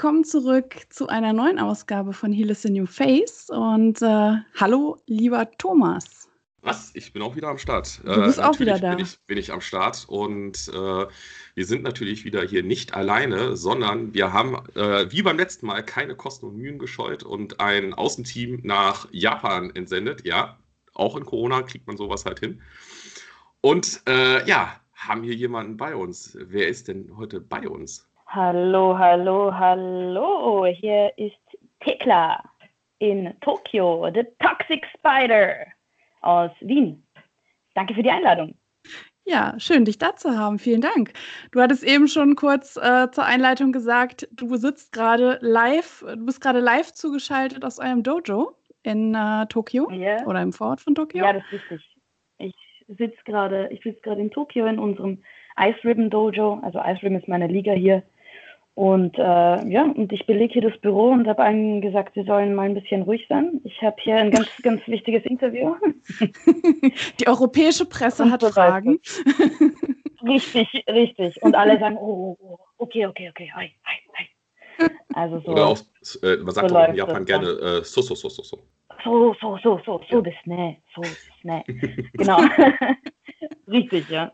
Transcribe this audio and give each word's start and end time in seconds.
willkommen 0.00 0.24
zurück 0.24 0.76
zu 0.88 1.08
einer 1.08 1.34
neuen 1.34 1.58
Ausgabe 1.58 2.14
von 2.14 2.32
Heal 2.32 2.48
is 2.48 2.62
the 2.62 2.70
New 2.70 2.86
Face. 2.86 3.50
Und 3.50 4.00
äh, 4.00 4.36
hallo, 4.58 4.96
lieber 5.04 5.50
Thomas. 5.58 6.26
Was? 6.62 6.90
Ich 6.94 7.12
bin 7.12 7.20
auch 7.20 7.36
wieder 7.36 7.48
am 7.48 7.58
Start. 7.58 8.00
Du 8.02 8.22
bist 8.22 8.38
äh, 8.38 8.42
auch 8.42 8.58
wieder 8.58 8.78
da. 8.78 8.94
Bin 8.94 9.04
ich, 9.04 9.18
bin 9.26 9.36
ich 9.36 9.52
am 9.52 9.60
Start 9.60 10.06
und 10.08 10.68
äh, 10.68 11.06
wir 11.54 11.66
sind 11.66 11.82
natürlich 11.82 12.24
wieder 12.24 12.40
hier 12.40 12.62
nicht 12.62 12.94
alleine, 12.94 13.58
sondern 13.58 14.14
wir 14.14 14.32
haben 14.32 14.56
äh, 14.74 15.12
wie 15.12 15.20
beim 15.20 15.36
letzten 15.36 15.66
Mal 15.66 15.84
keine 15.84 16.14
Kosten 16.16 16.46
und 16.46 16.56
Mühen 16.56 16.78
gescheut 16.78 17.22
und 17.22 17.60
ein 17.60 17.92
Außenteam 17.92 18.60
nach 18.62 19.06
Japan 19.10 19.68
entsendet. 19.76 20.24
Ja, 20.24 20.56
auch 20.94 21.14
in 21.14 21.26
Corona 21.26 21.60
kriegt 21.60 21.86
man 21.86 21.98
sowas 21.98 22.24
halt 22.24 22.40
hin. 22.40 22.62
Und 23.60 24.00
äh, 24.08 24.48
ja, 24.48 24.80
haben 24.94 25.24
hier 25.24 25.34
jemanden 25.34 25.76
bei 25.76 25.94
uns. 25.94 26.38
Wer 26.40 26.68
ist 26.68 26.88
denn 26.88 27.14
heute 27.18 27.38
bei 27.42 27.68
uns? 27.68 28.09
Hallo, 28.32 28.96
hallo, 28.96 29.52
hallo. 29.52 30.64
Hier 30.64 31.12
ist 31.18 31.34
Tekla 31.80 32.40
in 33.00 33.34
Tokio, 33.40 34.08
the 34.14 34.22
Toxic 34.38 34.86
Spider 34.96 35.66
aus 36.20 36.52
Wien. 36.60 37.04
Danke 37.74 37.92
für 37.92 38.04
die 38.04 38.10
Einladung. 38.10 38.54
Ja, 39.24 39.58
schön, 39.58 39.84
dich 39.84 39.98
da 39.98 40.14
zu 40.14 40.38
haben. 40.38 40.60
Vielen 40.60 40.80
Dank. 40.80 41.12
Du 41.50 41.60
hattest 41.60 41.82
eben 41.82 42.06
schon 42.06 42.36
kurz 42.36 42.76
äh, 42.76 43.10
zur 43.10 43.24
Einleitung 43.24 43.72
gesagt, 43.72 44.28
du 44.30 44.54
sitzt 44.54 44.92
gerade 44.92 45.40
live, 45.40 46.04
du 46.06 46.24
bist 46.24 46.40
gerade 46.40 46.60
live 46.60 46.92
zugeschaltet 46.92 47.64
aus 47.64 47.80
einem 47.80 48.04
Dojo 48.04 48.52
in 48.84 49.12
äh, 49.12 49.46
Tokio 49.46 49.90
yeah. 49.90 50.24
oder 50.24 50.40
im 50.40 50.52
Vorort 50.52 50.80
von 50.80 50.94
Tokio. 50.94 51.24
Ja, 51.24 51.32
das 51.32 51.42
ist 51.50 51.68
richtig. 51.68 51.96
Ich 52.38 52.54
sitze 52.86 53.18
gerade, 53.24 53.68
ich 53.72 53.82
sitze 53.82 54.00
gerade 54.02 54.20
in 54.20 54.30
Tokio 54.30 54.66
in 54.66 54.78
unserem 54.78 55.20
Ice 55.58 55.82
Ribbon 55.82 56.10
Dojo. 56.10 56.60
Also 56.62 56.78
Ice 56.78 57.02
Ribbon 57.02 57.18
ist 57.18 57.26
meine 57.26 57.48
Liga 57.48 57.72
hier 57.72 58.04
und 58.74 59.18
äh, 59.18 59.68
ja, 59.68 59.82
und 59.82 60.12
ich 60.12 60.26
belege 60.26 60.52
hier 60.52 60.70
das 60.70 60.80
Büro 60.80 61.10
und 61.10 61.26
habe 61.26 61.42
allen 61.42 61.80
gesagt, 61.80 62.14
sie 62.14 62.22
sollen 62.22 62.54
mal 62.54 62.62
ein 62.62 62.74
bisschen 62.74 63.02
ruhig 63.02 63.26
sein. 63.28 63.60
Ich 63.64 63.82
habe 63.82 63.96
hier 64.00 64.16
ein 64.16 64.30
ganz, 64.30 64.48
ganz 64.62 64.80
wichtiges 64.86 65.24
Interview. 65.24 65.74
Die 67.20 67.26
europäische 67.26 67.86
Presse 67.86 68.24
und 68.24 68.32
hat 68.32 68.42
so 68.42 68.50
Fragen. 68.50 69.00
Richtig, 70.22 70.84
richtig. 70.86 71.42
Und 71.42 71.54
alle 71.54 71.78
sagen, 71.78 71.96
oh, 71.96 72.36
oh, 72.38 72.44
oh 72.44 72.58
okay, 72.76 73.06
okay, 73.06 73.30
okay, 73.30 73.50
hi, 73.54 73.70
hi, 73.86 73.96
hi. 74.18 74.90
Also 75.14 75.40
so. 75.40 75.52
Oder 75.52 75.66
auch, 75.68 75.78
äh, 76.22 76.36
man 76.36 76.54
sagt 76.54 76.68
so 76.68 76.76
auch 76.76 76.88
in 76.88 76.94
Japan 76.94 77.24
gerne 77.24 77.48
äh, 77.48 77.84
so, 77.84 78.02
so, 78.02 78.14
so, 78.14 78.28
so, 78.28 78.42
so. 78.42 78.58
So, 79.02 79.34
so, 79.40 79.58
so, 79.62 79.80
so, 79.86 80.00
so, 80.10 80.20
das 80.20 80.34
ne, 80.44 80.76
so, 80.94 81.00
das 81.00 81.16
ne. 81.42 81.64
Genau. 82.12 82.38
richtig, 83.66 84.10
ja. 84.10 84.30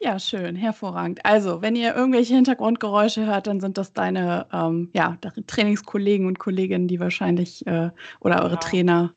Ja, 0.00 0.18
schön, 0.18 0.56
hervorragend. 0.56 1.20
Also, 1.24 1.60
wenn 1.60 1.76
ihr 1.76 1.94
irgendwelche 1.94 2.34
Hintergrundgeräusche 2.34 3.26
hört, 3.26 3.46
dann 3.46 3.60
sind 3.60 3.76
das 3.76 3.92
deine 3.92 4.46
ähm, 4.52 4.90
ja, 4.94 5.18
Trainingskollegen 5.46 6.26
und 6.26 6.38
Kolleginnen, 6.38 6.88
die 6.88 7.00
wahrscheinlich 7.00 7.66
äh, 7.66 7.90
oder 8.20 8.42
eure 8.42 8.52
ja. 8.52 8.56
Trainer, 8.56 9.14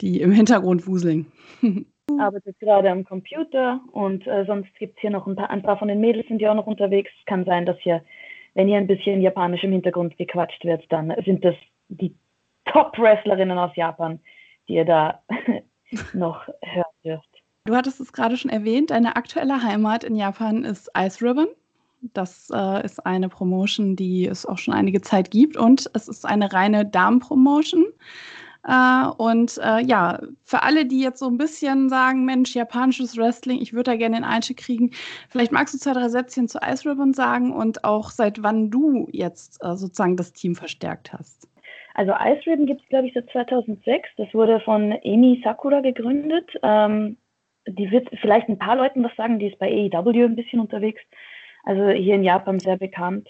die 0.00 0.20
im 0.20 0.30
Hintergrund 0.30 0.86
wuseln. 0.86 1.26
Ich 1.62 2.20
arbeite 2.20 2.54
gerade 2.54 2.90
am 2.90 3.04
Computer 3.04 3.80
und 3.92 4.26
äh, 4.26 4.44
sonst 4.46 4.74
gibt 4.78 4.96
es 4.96 5.00
hier 5.00 5.10
noch 5.10 5.26
ein 5.26 5.36
paar, 5.36 5.50
ein 5.50 5.62
paar 5.62 5.78
von 5.78 5.88
den 5.88 6.00
Mädels 6.00 6.26
sind 6.28 6.40
ja 6.40 6.50
auch 6.50 6.56
noch 6.56 6.66
unterwegs. 6.66 7.10
Es 7.18 7.26
kann 7.26 7.44
sein, 7.44 7.66
dass 7.66 7.78
hier, 7.80 8.02
wenn 8.54 8.68
hier 8.68 8.78
ein 8.78 8.86
bisschen 8.86 9.20
japanisch 9.20 9.64
im 9.64 9.72
Hintergrund 9.72 10.16
gequatscht 10.16 10.64
wird, 10.64 10.84
dann 10.90 11.12
sind 11.24 11.44
das 11.44 11.54
die 11.88 12.14
Top-Wrestlerinnen 12.66 13.58
aus 13.58 13.74
Japan, 13.76 14.20
die 14.68 14.74
ihr 14.74 14.84
da 14.84 15.22
noch 16.12 16.44
dürft. 16.46 16.87
Du 17.68 17.76
hattest 17.76 18.00
es 18.00 18.14
gerade 18.14 18.38
schon 18.38 18.50
erwähnt, 18.50 18.92
deine 18.92 19.16
aktuelle 19.16 19.62
Heimat 19.62 20.02
in 20.02 20.16
Japan 20.16 20.64
ist 20.64 20.90
Ice 20.96 21.22
Ribbon. 21.22 21.48
Das 22.00 22.48
äh, 22.50 22.82
ist 22.82 23.04
eine 23.04 23.28
Promotion, 23.28 23.94
die 23.94 24.26
es 24.26 24.46
auch 24.46 24.56
schon 24.56 24.72
einige 24.72 25.02
Zeit 25.02 25.30
gibt 25.30 25.54
und 25.58 25.90
es 25.92 26.08
ist 26.08 26.24
eine 26.24 26.50
reine 26.50 26.86
Damen-Promotion. 26.86 27.84
Äh, 28.66 29.08
und 29.18 29.60
äh, 29.62 29.84
ja, 29.84 30.18
für 30.44 30.62
alle, 30.62 30.86
die 30.86 31.02
jetzt 31.02 31.18
so 31.18 31.26
ein 31.26 31.36
bisschen 31.36 31.90
sagen, 31.90 32.24
Mensch, 32.24 32.54
japanisches 32.54 33.18
Wrestling, 33.18 33.60
ich 33.60 33.74
würde 33.74 33.90
da 33.90 33.96
gerne 33.98 34.16
den 34.16 34.24
Einstieg 34.24 34.56
kriegen, 34.56 34.92
vielleicht 35.28 35.52
magst 35.52 35.74
du 35.74 35.78
zwei, 35.78 35.92
drei 35.92 36.08
Sätzchen 36.08 36.48
zu 36.48 36.60
Ice 36.66 36.88
Ribbon 36.88 37.12
sagen 37.12 37.52
und 37.52 37.84
auch 37.84 38.08
seit 38.08 38.42
wann 38.42 38.70
du 38.70 39.08
jetzt 39.12 39.62
äh, 39.62 39.76
sozusagen 39.76 40.16
das 40.16 40.32
Team 40.32 40.54
verstärkt 40.54 41.12
hast. 41.12 41.46
Also 41.92 42.12
Ice 42.12 42.50
Ribbon 42.50 42.64
gibt 42.64 42.80
es, 42.80 42.88
glaube 42.88 43.08
ich, 43.08 43.12
seit 43.12 43.28
2006. 43.28 44.08
Das 44.16 44.32
wurde 44.32 44.58
von 44.60 44.92
Emi 45.02 45.42
Sakura 45.44 45.82
gegründet. 45.82 46.50
Ähm, 46.62 47.18
die 47.68 47.90
wird 47.90 48.08
vielleicht 48.20 48.48
ein 48.48 48.58
paar 48.58 48.76
Leuten 48.76 49.04
was 49.04 49.14
sagen, 49.16 49.38
die 49.38 49.46
ist 49.46 49.58
bei 49.58 49.68
AEW 49.68 50.24
ein 50.24 50.36
bisschen 50.36 50.60
unterwegs, 50.60 51.00
also 51.64 51.88
hier 51.90 52.14
in 52.14 52.24
Japan 52.24 52.58
sehr 52.58 52.76
bekannt. 52.76 53.28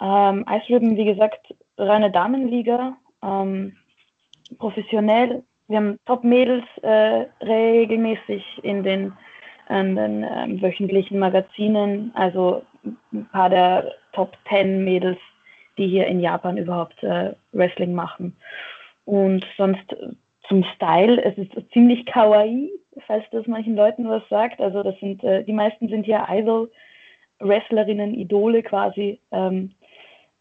Ähm, 0.00 0.44
Ice 0.48 0.68
Ribbon, 0.74 0.96
wie 0.96 1.04
gesagt, 1.04 1.54
reine 1.78 2.10
Damenliga, 2.10 2.96
ähm, 3.22 3.76
professionell. 4.58 5.42
Wir 5.68 5.78
haben 5.78 5.98
Top-Mädels 6.06 6.64
äh, 6.82 7.26
regelmäßig 7.42 8.44
in 8.62 8.82
den, 8.82 9.12
in 9.68 9.96
den 9.96 10.24
ähm, 10.24 10.62
wöchentlichen 10.62 11.18
Magazinen, 11.18 12.12
also 12.14 12.62
ein 13.12 13.26
paar 13.32 13.50
der 13.50 13.92
Top 14.12 14.36
10 14.48 14.84
Mädels, 14.84 15.18
die 15.76 15.88
hier 15.88 16.06
in 16.06 16.20
Japan 16.20 16.56
überhaupt 16.56 17.02
äh, 17.02 17.34
Wrestling 17.52 17.94
machen. 17.94 18.36
Und 19.04 19.46
sonst 19.56 19.84
zum 20.48 20.64
Style, 20.74 21.22
es 21.22 21.36
ist 21.38 21.52
ziemlich 21.72 22.06
kawaii, 22.06 22.70
falls 23.06 23.24
das 23.30 23.46
manchen 23.46 23.76
Leuten 23.76 24.08
was 24.08 24.22
sagt. 24.28 24.60
Also 24.60 24.82
das 24.82 24.98
sind, 25.00 25.22
äh, 25.24 25.44
die 25.44 25.52
meisten 25.52 25.88
sind 25.88 26.04
hier 26.04 26.26
Idol-Wrestlerinnen, 26.28 28.14
Idole 28.14 28.62
quasi, 28.62 29.20
ähm, 29.32 29.72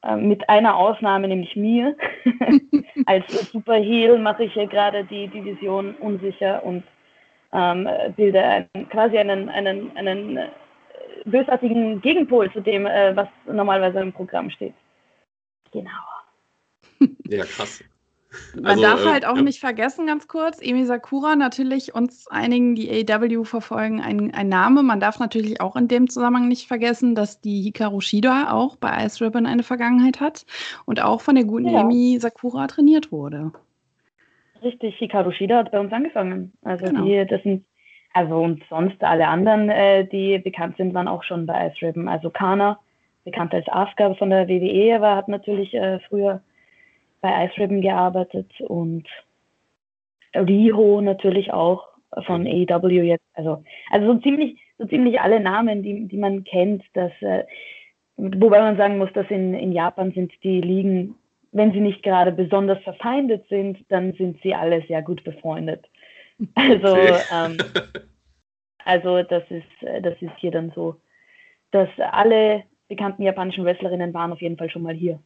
äh, 0.04 0.16
mit 0.16 0.48
einer 0.50 0.76
Ausnahme, 0.76 1.28
nämlich 1.28 1.56
mir. 1.56 1.96
Als 3.06 3.52
Superheel 3.52 4.18
mache 4.18 4.46
ich 4.46 4.54
hier 4.54 4.68
gerade 4.68 5.04
die 5.04 5.28
Division 5.28 5.96
unsicher 5.96 6.64
und 6.64 6.84
ähm, 7.54 7.88
bilde 8.16 8.44
einen, 8.44 8.90
quasi 8.90 9.18
einen, 9.18 9.50
einen, 9.50 9.96
einen 9.96 10.38
äh, 10.38 10.50
bösartigen 11.26 12.02
Gegenpol 12.02 12.52
zu 12.52 12.62
dem, 12.62 12.86
äh, 12.86 13.16
was 13.16 13.28
normalerweise 13.46 14.00
im 14.00 14.14
Programm 14.14 14.50
steht. 14.50 14.74
Genau. 15.72 15.90
Ja, 17.28 17.44
krass. 17.44 17.84
Man 18.56 18.66
also, 18.66 18.82
darf 18.82 19.06
äh, 19.06 19.10
halt 19.10 19.26
auch 19.26 19.36
ja. 19.36 19.42
nicht 19.42 19.60
vergessen, 19.60 20.08
ganz 20.08 20.28
kurz, 20.28 20.62
Emi 20.62 20.86
Sakura, 20.86 21.36
natürlich 21.36 21.94
uns 21.94 22.28
einigen, 22.28 22.76
die 22.76 22.90
AEW 22.90 23.44
verfolgen, 23.44 24.02
ein, 24.02 24.34
ein, 24.34 24.50
Name. 24.50 24.84
Man 24.84 25.00
darf 25.00 25.20
natürlich 25.20 25.62
auch 25.62 25.76
in 25.76 25.88
dem 25.88 26.10
Zusammenhang 26.10 26.48
nicht 26.48 26.68
vergessen, 26.68 27.16
dass 27.16 27.42
die 27.42 27.62
Hikaru 27.62 28.02
Shida 28.02 28.52
auch 28.52 28.76
bei 28.78 29.06
Ice 29.06 29.24
Ribbon 29.24 29.46
eine 29.46 29.64
Vergangenheit 29.64 30.20
hat 30.20 30.46
und 30.86 31.02
auch 31.02 31.22
von 31.22 31.36
der 31.36 31.46
guten 31.46 31.70
ja. 31.70 31.82
Emi 31.82 32.18
Sakura 32.20 32.68
trainiert 32.68 33.12
wurde. 33.12 33.52
Richtig, 34.64 34.98
Hikaru 34.98 35.32
Shida 35.32 35.58
hat 35.58 35.72
bei 35.72 35.80
uns 35.80 35.92
angefangen. 35.92 36.54
Also 36.64 36.86
genau. 36.86 37.04
die, 37.04 37.26
das 37.28 37.44
sind, 37.44 37.66
also 38.14 38.38
und 38.38 38.64
sonst 38.70 39.04
alle 39.04 39.28
anderen, 39.28 39.70
äh, 39.70 40.08
die 40.08 40.40
bekannt 40.40 40.78
sind, 40.78 40.94
waren 40.94 41.08
auch 41.08 41.24
schon 41.24 41.46
bei 41.46 41.68
Ice 41.68 41.86
Ribbon. 41.86 42.08
Also 42.08 42.30
Kana, 42.30 42.80
bekannt 43.26 43.54
als 43.54 43.68
Asuka 43.68 44.14
von 44.16 44.30
der 44.30 44.48
WWE, 44.48 44.96
aber 44.96 45.16
hat 45.16 45.28
natürlich 45.28 45.74
äh, 45.74 46.00
früher 46.08 46.42
bei 47.22 47.46
Ice 47.46 47.58
Ribbon 47.58 47.82
gearbeitet 47.82 48.50
und 48.62 49.08
Riho 50.36 51.02
natürlich 51.02 51.54
auch 51.54 51.88
von 52.26 52.48
AEW 52.48 53.04
jetzt. 53.04 53.26
Also, 53.34 53.64
also 53.92 54.14
so 54.14 54.20
ziemlich, 54.20 54.60
so 54.78 54.86
ziemlich 54.86 55.20
alle 55.20 55.40
Namen, 55.40 55.84
die, 55.84 56.08
die 56.08 56.18
man 56.18 56.44
kennt, 56.44 56.84
dass, 56.94 57.12
äh, 57.22 57.44
wobei 58.18 58.60
man 58.60 58.78
sagen 58.78 58.98
muss, 58.98 59.12
dass 59.14 59.30
in, 59.30 59.54
in 59.54 59.72
Japan 59.72 60.12
sind 60.12 60.32
die 60.44 60.62
Ligen, 60.62 61.16
wenn 61.52 61.72
sie 61.72 61.80
nicht 61.80 62.04
gerade 62.04 62.32
besonders 62.32 62.82
verfeindet 62.84 63.48
sind, 63.50 63.80
dann 63.90 64.14
sind 64.14 64.42
sie 64.42 64.54
alle 64.54 64.84
sehr 64.88 65.02
gut 65.02 65.24
befreundet. 65.24 65.86
Also, 66.56 66.92
okay. 66.92 67.18
ähm, 67.34 67.58
also 68.84 69.24
das 69.24 69.44
ist, 69.50 70.04
das 70.04 70.22
ist 70.22 70.34
hier 70.40 70.52
dann 70.52 70.74
so, 70.76 70.98
dass 71.72 71.88
alle 71.98 72.64
bekannten 72.90 73.24
japanischen 73.24 73.64
Wrestlerinnen 73.64 74.14
waren 74.14 74.34
auf 74.34 74.42
jeden 74.42 74.58
Fall 74.58 74.70
schon 74.70 74.82
mal 74.82 74.94
hier. 74.94 75.20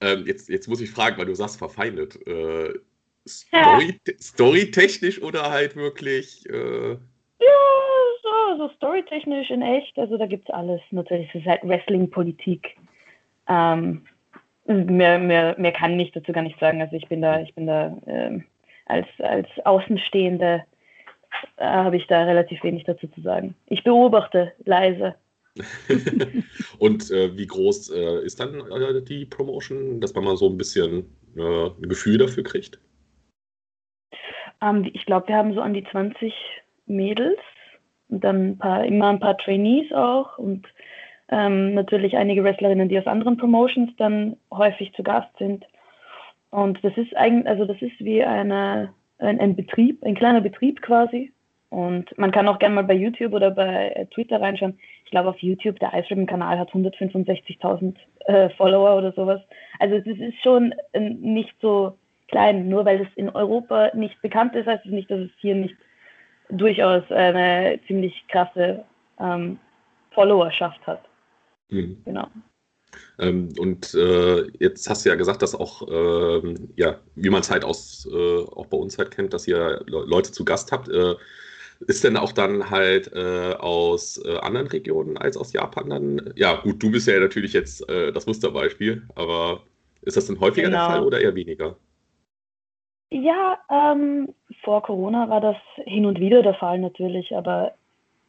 Ähm, 0.00 0.24
jetzt, 0.26 0.48
jetzt 0.48 0.68
muss 0.68 0.80
ich 0.80 0.90
fragen, 0.90 1.18
weil 1.18 1.26
du 1.26 1.34
sagst 1.34 1.58
verfeindet. 1.58 2.16
Äh, 2.26 2.74
Story, 3.28 3.98
ja. 4.06 4.14
Storytechnisch 4.18 5.22
oder 5.22 5.50
halt 5.50 5.76
wirklich. 5.76 6.48
Äh... 6.48 6.92
Ja, 6.92 7.58
so, 8.22 8.56
so 8.58 8.68
storytechnisch 8.76 9.50
in 9.50 9.62
echt. 9.62 9.98
Also 9.98 10.16
da 10.16 10.26
gibt 10.26 10.48
es 10.48 10.54
alles. 10.54 10.80
Natürlich 10.90 11.28
es 11.28 11.40
ist 11.40 11.46
halt 11.46 11.62
Wrestling-Politik. 11.64 12.76
Ähm, 13.48 14.06
mehr, 14.66 15.18
mehr, 15.18 15.54
mehr 15.58 15.72
kann 15.72 15.98
ich 15.98 16.12
dazu 16.12 16.32
gar 16.32 16.42
nicht 16.42 16.58
sagen. 16.58 16.80
Also 16.80 16.96
ich 16.96 17.08
bin 17.08 17.20
da, 17.20 17.40
ich 17.40 17.54
bin 17.54 17.66
da 17.66 17.96
ähm, 18.06 18.44
als, 18.86 19.06
als 19.18 19.48
Außenstehende 19.64 20.64
äh, 21.56 21.64
habe 21.64 21.96
ich 21.96 22.06
da 22.06 22.24
relativ 22.24 22.62
wenig 22.64 22.84
dazu 22.84 23.06
zu 23.08 23.20
sagen. 23.20 23.54
Ich 23.66 23.84
beobachte 23.84 24.52
leise. 24.64 25.14
und 26.78 27.10
äh, 27.10 27.36
wie 27.36 27.46
groß 27.46 27.90
äh, 27.90 28.24
ist 28.24 28.40
dann 28.40 28.54
äh, 28.70 29.02
die 29.02 29.24
Promotion, 29.26 30.00
dass 30.00 30.14
man 30.14 30.24
mal 30.24 30.36
so 30.36 30.48
ein 30.48 30.56
bisschen 30.56 31.04
äh, 31.36 31.66
ein 31.66 31.88
Gefühl 31.88 32.18
dafür 32.18 32.42
kriegt? 32.42 32.78
Ähm, 34.62 34.90
ich 34.92 35.06
glaube, 35.06 35.28
wir 35.28 35.36
haben 35.36 35.54
so 35.54 35.60
an 35.60 35.74
die 35.74 35.84
20 35.84 36.32
Mädels 36.86 37.38
und 38.08 38.24
dann 38.24 38.50
ein 38.50 38.58
paar, 38.58 38.84
immer 38.84 39.08
ein 39.08 39.20
paar 39.20 39.38
Trainees 39.38 39.92
auch 39.92 40.38
und 40.38 40.66
Ähm, 41.32 41.74
natürlich 41.74 42.16
einige 42.16 42.42
Wrestlerinnen, 42.42 42.88
die 42.88 42.98
aus 42.98 43.06
anderen 43.06 43.36
Promotions 43.36 43.92
dann 43.98 44.36
häufig 44.50 44.92
zu 44.94 45.04
Gast 45.04 45.30
sind. 45.38 45.64
Und 46.50 46.82
das 46.82 46.92
ist 46.96 47.16
eigentlich, 47.16 47.46
also 47.46 47.66
das 47.66 47.80
ist 47.80 48.00
wie 48.00 48.24
eine, 48.24 48.92
ein, 49.18 49.38
ein 49.38 49.54
Betrieb, 49.54 50.02
ein 50.02 50.16
kleiner 50.16 50.40
Betrieb 50.40 50.82
quasi. 50.82 51.32
Und 51.70 52.16
man 52.18 52.32
kann 52.32 52.48
auch 52.48 52.58
gerne 52.58 52.74
mal 52.74 52.84
bei 52.84 52.94
YouTube 52.94 53.32
oder 53.32 53.52
bei 53.52 54.08
Twitter 54.12 54.40
reinschauen. 54.40 54.78
Ich 55.04 55.10
glaube, 55.12 55.30
auf 55.30 55.38
YouTube, 55.38 55.78
der 55.78 55.94
Ice 55.94 56.10
Ribbon 56.10 56.26
Kanal 56.26 56.58
hat 56.58 56.70
165.000 56.70 57.94
äh, 58.26 58.50
Follower 58.50 58.96
oder 58.96 59.12
sowas. 59.12 59.40
Also 59.78 59.96
es 59.96 60.06
ist 60.06 60.42
schon 60.42 60.74
äh, 60.92 61.00
nicht 61.00 61.54
so 61.62 61.96
klein. 62.28 62.68
Nur 62.68 62.84
weil 62.84 63.02
es 63.02 63.08
in 63.14 63.28
Europa 63.28 63.92
nicht 63.94 64.20
bekannt 64.20 64.54
ist, 64.56 64.66
heißt 64.66 64.84
es 64.84 64.90
nicht, 64.90 65.10
dass 65.10 65.20
es 65.20 65.30
hier 65.38 65.54
nicht 65.54 65.76
durchaus 66.48 67.04
eine 67.10 67.78
ziemlich 67.86 68.24
krasse 68.26 68.84
ähm, 69.20 69.58
Followerschaft 70.12 70.84
hat. 70.86 71.04
Mhm. 71.68 72.02
Genau. 72.04 72.26
Ähm, 73.20 73.50
und 73.58 73.94
äh, 73.94 74.48
jetzt 74.58 74.88
hast 74.90 75.04
du 75.04 75.10
ja 75.10 75.14
gesagt, 75.14 75.42
dass 75.42 75.54
auch, 75.54 75.86
ähm, 75.88 76.70
ja, 76.76 76.98
wie 77.14 77.30
man 77.30 77.42
es 77.42 77.50
halt 77.50 77.64
aus, 77.64 78.08
äh, 78.12 78.38
auch 78.56 78.66
bei 78.66 78.76
uns 78.76 78.98
halt 78.98 79.12
kennt, 79.12 79.32
dass 79.32 79.46
ihr 79.46 79.82
Leute 79.86 80.32
zu 80.32 80.44
Gast 80.44 80.72
habt. 80.72 80.88
Äh, 80.88 81.14
ist 81.80 82.04
denn 82.04 82.16
auch 82.16 82.32
dann 82.32 82.70
halt 82.70 83.10
äh, 83.14 83.54
aus 83.54 84.22
äh, 84.24 84.38
anderen 84.38 84.68
Regionen 84.68 85.16
als 85.16 85.36
aus 85.36 85.52
Japan 85.52 85.90
dann? 85.90 86.32
Ja, 86.36 86.56
gut, 86.56 86.82
du 86.82 86.90
bist 86.90 87.08
ja 87.08 87.18
natürlich 87.18 87.52
jetzt 87.52 87.88
äh, 87.88 88.12
das 88.12 88.26
Musterbeispiel, 88.26 89.02
aber 89.14 89.62
ist 90.02 90.16
das 90.16 90.26
denn 90.26 90.40
häufiger 90.40 90.68
genau. 90.68 90.86
der 90.86 90.96
Fall 90.96 91.04
oder 91.04 91.20
eher 91.20 91.34
weniger? 91.34 91.76
Ja, 93.10 93.58
ähm, 93.70 94.34
vor 94.62 94.82
Corona 94.82 95.28
war 95.28 95.40
das 95.40 95.56
hin 95.84 96.06
und 96.06 96.20
wieder 96.20 96.42
der 96.42 96.54
Fall 96.54 96.78
natürlich, 96.78 97.34
aber 97.34 97.72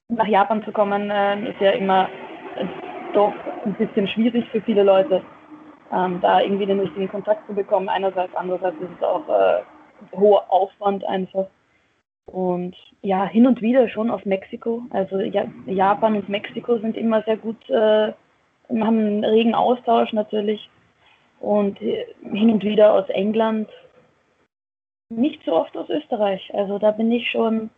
nach 0.08 0.28
Japan 0.28 0.64
zu 0.64 0.72
kommen 0.72 1.10
äh, 1.10 1.52
ist 1.52 1.62
ja 1.62 1.72
immer 1.72 2.10
äh, 2.56 2.66
doch 3.14 3.34
ein 3.66 3.76
bisschen 3.76 4.08
schwierig 4.08 4.46
für 4.52 4.62
viele 4.62 4.84
Leute, 4.84 5.22
ähm, 5.92 6.20
da 6.22 6.42
irgendwie 6.42 6.66
den 6.66 6.80
richtigen 6.80 7.10
Kontakt 7.10 7.46
zu 7.48 7.54
bekommen. 7.54 7.90
Einerseits, 7.90 8.34
andererseits 8.36 8.78
ist 8.82 8.90
es 8.98 9.04
auch 9.04 9.28
äh, 9.30 9.62
hoher 10.16 10.52
Aufwand 10.52 11.04
einfach. 11.04 11.48
Und 12.26 12.76
ja, 13.02 13.26
hin 13.26 13.48
und 13.48 13.62
wieder 13.62 13.90
schon 13.90 14.10
auf 14.10 14.26
Mexiko. 14.26 14.84
Also 14.92 15.20
ja, 15.20 15.46
Japan 15.66 16.16
und 16.16 16.30
Mexiko 16.30 16.78
sind 16.78 16.96
immer 16.96 17.24
sehr 17.24 17.38
gut, 17.38 17.70
äh, 17.70 18.14
haben 18.70 19.00
einen 19.00 19.26
regen 19.26 19.56
Austausch 19.56 20.14
natürlich. 20.14 20.70
Und 21.40 21.82
äh, 21.82 22.06
hin 22.22 22.52
und 22.52 22.64
wieder 22.64 22.94
aus 22.94 23.10
England 23.10 23.70
nicht 25.10 25.44
so 25.46 25.54
oft 25.54 25.76
aus 25.76 25.90
Österreich. 25.90 26.50
Also 26.54 26.80
da 26.80 26.92
bin 26.92 27.12
ich 27.12 27.30
schon, 27.30 27.70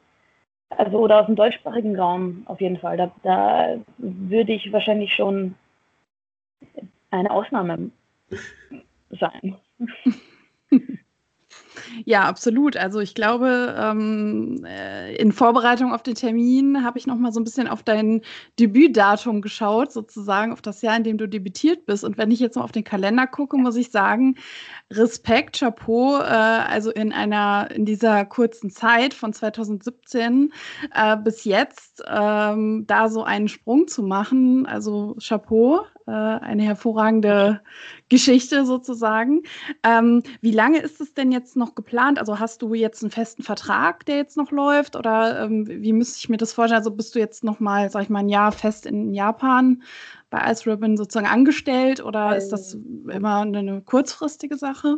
also 0.70 1.00
oder 1.00 1.22
aus 1.22 1.26
dem 1.26 1.36
deutschsprachigen 1.36 2.00
Raum 2.00 2.44
auf 2.46 2.62
jeden 2.62 2.78
Fall. 2.78 2.98
Da, 2.98 3.12
da 3.24 3.78
würde 3.98 4.54
ich 4.54 4.72
wahrscheinlich 4.72 5.14
schon 5.14 5.56
eine 7.10 7.32
Ausnahme 7.32 7.92
sein. 9.10 9.58
Ja, 12.06 12.24
absolut. 12.24 12.78
Also 12.78 13.00
ich 13.00 13.16
glaube, 13.16 13.76
ähm, 13.78 14.66
äh, 14.66 15.16
in 15.16 15.32
Vorbereitung 15.32 15.94
auf 15.94 16.04
den 16.04 16.16
Termin 16.16 16.84
habe 16.84 16.98
ich 16.98 17.08
noch 17.08 17.18
mal 17.18 17.32
so 17.32 17.40
ein 17.40 17.44
bisschen 17.44 17.68
auf 17.68 17.84
dein 17.84 18.22
Debütdatum 18.60 19.42
geschaut, 19.42 19.92
sozusagen 19.92 20.52
auf 20.52 20.62
das 20.62 20.82
Jahr, 20.82 20.98
in 20.98 21.04
dem 21.04 21.18
du 21.18 21.28
debütiert 21.28 21.86
bist. 21.86 22.04
Und 22.04 22.18
wenn 22.18 22.32
ich 22.32 22.40
jetzt 22.40 22.56
mal 22.56 22.64
auf 22.64 22.72
den 22.72 22.84
Kalender 22.84 23.28
gucke, 23.28 23.58
muss 23.58 23.76
ich 23.76 23.92
sagen, 23.92 24.36
Respekt, 24.92 25.60
Chapeau. 25.60 26.20
Äh, 26.20 26.24
also 26.24 26.92
in 26.92 27.12
einer 27.14 27.70
in 27.72 27.86
dieser 27.86 28.26
kurzen 28.26 28.70
Zeit 28.70 29.14
von 29.14 29.34
2017 29.34 30.52
äh, 30.94 31.18
bis 31.18 31.44
jetzt 31.46 32.04
ähm, 32.08 32.86
da 32.88 33.10
so 33.10 33.24
einen 33.24 33.48
Sprung 33.48 33.88
zu 33.88 34.04
machen. 34.04 34.66
Also 34.66 35.16
Chapeau 35.20 35.86
äh, 36.08 36.12
eine 36.12 36.64
hervorragende 36.64 37.62
Geschichte 38.10 38.66
sozusagen. 38.66 39.44
Ähm, 39.84 40.24
wie 40.42 40.52
lange 40.52 40.80
ist 40.80 41.02
es 41.02 41.14
denn 41.14 41.32
jetzt 41.32 41.56
noch 41.56 41.76
geplant? 41.76 42.20
Also 42.20 42.40
hast 42.40 42.62
du 42.62 42.74
jetzt 42.74 43.04
einen 43.04 43.12
festen 43.12 43.44
Vertrag, 43.44 44.06
der 44.06 44.18
jetzt 44.18 44.38
noch 44.38 44.52
läuft? 44.52 44.96
Oder 44.96 45.44
ähm, 45.44 45.68
wie 45.68 45.94
müsste 45.94 46.20
ich 46.20 46.30
mir 46.30 46.38
das 46.38 46.54
vorstellen? 46.54 46.80
Also 46.80 46.92
bist 46.92 47.16
du 47.16 47.20
jetzt 47.20 47.44
noch 47.44 47.60
mal, 47.60 47.90
sag 47.90 48.04
ich 48.04 48.10
mal, 48.10 48.20
ein 48.20 48.30
Jahr 48.30 48.52
fest 48.52 48.86
in 48.86 49.14
Japan 49.14 49.84
bei 50.30 50.52
Ice 50.52 50.70
Ribbon 50.70 50.98
sozusagen 50.98 51.28
angestellt? 51.28 52.04
Oder 52.04 52.36
ist 52.36 52.50
das 52.50 52.78
immer 53.10 53.42
eine 53.42 53.82
kurzfristige 53.82 54.58
Sache? 54.58 54.98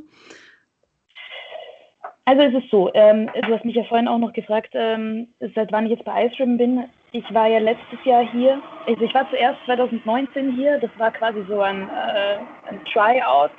Also 2.25 2.41
es 2.41 2.63
ist 2.63 2.71
so, 2.71 2.91
ähm, 2.95 3.29
du 3.47 3.53
hast 3.53 3.65
mich 3.65 3.75
ja 3.75 3.83
vorhin 3.83 4.07
auch 4.07 4.17
noch 4.17 4.33
gefragt, 4.33 4.71
ähm, 4.73 5.27
seit 5.53 5.71
wann 5.71 5.85
ich 5.85 5.91
jetzt 5.91 6.05
bei 6.05 6.25
Ice 6.25 6.39
Ribbon 6.39 6.57
bin. 6.57 6.83
Ich 7.15 7.33
war 7.33 7.47
ja 7.47 7.59
letztes 7.59 8.03
Jahr 8.03 8.29
hier. 8.29 8.61
Also 8.85 9.01
ich 9.01 9.13
war 9.13 9.29
zuerst 9.29 9.57
2019 9.63 10.51
hier. 10.51 10.77
Das 10.79 10.89
war 10.97 11.11
quasi 11.11 11.45
so 11.47 11.61
ein, 11.61 11.83
äh, 11.83 12.39
ein 12.67 12.83
Tryout, 12.91 13.51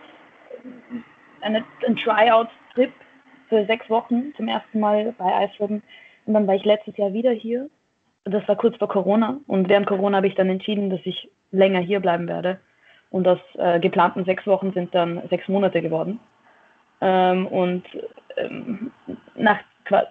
eine, 1.40 1.64
ein 1.86 1.96
Tryout-Trip 1.96 2.92
für 3.48 3.64
sechs 3.64 3.88
Wochen 3.88 4.34
zum 4.36 4.48
ersten 4.48 4.78
Mal 4.78 5.14
bei 5.16 5.46
Ice 5.46 5.58
Ribbon. 5.58 5.82
Und 6.26 6.34
dann 6.34 6.46
war 6.46 6.54
ich 6.54 6.66
letztes 6.66 6.98
Jahr 6.98 7.14
wieder 7.14 7.30
hier. 7.30 7.70
Das 8.24 8.46
war 8.46 8.56
kurz 8.56 8.76
vor 8.76 8.88
Corona. 8.88 9.38
Und 9.46 9.70
während 9.70 9.86
Corona 9.86 10.18
habe 10.18 10.26
ich 10.26 10.34
dann 10.34 10.50
entschieden, 10.50 10.90
dass 10.90 11.00
ich 11.04 11.30
länger 11.50 11.80
hier 11.80 12.00
bleiben 12.00 12.28
werde. 12.28 12.60
Und 13.08 13.26
aus 13.26 13.38
äh, 13.54 13.80
geplanten 13.80 14.26
sechs 14.26 14.46
Wochen 14.46 14.74
sind 14.74 14.94
dann 14.94 15.22
sechs 15.30 15.48
Monate 15.48 15.80
geworden. 15.80 16.20
Ähm, 17.00 17.46
und 17.46 17.84
ähm, 18.36 18.90
nach 19.34 19.60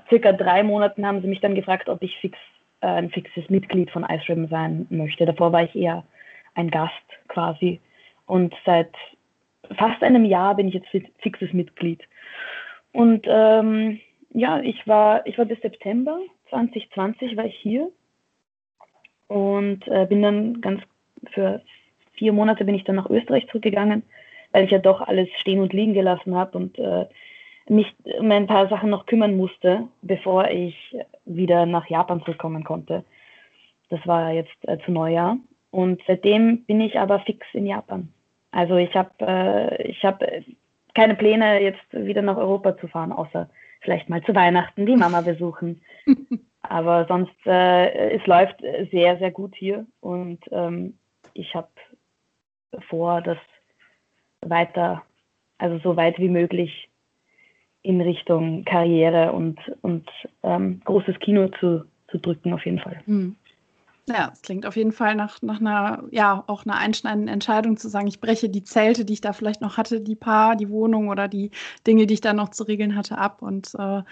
circa 0.09 0.31
drei 0.31 0.63
Monaten 0.63 1.05
haben 1.05 1.21
sie 1.21 1.27
mich 1.27 1.41
dann 1.41 1.53
gefragt, 1.53 1.89
ob 1.89 2.01
ich 2.01 2.17
fix 2.17 2.39
äh, 2.85 2.97
ein 2.97 3.09
fixes 3.09 3.49
Mitglied 3.49 3.89
von 3.89 4.03
Ice 4.03 4.29
Ribbon 4.29 4.47
sein 4.47 4.85
möchte. 4.91 5.25
Davor 5.25 5.51
war 5.51 5.63
ich 5.63 5.75
eher 5.75 6.03
ein 6.53 6.69
Gast 6.69 6.93
quasi. 7.27 7.79
Und 8.27 8.53
seit 8.65 8.93
fast 9.75 10.03
einem 10.03 10.23
Jahr 10.23 10.55
bin 10.55 10.67
ich 10.67 10.75
jetzt 10.75 10.87
fixes 11.19 11.51
Mitglied. 11.51 12.01
Und 12.91 13.25
ähm, 13.27 13.99
ja, 14.33 14.59
ich 14.59 14.87
war, 14.87 15.25
ich 15.25 15.37
war 15.37 15.45
bis 15.45 15.59
September 15.61 16.19
2020 16.49 17.35
war 17.35 17.45
ich 17.45 17.55
hier 17.55 17.89
und 19.27 19.87
äh, 19.87 20.05
bin 20.05 20.21
dann 20.21 20.61
ganz 20.61 20.81
für 21.31 21.61
vier 22.13 22.33
Monate 22.33 22.65
bin 22.65 22.75
ich 22.75 22.83
dann 22.83 22.95
nach 22.95 23.09
Österreich 23.09 23.47
zurückgegangen, 23.47 24.03
weil 24.51 24.65
ich 24.65 24.71
ja 24.71 24.77
doch 24.77 25.01
alles 25.01 25.27
stehen 25.41 25.59
und 25.59 25.73
liegen 25.73 25.93
gelassen 25.93 26.35
habe 26.35 26.57
und 26.57 26.77
äh, 26.77 27.05
mich 27.67 27.93
um 28.19 28.31
ein 28.31 28.47
paar 28.47 28.67
Sachen 28.69 28.89
noch 28.89 29.05
kümmern 29.05 29.37
musste, 29.37 29.87
bevor 30.01 30.49
ich 30.49 30.75
wieder 31.25 31.65
nach 31.65 31.87
Japan 31.87 32.21
zurückkommen 32.21 32.63
konnte. 32.63 33.03
Das 33.89 34.05
war 34.05 34.31
jetzt 34.31 34.55
äh, 34.67 34.77
zu 34.85 34.91
Neujahr. 34.91 35.37
Und 35.71 36.01
seitdem 36.07 36.63
bin 36.65 36.79
ich 36.81 36.99
aber 36.99 37.19
fix 37.19 37.45
in 37.53 37.65
Japan. 37.65 38.09
Also 38.51 38.77
ich 38.77 38.95
habe 38.95 39.11
äh, 39.19 39.87
ich 39.89 40.03
hab 40.03 40.23
keine 40.93 41.15
Pläne, 41.15 41.61
jetzt 41.61 41.85
wieder 41.91 42.21
nach 42.21 42.37
Europa 42.37 42.77
zu 42.77 42.87
fahren, 42.87 43.11
außer 43.11 43.49
vielleicht 43.81 44.09
mal 44.09 44.23
zu 44.23 44.33
Weihnachten 44.33 44.85
die 44.85 44.95
Mama 44.95 45.21
besuchen. 45.21 45.81
aber 46.61 47.05
sonst, 47.07 47.35
äh, 47.45 48.15
es 48.15 48.25
läuft 48.25 48.61
sehr, 48.91 49.17
sehr 49.17 49.31
gut 49.31 49.55
hier. 49.55 49.85
Und 49.99 50.39
ähm, 50.51 50.97
ich 51.33 51.53
habe 51.53 51.67
vor, 52.89 53.21
das 53.21 53.37
weiter, 54.41 55.03
also 55.57 55.79
so 55.79 55.95
weit 55.95 56.17
wie 56.19 56.29
möglich 56.29 56.89
in 57.85 58.01
Richtung 58.01 58.65
Karriere 58.65 59.31
und, 59.31 59.59
und 59.81 60.09
ähm, 60.43 60.81
großes 60.85 61.19
Kino 61.19 61.49
zu, 61.59 61.85
zu 62.09 62.17
drücken, 62.17 62.53
auf 62.53 62.65
jeden 62.65 62.79
Fall. 62.79 63.01
Mhm. 63.05 63.35
Ja, 64.07 64.29
es 64.31 64.43
klingt 64.43 64.67
auf 64.67 64.75
jeden 64.75 64.91
Fall 64.91 65.15
nach, 65.15 65.41
nach 65.41 65.59
einer, 65.59 66.03
ja, 66.11 66.43
auch 66.45 66.65
einer 66.65 66.77
einschneidenden 66.77 67.27
Entscheidung 67.27 67.77
zu 67.77 67.89
sagen, 67.89 68.07
ich 68.07 68.21
breche 68.21 68.49
die 68.49 68.63
Zelte, 68.63 69.03
die 69.03 69.13
ich 69.13 69.21
da 69.21 69.33
vielleicht 69.33 69.61
noch 69.61 69.77
hatte, 69.77 69.99
die 69.99 70.15
Paar, 70.15 70.55
die 70.55 70.69
Wohnung 70.69 71.09
oder 71.09 71.27
die 71.27 71.49
Dinge, 71.87 72.05
die 72.05 72.13
ich 72.13 72.21
da 72.21 72.33
noch 72.33 72.49
zu 72.49 72.63
regeln 72.65 72.95
hatte, 72.95 73.17
ab 73.17 73.41
und 73.41 73.71
äh, 73.79 74.03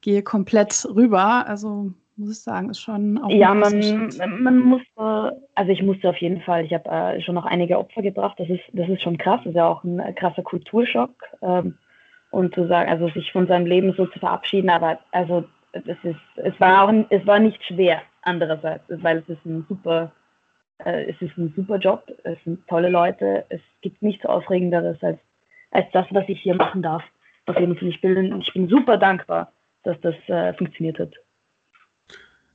gehe 0.00 0.22
komplett 0.22 0.86
rüber. 0.94 1.46
Also 1.46 1.92
muss 2.16 2.30
ich 2.30 2.40
sagen, 2.40 2.70
ist 2.70 2.80
schon 2.80 3.18
auch. 3.18 3.30
Ja, 3.30 3.52
man, 3.52 4.10
man 4.40 4.58
musste, 4.58 5.42
also 5.54 5.70
ich 5.70 5.82
musste 5.82 6.08
auf 6.08 6.16
jeden 6.16 6.40
Fall, 6.40 6.64
ich 6.64 6.72
habe 6.72 6.88
äh, 6.88 7.20
schon 7.20 7.34
noch 7.34 7.44
einige 7.44 7.78
Opfer 7.78 8.00
gebracht, 8.00 8.38
das 8.38 8.48
ist, 8.48 8.62
das 8.72 8.88
ist 8.88 9.02
schon 9.02 9.18
krass, 9.18 9.40
das 9.44 9.50
ist 9.50 9.56
ja 9.56 9.66
auch 9.66 9.84
ein 9.84 10.14
krasser 10.14 10.42
Kulturschock. 10.42 11.14
Ähm, 11.42 11.76
und 12.32 12.54
zu 12.54 12.66
sagen, 12.66 12.90
also 12.90 13.08
sich 13.10 13.30
von 13.30 13.46
seinem 13.46 13.66
Leben 13.66 13.92
so 13.92 14.06
zu 14.06 14.18
verabschieden, 14.18 14.70
aber 14.70 14.98
also 15.12 15.44
es 15.72 15.84
ist, 16.02 16.16
es 16.36 16.58
war 16.60 16.84
auch, 16.84 16.92
es 17.10 17.26
war 17.26 17.38
nicht 17.38 17.62
schwer 17.64 18.02
andererseits, 18.22 18.84
weil 18.88 19.18
es 19.18 19.28
ist 19.28 19.44
ein 19.44 19.64
super, 19.68 20.12
äh, 20.78 21.10
es 21.10 21.20
ist 21.20 21.36
ein 21.36 21.52
super 21.54 21.76
Job, 21.76 22.10
es 22.24 22.38
sind 22.44 22.66
tolle 22.68 22.88
Leute, 22.88 23.44
es 23.50 23.60
gibt 23.82 24.02
nichts 24.02 24.24
Aufregenderes 24.24 24.96
als, 25.02 25.18
als 25.70 25.86
das, 25.92 26.06
was 26.10 26.28
ich 26.28 26.40
hier 26.40 26.54
machen 26.54 26.82
darf. 26.82 27.02
Auf 27.46 27.58
jeden 27.58 27.76
Fall, 27.76 27.88
ich 27.88 28.00
bin, 28.00 28.40
ich 28.40 28.52
bin 28.52 28.68
super 28.68 28.96
dankbar, 28.96 29.52
dass 29.82 30.00
das 30.00 30.14
äh, 30.28 30.54
funktioniert 30.54 30.98
hat. 30.98 31.12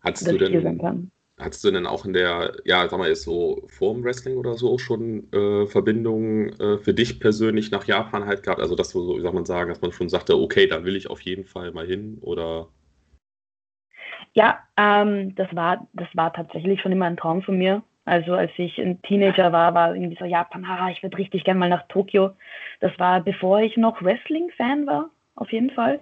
Hattest 0.04 0.32
du 0.32 0.38
denn, 0.38 1.12
Hattest 1.40 1.64
du 1.64 1.70
denn 1.72 1.86
auch 1.86 2.04
in 2.06 2.14
der, 2.14 2.58
ja, 2.66 2.88
sag 2.90 2.98
mal, 2.98 3.12
ist 3.12 3.22
so 3.24 3.64
vorm 3.68 4.04
Wrestling 4.04 4.38
oder 4.38 4.56
so 4.56 4.80
schon 4.80 5.32
äh, 5.32 5.68
Verbindungen 5.68 6.60
äh, 6.60 6.80
für 6.80 6.96
dich 6.96 7.20
persönlich 7.20 7.70
nach 7.70 7.86
Japan 7.86 8.26
halt 8.26 8.42
gehabt? 8.42 8.60
Also, 8.60 8.76
dass 8.76 8.90
du 8.92 9.02
so, 9.04 9.18
wie 9.18 9.22
soll 9.22 9.34
man 9.34 9.46
sagen, 9.46 9.70
dass 9.70 9.82
man 9.82 9.92
schon 9.92 10.10
sagte, 10.10 10.36
okay, 10.36 10.66
da 10.66 10.84
will 10.84 10.96
ich 10.96 11.10
auf 11.12 11.22
jeden 11.22 11.46
Fall 11.46 11.72
mal 11.74 11.86
hin 11.86 12.18
oder? 12.22 12.70
Ja, 14.34 14.60
ähm, 14.78 15.36
das, 15.36 15.48
war, 15.56 15.88
das 15.94 16.08
war 16.14 16.34
tatsächlich 16.34 16.82
schon 16.82 16.92
immer 16.92 17.06
ein 17.06 17.18
Traum 17.18 17.44
von 17.44 17.58
mir. 17.58 17.84
Also 18.06 18.34
als 18.34 18.52
ich 18.58 18.78
ein 18.80 19.02
Teenager 19.04 19.52
war, 19.52 19.74
war 19.76 19.94
irgendwie 19.96 20.18
so 20.18 20.26
Japan, 20.26 20.66
ah, 20.66 20.90
ich 20.90 21.04
würde 21.04 21.18
richtig 21.18 21.44
gerne 21.44 21.60
mal 21.60 21.70
nach 21.70 21.88
Tokio. 21.88 22.32
Das 22.80 22.98
war 22.98 23.20
bevor 23.22 23.60
ich 23.62 23.78
noch 23.78 24.02
Wrestling-Fan 24.02 24.88
war, 24.88 25.10
auf 25.38 25.52
jeden 25.52 25.70
Fall. 25.70 26.00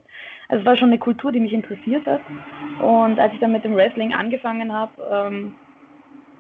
Also 0.48 0.62
es 0.62 0.66
war 0.66 0.78
schon 0.78 0.90
eine 0.90 1.00
Kultur, 1.00 1.32
die 1.32 1.40
mich 1.40 1.54
interessiert 1.54 2.06
hat. 2.08 2.22
Und 2.82 3.20
als 3.20 3.34
ich 3.34 3.40
dann 3.40 3.52
mit 3.52 3.64
dem 3.64 3.76
Wrestling 3.76 4.14
angefangen 4.14 4.74
habe 4.74 4.94
ähm, 5.12 5.56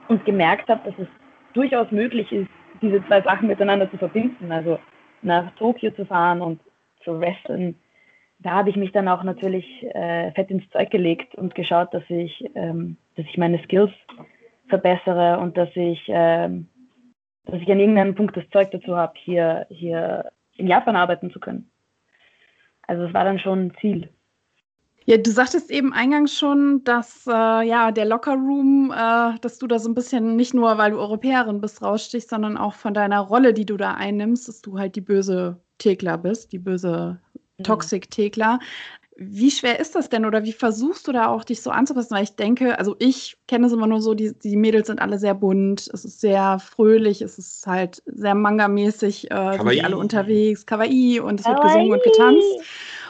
und 0.07 0.25
gemerkt 0.25 0.69
habe, 0.69 0.89
dass 0.89 0.99
es 0.99 1.07
durchaus 1.53 1.91
möglich 1.91 2.31
ist, 2.31 2.49
diese 2.81 3.05
zwei 3.05 3.21
Sachen 3.21 3.47
miteinander 3.47 3.89
zu 3.89 3.97
verbinden, 3.97 4.51
also 4.51 4.79
nach 5.21 5.51
Tokio 5.55 5.91
zu 5.91 6.05
fahren 6.05 6.41
und 6.41 6.59
zu 7.03 7.19
wresteln, 7.19 7.75
da 8.39 8.51
habe 8.51 8.69
ich 8.69 8.75
mich 8.75 8.91
dann 8.91 9.07
auch 9.07 9.23
natürlich 9.23 9.65
äh, 9.93 10.31
fett 10.31 10.51
ins 10.51 10.69
Zeug 10.69 10.91
gelegt 10.91 11.35
und 11.35 11.55
geschaut, 11.55 11.93
dass 11.93 12.03
ich, 12.09 12.43
ähm, 12.55 12.97
dass 13.15 13.25
ich 13.25 13.37
meine 13.37 13.61
Skills 13.63 13.91
verbessere 14.67 15.39
und 15.39 15.57
dass 15.57 15.69
ich, 15.75 16.03
ähm, 16.07 16.67
dass 17.45 17.61
ich 17.61 17.71
an 17.71 17.79
irgendeinem 17.79 18.15
Punkt 18.15 18.35
das 18.35 18.49
Zeug 18.49 18.71
dazu 18.71 18.95
habe, 18.97 19.13
hier, 19.15 19.67
hier 19.69 20.31
in 20.57 20.67
Japan 20.67 20.95
arbeiten 20.95 21.31
zu 21.31 21.39
können. 21.39 21.69
Also 22.87 23.03
es 23.03 23.13
war 23.13 23.23
dann 23.23 23.39
schon 23.39 23.67
ein 23.67 23.73
Ziel. 23.79 24.09
Ja, 25.07 25.17
du 25.17 25.29
sagtest 25.29 25.69
eben 25.69 25.93
eingangs 25.93 26.35
schon, 26.35 26.83
dass 26.83 27.27
äh, 27.27 27.31
ja 27.31 27.91
der 27.91 28.05
Lockerroom, 28.05 28.91
äh, 28.91 29.37
dass 29.39 29.59
du 29.59 29.67
da 29.67 29.77
so 29.77 29.87
ein 29.87 29.93
bisschen 29.93 30.35
nicht 30.35 30.55
nur, 30.55 30.79
weil 30.79 30.91
du 30.91 30.97
Europäerin 30.97 31.61
bist, 31.61 31.83
rausstichst, 31.83 32.29
sondern 32.29 32.57
auch 32.57 32.73
von 32.73 32.95
deiner 32.95 33.19
Rolle, 33.19 33.53
die 33.53 33.67
du 33.67 33.77
da 33.77 33.93
einnimmst, 33.93 34.47
dass 34.47 34.61
du 34.61 34.79
halt 34.79 34.95
die 34.95 35.01
böse 35.01 35.61
Thekla 35.77 36.17
bist, 36.17 36.51
die 36.53 36.59
böse 36.59 37.19
mhm. 37.59 37.63
Toxic-Thekla. 37.63 38.59
Wie 39.17 39.49
schwer 39.49 39.79
ist 39.79 39.95
das 39.95 40.09
denn 40.09 40.25
oder 40.25 40.43
wie 40.43 40.51
versuchst 40.51 41.07
du 41.07 41.13
da 41.13 41.27
auch 41.27 41.45
dich 41.45 41.61
so 41.61 41.69
anzupassen? 41.69 42.15
Weil 42.15 42.23
ich 42.23 42.35
denke, 42.35 42.77
also 42.77 42.95
ich 42.99 43.37
kenne 43.47 43.67
es 43.67 43.73
immer 43.73 43.87
nur 43.87 44.01
so, 44.01 44.13
die, 44.13 44.33
die 44.33 44.57
Mädels 44.57 44.87
sind 44.87 45.01
alle 45.01 45.19
sehr 45.19 45.33
bunt, 45.33 45.89
es 45.93 46.03
ist 46.03 46.19
sehr 46.19 46.59
fröhlich, 46.59 47.21
es 47.21 47.37
ist 47.37 47.65
halt 47.65 48.03
sehr 48.05 48.35
manga-mäßig, 48.35 49.31
äh, 49.31 49.57
sind 49.57 49.71
die 49.71 49.83
alle 49.83 49.97
unterwegs, 49.97 50.65
kawaii 50.65 51.19
und 51.21 51.39
es 51.39 51.45
wird 51.45 51.61
gesungen 51.61 51.93
und 51.93 52.03
getanzt 52.03 52.59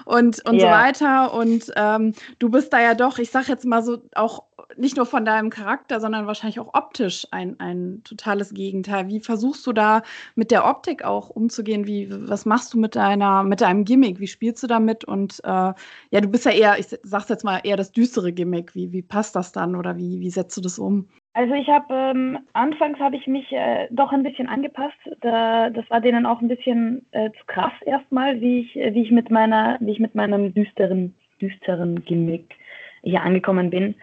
und, 0.06 0.46
und 0.46 0.56
yeah. 0.56 0.62
so 0.62 0.84
weiter. 0.84 1.34
Und 1.34 1.72
ähm, 1.76 2.14
du 2.40 2.50
bist 2.50 2.72
da 2.72 2.80
ja 2.82 2.94
doch, 2.94 3.18
ich 3.18 3.32
sag 3.32 3.48
jetzt 3.48 3.66
mal 3.66 3.84
so, 3.84 3.98
auch 4.14 4.44
nicht 4.78 4.98
nur 4.98 5.06
von 5.06 5.26
deinem 5.26 5.50
Charakter, 5.50 6.00
sondern 6.00 6.28
wahrscheinlich 6.28 6.60
auch 6.60 6.74
optisch 6.74 7.28
ein, 7.32 7.60
ein 7.60 8.02
totales 8.04 8.54
Gegenteil. 8.54 9.08
Wie 9.08 9.20
versuchst 9.20 9.66
du 9.68 9.74
da 9.74 10.02
mit 10.36 10.52
der 10.52 10.66
Optik 10.66 11.04
auch 11.04 11.30
umzugehen? 11.30 11.88
Wie, 11.88 12.10
was 12.12 12.46
machst 12.46 12.74
du 12.74 12.80
mit 12.80 12.96
deiner, 12.96 13.44
mit 13.44 13.62
deinem 13.62 13.86
Gimmick? 13.86 14.20
Wie 14.20 14.28
spielst 14.28 14.64
du 14.64 14.68
damit? 14.68 15.06
Und 15.06 15.40
äh, 15.44 15.48
ja, 15.50 16.22
du 16.22 16.28
bist 16.28 16.46
ja 16.46 16.52
eher, 16.52 16.80
ich 16.80 16.88
sag's 17.04 17.30
jetzt 17.30 17.44
mal, 17.44 17.60
eher 17.64 17.78
das 17.78 17.92
düstere 17.92 18.34
Gimmick. 18.34 18.76
Wie, 18.76 18.92
wie 18.92 19.02
passt 19.02 19.36
das 19.36 19.52
dann 19.52 19.76
oder 19.76 19.98
wie, 19.98 20.20
wie 20.20 20.30
setzt 20.30 20.58
du 20.58 20.62
das 20.62 20.80
um? 20.80 21.08
Also 21.34 21.54
ich 21.54 21.68
habe 21.68 21.94
ähm, 21.94 22.40
anfangs 22.54 22.98
habe 23.00 23.18
ich 23.18 23.28
mich 23.28 23.52
äh, 23.52 23.88
doch 23.92 24.14
ein 24.14 24.24
bisschen 24.24 24.48
angepasst. 24.48 24.98
Da, 25.20 25.70
das 25.70 25.84
war 25.90 26.00
denen 26.00 26.26
auch 26.26 26.40
ein 26.40 26.48
bisschen 26.48 27.06
äh, 27.12 27.30
zu 27.32 27.46
krass 27.48 27.74
erstmal, 27.86 28.40
wie 28.40 28.62
ich, 28.62 28.76
wie 28.76 29.02
ich 29.02 29.12
mit 29.12 29.30
meiner, 29.30 29.78
wie 29.82 29.92
ich 29.92 30.00
mit 30.00 30.16
meinem 30.16 30.54
düsteren, 30.54 31.14
düsteren 31.42 32.06
Gimmick 32.06 32.56
hier 33.04 33.22
angekommen 33.22 33.70
bin. 33.70 33.96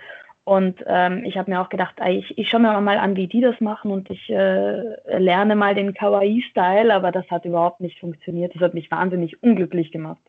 Und 0.45 0.83
ähm, 0.87 1.25
ich 1.25 1.39
habe 1.39 1.51
mir 1.51 1.61
auch 1.61 1.69
gedacht, 1.69 1.95
ich, 2.09 2.37
ich 2.37 2.49
schaue 2.49 2.61
mir 2.61 2.81
mal 2.81 2.99
an, 2.99 3.15
wie 3.15 3.29
die 3.29 3.41
das 3.41 3.61
machen 3.61 3.93
und 3.93 4.11
ich 4.11 4.29
äh, 4.29 5.19
lerne 5.19 5.55
mal 5.55 5.75
den 5.75 5.95
Kawaii-Style, 5.95 6.93
aber 6.93 7.13
das 7.13 7.31
hat 7.31 7.45
überhaupt 7.45 7.81
nicht 7.81 8.01
funktioniert. 8.01 8.55
Das 8.55 8.63
hat 8.63 8.75
mich 8.75 8.91
wahnsinnig 8.91 9.41
unglücklich 9.43 9.93
gemacht. 9.93 10.23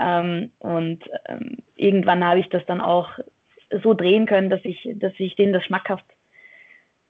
Ähm, 0.00 0.50
und 0.60 1.04
ähm, 1.26 1.58
irgendwann 1.76 2.24
habe 2.24 2.40
ich 2.40 2.48
das 2.48 2.64
dann 2.66 2.80
auch 2.80 3.10
so 3.82 3.92
drehen 3.92 4.26
können, 4.26 4.48
dass 4.48 4.64
ich, 4.64 4.88
dass 4.94 5.12
ich 5.18 5.36
denen 5.36 5.52
das 5.52 5.64
schmackhaft 5.64 6.06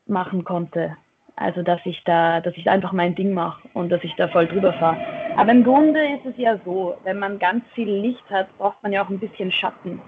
machen 0.06 0.44
konnte. 0.44 0.96
Also 1.36 1.62
dass 1.62 1.80
ich 1.84 2.02
da, 2.04 2.40
dass 2.40 2.56
ich 2.56 2.68
einfach 2.68 2.92
mein 2.92 3.14
Ding 3.14 3.32
mache 3.32 3.68
und 3.74 3.90
dass 3.90 4.02
ich 4.02 4.14
da 4.16 4.28
voll 4.28 4.46
drüber 4.46 4.72
fahre. 4.74 4.98
Aber 5.36 5.52
im 5.52 5.64
Grunde 5.64 6.00
ist 6.00 6.26
es 6.26 6.36
ja 6.36 6.58
so, 6.64 6.96
wenn 7.04 7.18
man 7.18 7.38
ganz 7.38 7.64
viel 7.74 7.90
Licht 7.90 8.28
hat, 8.30 8.56
braucht 8.58 8.82
man 8.82 8.92
ja 8.92 9.04
auch 9.04 9.08
ein 9.08 9.18
bisschen 9.18 9.50
Schatten. 9.50 10.00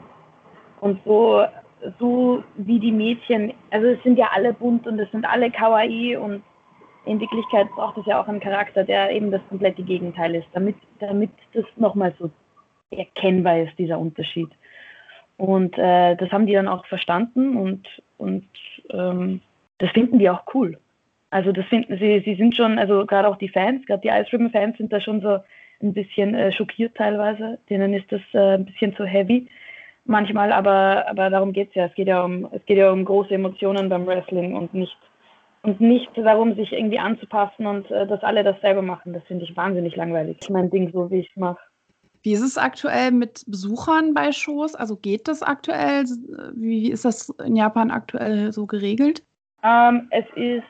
Und 0.80 1.00
so 1.04 1.44
so 1.98 2.42
wie 2.56 2.80
die 2.80 2.92
Mädchen, 2.92 3.52
also 3.70 3.86
es 3.88 4.02
sind 4.02 4.18
ja 4.18 4.30
alle 4.34 4.52
bunt 4.52 4.86
und 4.86 4.98
es 4.98 5.10
sind 5.10 5.24
alle 5.24 5.50
kawaii 5.50 6.16
und 6.16 6.42
in 7.04 7.20
Wirklichkeit 7.20 7.68
braucht 7.70 7.98
es 7.98 8.06
ja 8.06 8.20
auch 8.20 8.28
einen 8.28 8.40
Charakter, 8.40 8.82
der 8.84 9.10
eben 9.10 9.30
das 9.30 9.40
komplette 9.48 9.82
Gegenteil 9.82 10.34
ist, 10.34 10.48
damit, 10.52 10.76
damit 10.98 11.30
das 11.52 11.64
nochmal 11.76 12.12
so 12.18 12.30
erkennbar 12.90 13.60
ist, 13.60 13.78
dieser 13.78 13.98
Unterschied. 13.98 14.48
Und 15.36 15.76
äh, 15.78 16.16
das 16.16 16.30
haben 16.30 16.46
die 16.46 16.54
dann 16.54 16.68
auch 16.68 16.86
verstanden 16.86 17.56
und, 17.56 17.86
und 18.18 18.48
ähm, 18.90 19.40
das 19.78 19.90
finden 19.90 20.18
die 20.18 20.30
auch 20.30 20.42
cool. 20.54 20.78
Also 21.30 21.52
das 21.52 21.66
finden 21.66 21.98
sie, 21.98 22.22
sie 22.24 22.34
sind 22.34 22.56
schon, 22.56 22.78
also 22.78 23.04
gerade 23.04 23.28
auch 23.28 23.36
die 23.36 23.48
Fans, 23.48 23.84
gerade 23.86 24.00
die 24.00 24.08
Ice 24.08 24.32
Ribbon 24.32 24.50
Fans 24.50 24.78
sind 24.78 24.92
da 24.92 25.00
schon 25.00 25.20
so 25.20 25.38
ein 25.82 25.92
bisschen 25.92 26.34
äh, 26.34 26.52
schockiert 26.52 26.96
teilweise. 26.96 27.58
Denen 27.68 27.92
ist 27.92 28.10
das 28.10 28.22
äh, 28.32 28.54
ein 28.54 28.64
bisschen 28.64 28.96
zu 28.96 29.04
heavy 29.04 29.46
manchmal, 30.06 30.52
aber, 30.52 31.08
aber 31.08 31.30
darum 31.30 31.52
geht 31.52 31.70
es 31.70 31.74
ja. 31.74 31.86
Es 31.86 31.94
geht 31.94 32.08
ja 32.08 32.24
um, 32.24 32.48
es 32.52 32.64
geht 32.66 32.78
ja 32.78 32.90
um 32.90 33.04
große 33.04 33.34
Emotionen 33.34 33.88
beim 33.88 34.06
Wrestling 34.06 34.54
und 34.54 34.74
nicht, 34.74 34.96
und 35.62 35.80
nicht 35.80 36.10
darum, 36.16 36.54
sich 36.54 36.72
irgendwie 36.72 36.98
anzupassen 36.98 37.66
und 37.66 37.90
äh, 37.90 38.06
dass 38.06 38.22
alle 38.22 38.44
das 38.44 38.60
selber 38.60 38.82
machen. 38.82 39.12
Das 39.12 39.24
finde 39.24 39.44
ich 39.44 39.56
wahnsinnig 39.56 39.96
langweilig. 39.96 40.38
Mein 40.50 40.70
Ding 40.70 40.90
so, 40.92 41.10
wie 41.10 41.20
ich 41.20 41.30
es 41.30 41.36
mache. 41.36 41.58
Wie 42.22 42.32
ist 42.32 42.42
es 42.42 42.58
aktuell 42.58 43.12
mit 43.12 43.44
Besuchern 43.46 44.12
bei 44.12 44.32
Shows? 44.32 44.74
Also 44.74 44.96
geht 44.96 45.28
das 45.28 45.42
aktuell? 45.42 46.04
Wie 46.54 46.90
ist 46.90 47.04
das 47.04 47.28
in 47.44 47.54
Japan 47.54 47.92
aktuell 47.92 48.52
so 48.52 48.66
geregelt? 48.66 49.22
Ähm, 49.62 50.08
es 50.10 50.24
ist 50.34 50.64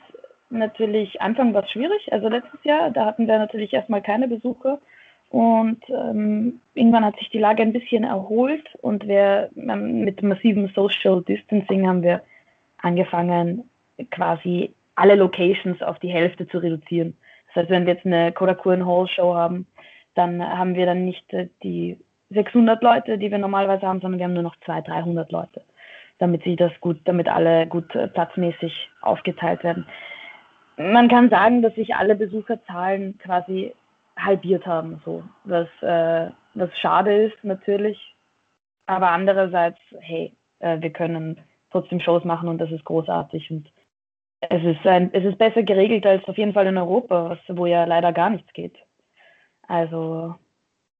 natürlich 0.50 1.20
Anfang 1.20 1.54
was 1.54 1.70
schwierig. 1.70 2.12
Also 2.12 2.28
letztes 2.28 2.62
Jahr, 2.64 2.90
da 2.90 3.06
hatten 3.06 3.26
wir 3.26 3.38
natürlich 3.38 3.72
erstmal 3.72 4.02
keine 4.02 4.28
Besucher. 4.28 4.80
Und 5.30 5.82
ähm, 5.88 6.60
irgendwann 6.74 7.04
hat 7.04 7.16
sich 7.18 7.30
die 7.30 7.38
Lage 7.38 7.62
ein 7.62 7.72
bisschen 7.72 8.04
erholt 8.04 8.64
und 8.80 9.06
wir 9.08 9.50
ähm, 9.56 10.04
mit 10.04 10.22
massivem 10.22 10.68
Social 10.68 11.22
Distancing 11.22 11.86
haben 11.86 12.02
wir 12.02 12.22
angefangen, 12.78 13.68
quasi 14.10 14.72
alle 14.94 15.16
Locations 15.16 15.82
auf 15.82 15.98
die 15.98 16.08
Hälfte 16.08 16.46
zu 16.46 16.58
reduzieren. 16.58 17.16
Das 17.48 17.62
heißt, 17.62 17.70
wenn 17.70 17.86
wir 17.86 17.94
jetzt 17.94 18.06
eine 18.06 18.32
Kodakuren 18.32 18.86
Hall 18.86 19.08
Show 19.08 19.34
haben, 19.34 19.66
dann 20.14 20.42
haben 20.42 20.74
wir 20.74 20.86
dann 20.86 21.04
nicht 21.04 21.32
äh, 21.32 21.48
die 21.62 21.98
600 22.30 22.82
Leute, 22.82 23.18
die 23.18 23.30
wir 23.30 23.38
normalerweise 23.38 23.86
haben, 23.86 24.00
sondern 24.00 24.18
wir 24.18 24.24
haben 24.24 24.34
nur 24.34 24.42
noch 24.42 24.56
200, 24.64 24.88
300 24.88 25.32
Leute, 25.32 25.62
damit 26.18 26.42
sie 26.44 26.56
das 26.56 26.72
gut, 26.80 27.00
damit 27.04 27.28
alle 27.28 27.66
gut 27.66 27.94
äh, 27.94 28.08
platzmäßig 28.08 28.90
aufgeteilt 29.00 29.62
werden. 29.64 29.86
Man 30.76 31.08
kann 31.08 31.30
sagen, 31.30 31.62
dass 31.62 31.74
sich 31.74 31.94
alle 31.94 32.16
Besucherzahlen 32.16 33.18
quasi 33.18 33.74
halbiert 34.16 34.66
haben, 34.66 35.00
so 35.04 35.22
was, 35.44 35.68
äh, 35.82 36.30
was 36.54 36.76
schade 36.78 37.26
ist 37.26 37.42
natürlich. 37.44 38.14
Aber 38.86 39.10
andererseits, 39.10 39.78
hey, 40.00 40.32
äh, 40.60 40.80
wir 40.80 40.90
können 40.90 41.40
trotzdem 41.70 42.00
Shows 42.00 42.24
machen 42.24 42.48
und 42.48 42.58
das 42.58 42.70
ist 42.70 42.84
großartig 42.84 43.50
und 43.50 43.70
es 44.40 44.62
ist, 44.62 44.86
ein, 44.86 45.10
es 45.12 45.24
ist 45.24 45.38
besser 45.38 45.62
geregelt 45.62 46.06
als 46.06 46.24
auf 46.28 46.38
jeden 46.38 46.52
Fall 46.52 46.66
in 46.66 46.76
Europa, 46.76 47.38
wo 47.48 47.66
ja 47.66 47.84
leider 47.84 48.12
gar 48.12 48.30
nichts 48.30 48.52
geht. 48.52 48.76
Also 49.66 50.34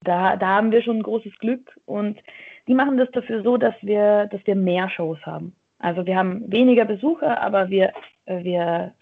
da, 0.02 0.36
da 0.36 0.46
haben 0.46 0.72
wir 0.72 0.82
schon 0.82 0.98
ein 0.98 1.02
großes 1.02 1.36
Glück 1.38 1.78
und 1.84 2.18
die 2.66 2.74
machen 2.74 2.96
das 2.96 3.10
dafür 3.12 3.42
so, 3.42 3.56
dass 3.56 3.74
wir, 3.82 4.26
dass 4.26 4.44
wir 4.46 4.56
mehr 4.56 4.88
Shows 4.90 5.18
haben. 5.24 5.54
Also 5.78 6.06
wir 6.06 6.16
haben 6.16 6.50
weniger 6.50 6.84
Besucher, 6.84 7.40
aber 7.40 7.68
wir, 7.68 7.92
wir, 8.26 8.94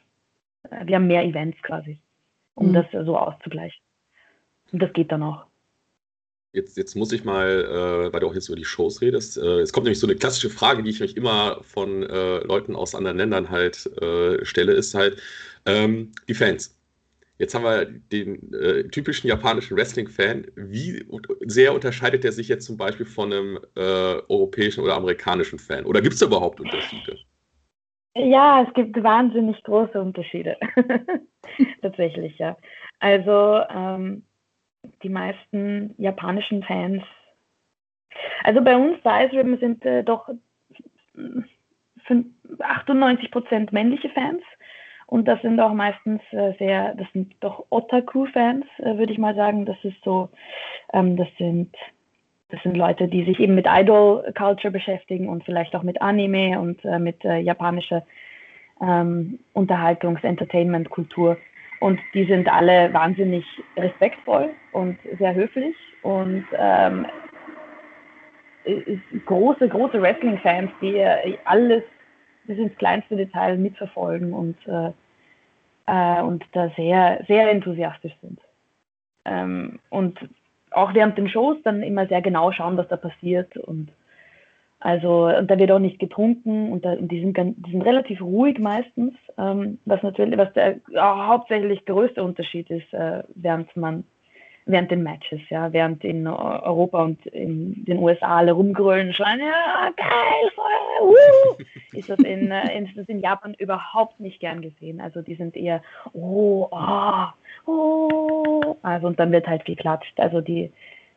wir 0.82 0.96
haben 0.96 1.06
mehr 1.06 1.24
Events 1.24 1.60
quasi, 1.62 1.98
um 2.54 2.68
mhm. 2.68 2.74
das 2.74 2.86
so 3.06 3.16
auszugleichen. 3.16 3.83
Und 4.74 4.80
das 4.80 4.92
geht 4.92 5.12
dann 5.12 5.22
auch. 5.22 5.46
Jetzt, 6.52 6.76
jetzt 6.76 6.96
muss 6.96 7.12
ich 7.12 7.24
mal, 7.24 7.46
äh, 7.46 8.12
weil 8.12 8.18
du 8.18 8.26
auch 8.26 8.34
jetzt 8.34 8.48
über 8.48 8.56
die 8.56 8.64
Shows 8.64 9.00
redest, 9.00 9.38
äh, 9.38 9.60
es 9.60 9.72
kommt 9.72 9.84
nämlich 9.84 10.00
so 10.00 10.08
eine 10.08 10.16
klassische 10.16 10.50
Frage, 10.50 10.82
die 10.82 10.90
ich 10.90 10.98
mich 10.98 11.16
immer 11.16 11.60
von 11.62 12.02
äh, 12.02 12.38
Leuten 12.38 12.74
aus 12.74 12.96
anderen 12.96 13.18
Ländern 13.18 13.50
halt 13.50 13.86
äh, 14.02 14.44
stelle, 14.44 14.72
ist 14.72 14.94
halt 14.94 15.22
ähm, 15.64 16.10
die 16.26 16.34
Fans. 16.34 16.76
Jetzt 17.38 17.54
haben 17.54 17.62
wir 17.62 17.84
den 17.84 18.52
äh, 18.52 18.82
typischen 18.88 19.28
japanischen 19.28 19.76
Wrestling-Fan. 19.76 20.48
Wie 20.56 21.06
sehr 21.46 21.72
unterscheidet 21.72 22.24
der 22.24 22.32
sich 22.32 22.48
jetzt 22.48 22.66
zum 22.66 22.76
Beispiel 22.76 23.06
von 23.06 23.32
einem 23.32 23.60
äh, 23.76 23.80
europäischen 24.28 24.82
oder 24.82 24.96
amerikanischen 24.96 25.60
Fan? 25.60 25.86
Oder 25.86 26.02
gibt 26.02 26.14
es 26.14 26.20
da 26.20 26.26
überhaupt 26.26 26.60
Unterschiede? 26.60 27.16
Ja, 28.16 28.64
es 28.66 28.74
gibt 28.74 29.00
wahnsinnig 29.00 29.62
große 29.62 30.00
Unterschiede. 30.00 30.56
Tatsächlich, 31.80 32.38
ja. 32.38 32.56
Also 32.98 33.60
ähm, 33.70 34.24
die 35.04 35.10
meisten 35.10 35.94
japanischen 35.98 36.62
Fans. 36.64 37.02
Also 38.42 38.62
bei 38.62 38.76
uns 38.76 38.98
Ice 38.98 39.32
Ribbon 39.32 39.58
sind 39.58 39.84
äh, 39.84 40.02
doch 40.02 40.28
98 42.58 43.30
Prozent 43.30 43.72
männliche 43.72 44.08
Fans 44.10 44.42
und 45.06 45.28
das 45.28 45.40
sind 45.42 45.60
auch 45.60 45.72
meistens 45.72 46.20
äh, 46.32 46.54
sehr, 46.58 46.94
das 46.94 47.06
sind 47.12 47.34
doch 47.40 47.66
Otaku-Fans, 47.70 48.64
äh, 48.78 48.96
würde 48.96 49.12
ich 49.12 49.18
mal 49.18 49.34
sagen. 49.34 49.66
Das 49.66 49.76
ist 49.82 50.02
so, 50.04 50.30
ähm, 50.92 51.16
das 51.16 51.28
sind 51.38 51.74
das 52.50 52.62
sind 52.62 52.76
Leute, 52.76 53.08
die 53.08 53.24
sich 53.24 53.40
eben 53.40 53.54
mit 53.54 53.66
Idol-Culture 53.68 54.70
beschäftigen 54.70 55.28
und 55.28 55.44
vielleicht 55.44 55.74
auch 55.74 55.82
mit 55.82 56.00
Anime 56.00 56.60
und 56.60 56.84
äh, 56.84 56.98
mit 56.98 57.24
äh, 57.24 57.38
japanischer 57.38 58.04
ähm, 58.80 59.40
Unterhaltungs-Entertainment-Kultur. 59.54 61.36
Und 61.84 62.00
die 62.14 62.24
sind 62.24 62.50
alle 62.50 62.94
wahnsinnig 62.94 63.44
respektvoll 63.76 64.54
und 64.72 64.96
sehr 65.18 65.34
höflich 65.34 65.76
und 66.00 66.46
ähm, 66.56 67.04
große, 69.26 69.68
große 69.68 70.00
Wrestling-Fans, 70.00 70.70
die 70.80 71.04
alles 71.44 71.82
bis 72.44 72.56
ins 72.56 72.74
kleinste 72.78 73.16
Detail 73.16 73.58
mitverfolgen 73.58 74.32
und, 74.32 74.56
äh, 74.66 74.92
äh, 75.84 76.22
und 76.22 76.42
da 76.52 76.70
sehr, 76.74 77.22
sehr 77.28 77.50
enthusiastisch 77.50 78.14
sind. 78.22 78.40
Ähm, 79.26 79.78
und 79.90 80.18
auch 80.70 80.94
während 80.94 81.18
den 81.18 81.28
Shows 81.28 81.58
dann 81.64 81.82
immer 81.82 82.06
sehr 82.06 82.22
genau 82.22 82.50
schauen, 82.50 82.78
was 82.78 82.88
da 82.88 82.96
passiert 82.96 83.58
und 83.58 83.90
also, 84.84 85.28
und 85.28 85.50
da 85.50 85.58
wird 85.58 85.70
auch 85.70 85.78
nicht 85.78 85.98
getrunken 85.98 86.70
und, 86.70 86.84
da, 86.84 86.92
und 86.92 87.10
die, 87.10 87.18
sind, 87.18 87.38
die 87.38 87.70
sind 87.70 87.80
relativ 87.86 88.20
ruhig 88.20 88.58
meistens, 88.58 89.14
ähm, 89.38 89.78
was 89.86 90.02
natürlich, 90.02 90.36
was 90.36 90.52
der 90.52 90.76
ja, 90.90 91.26
hauptsächlich 91.26 91.86
größte 91.86 92.22
Unterschied 92.22 92.68
ist, 92.68 92.92
äh, 92.92 93.22
während 93.34 93.74
man, 93.78 94.04
während 94.66 94.90
den 94.90 95.02
Matches, 95.02 95.40
ja, 95.48 95.72
während 95.72 96.04
in 96.04 96.26
Europa 96.26 97.02
und 97.02 97.24
in 97.24 97.86
den 97.86 97.98
USA 97.98 98.36
alle 98.36 98.52
rumgrölen, 98.52 99.14
schreien, 99.14 99.40
ja, 99.40 99.90
geil, 99.96 100.50
voll, 100.54 101.08
uh, 101.08 101.96
ist 101.96 102.10
das 102.10 102.18
in, 102.18 102.50
äh, 102.50 102.78
ist 102.84 102.94
das 102.94 103.08
in 103.08 103.20
Japan 103.20 103.54
überhaupt 103.54 104.20
nicht 104.20 104.38
gern 104.38 104.60
gesehen. 104.60 105.00
Also, 105.00 105.22
die 105.22 105.36
sind 105.36 105.56
eher, 105.56 105.80
oh, 106.12 106.68
oh, 106.70 107.24
oh, 107.64 108.76
also, 108.82 109.06
und 109.06 109.18
dann 109.18 109.32
wird 109.32 109.46
halt 109.46 109.64
geklatscht. 109.64 110.20
Also, 110.20 110.42
die, 110.42 110.70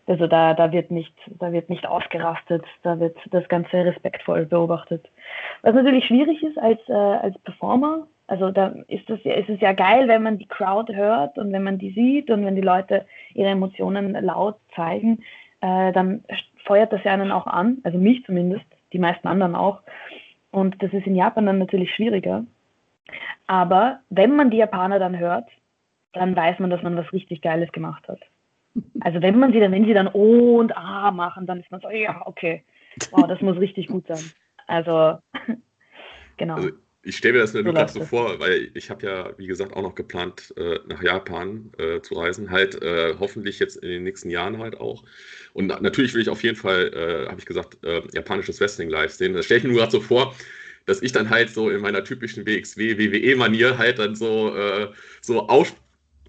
also 0.07 0.25
da, 0.25 0.53
da 0.53 0.71
wird 0.71 0.89
nicht, 0.89 1.13
da 1.39 1.51
wird 1.51 1.69
nicht 1.69 1.85
ausgerastet, 1.85 2.63
da 2.83 2.99
wird 2.99 3.17
das 3.31 3.47
Ganze 3.49 3.85
respektvoll 3.85 4.45
beobachtet. 4.45 5.05
Was 5.63 5.75
natürlich 5.75 6.05
schwierig 6.05 6.41
ist 6.41 6.57
als, 6.57 6.79
äh, 6.87 6.93
als 6.93 7.37
Performer, 7.39 8.07
also 8.27 8.51
da 8.51 8.73
ist 8.87 9.09
es, 9.09 9.19
ist 9.23 9.49
es 9.49 9.59
ja 9.61 9.73
geil, 9.73 10.07
wenn 10.07 10.23
man 10.23 10.37
die 10.37 10.47
Crowd 10.47 10.93
hört 10.93 11.37
und 11.37 11.51
wenn 11.51 11.63
man 11.63 11.77
die 11.77 11.91
sieht 11.91 12.29
und 12.29 12.45
wenn 12.45 12.55
die 12.55 12.61
Leute 12.61 13.05
ihre 13.33 13.49
Emotionen 13.49 14.13
laut 14.23 14.57
zeigen, 14.75 15.23
äh, 15.61 15.91
dann 15.91 16.23
feuert 16.65 16.91
das 16.91 17.03
ja 17.03 17.13
einen 17.13 17.31
auch 17.31 17.47
an, 17.47 17.79
also 17.83 17.97
mich 17.97 18.25
zumindest, 18.25 18.65
die 18.93 18.99
meisten 18.99 19.27
anderen 19.27 19.55
auch. 19.55 19.81
Und 20.51 20.81
das 20.81 20.91
ist 20.93 21.07
in 21.07 21.15
Japan 21.15 21.45
dann 21.45 21.59
natürlich 21.59 21.93
schwieriger. 21.93 22.45
Aber 23.47 23.99
wenn 24.09 24.35
man 24.35 24.51
die 24.51 24.57
Japaner 24.57 24.99
dann 24.99 25.17
hört, 25.17 25.47
dann 26.13 26.35
weiß 26.35 26.59
man, 26.59 26.69
dass 26.69 26.83
man 26.83 26.97
was 26.97 27.11
richtig 27.13 27.41
Geiles 27.41 27.71
gemacht 27.71 28.07
hat. 28.07 28.19
Also 29.01 29.21
wenn 29.21 29.39
man 29.39 29.53
sie 29.53 29.59
dann, 29.59 29.71
wenn 29.71 29.85
sie 29.85 29.93
dann 29.93 30.09
O 30.13 30.59
und 30.59 30.75
A 30.75 31.11
machen, 31.11 31.45
dann 31.45 31.59
ist 31.59 31.71
man 31.71 31.81
so, 31.81 31.89
ja, 31.89 32.21
okay, 32.25 32.63
wow, 33.11 33.27
das 33.27 33.41
muss 33.41 33.57
richtig 33.57 33.87
gut 33.87 34.07
sein. 34.07 34.23
Also, 34.67 35.17
genau. 36.37 36.55
Also 36.55 36.69
ich 37.03 37.15
stelle 37.15 37.35
mir 37.35 37.39
das 37.39 37.53
nur 37.53 37.63
so 37.63 37.71
gerade 37.71 37.91
so 37.91 38.03
vor, 38.03 38.37
weil 38.39 38.69
ich 38.73 38.89
habe 38.89 39.05
ja, 39.05 39.31
wie 39.37 39.47
gesagt, 39.47 39.73
auch 39.73 39.81
noch 39.81 39.95
geplant, 39.95 40.53
äh, 40.57 40.79
nach 40.87 41.01
Japan 41.01 41.71
äh, 41.77 42.01
zu 42.01 42.15
reisen, 42.15 42.51
halt 42.51 42.81
äh, 42.81 43.15
hoffentlich 43.17 43.59
jetzt 43.59 43.77
in 43.77 43.89
den 43.89 44.03
nächsten 44.03 44.29
Jahren 44.29 44.57
halt 44.57 44.77
auch. 44.77 45.03
Und 45.53 45.67
natürlich 45.67 46.13
will 46.13 46.21
ich 46.21 46.29
auf 46.29 46.43
jeden 46.43 46.57
Fall, 46.57 46.91
äh, 46.93 47.29
habe 47.29 47.39
ich 47.39 47.45
gesagt, 47.45 47.83
äh, 47.85 48.01
japanisches 48.13 48.59
Wrestling 48.59 48.89
live 48.89 49.11
sehen. 49.11 49.33
Das 49.33 49.45
stelle 49.45 49.59
ich 49.59 49.63
mir 49.63 49.69
nur 49.71 49.79
gerade 49.79 49.91
so 49.91 50.01
vor, 50.01 50.35
dass 50.85 51.01
ich 51.01 51.13
dann 51.13 51.29
halt 51.29 51.49
so 51.49 51.69
in 51.69 51.81
meiner 51.81 52.03
typischen 52.03 52.45
WXW, 52.45 52.97
WWE-Manier 52.97 53.77
halt 53.77 53.99
dann 53.99 54.15
so, 54.15 54.53
äh, 54.53 54.89
so 55.21 55.47
aus, 55.47 55.73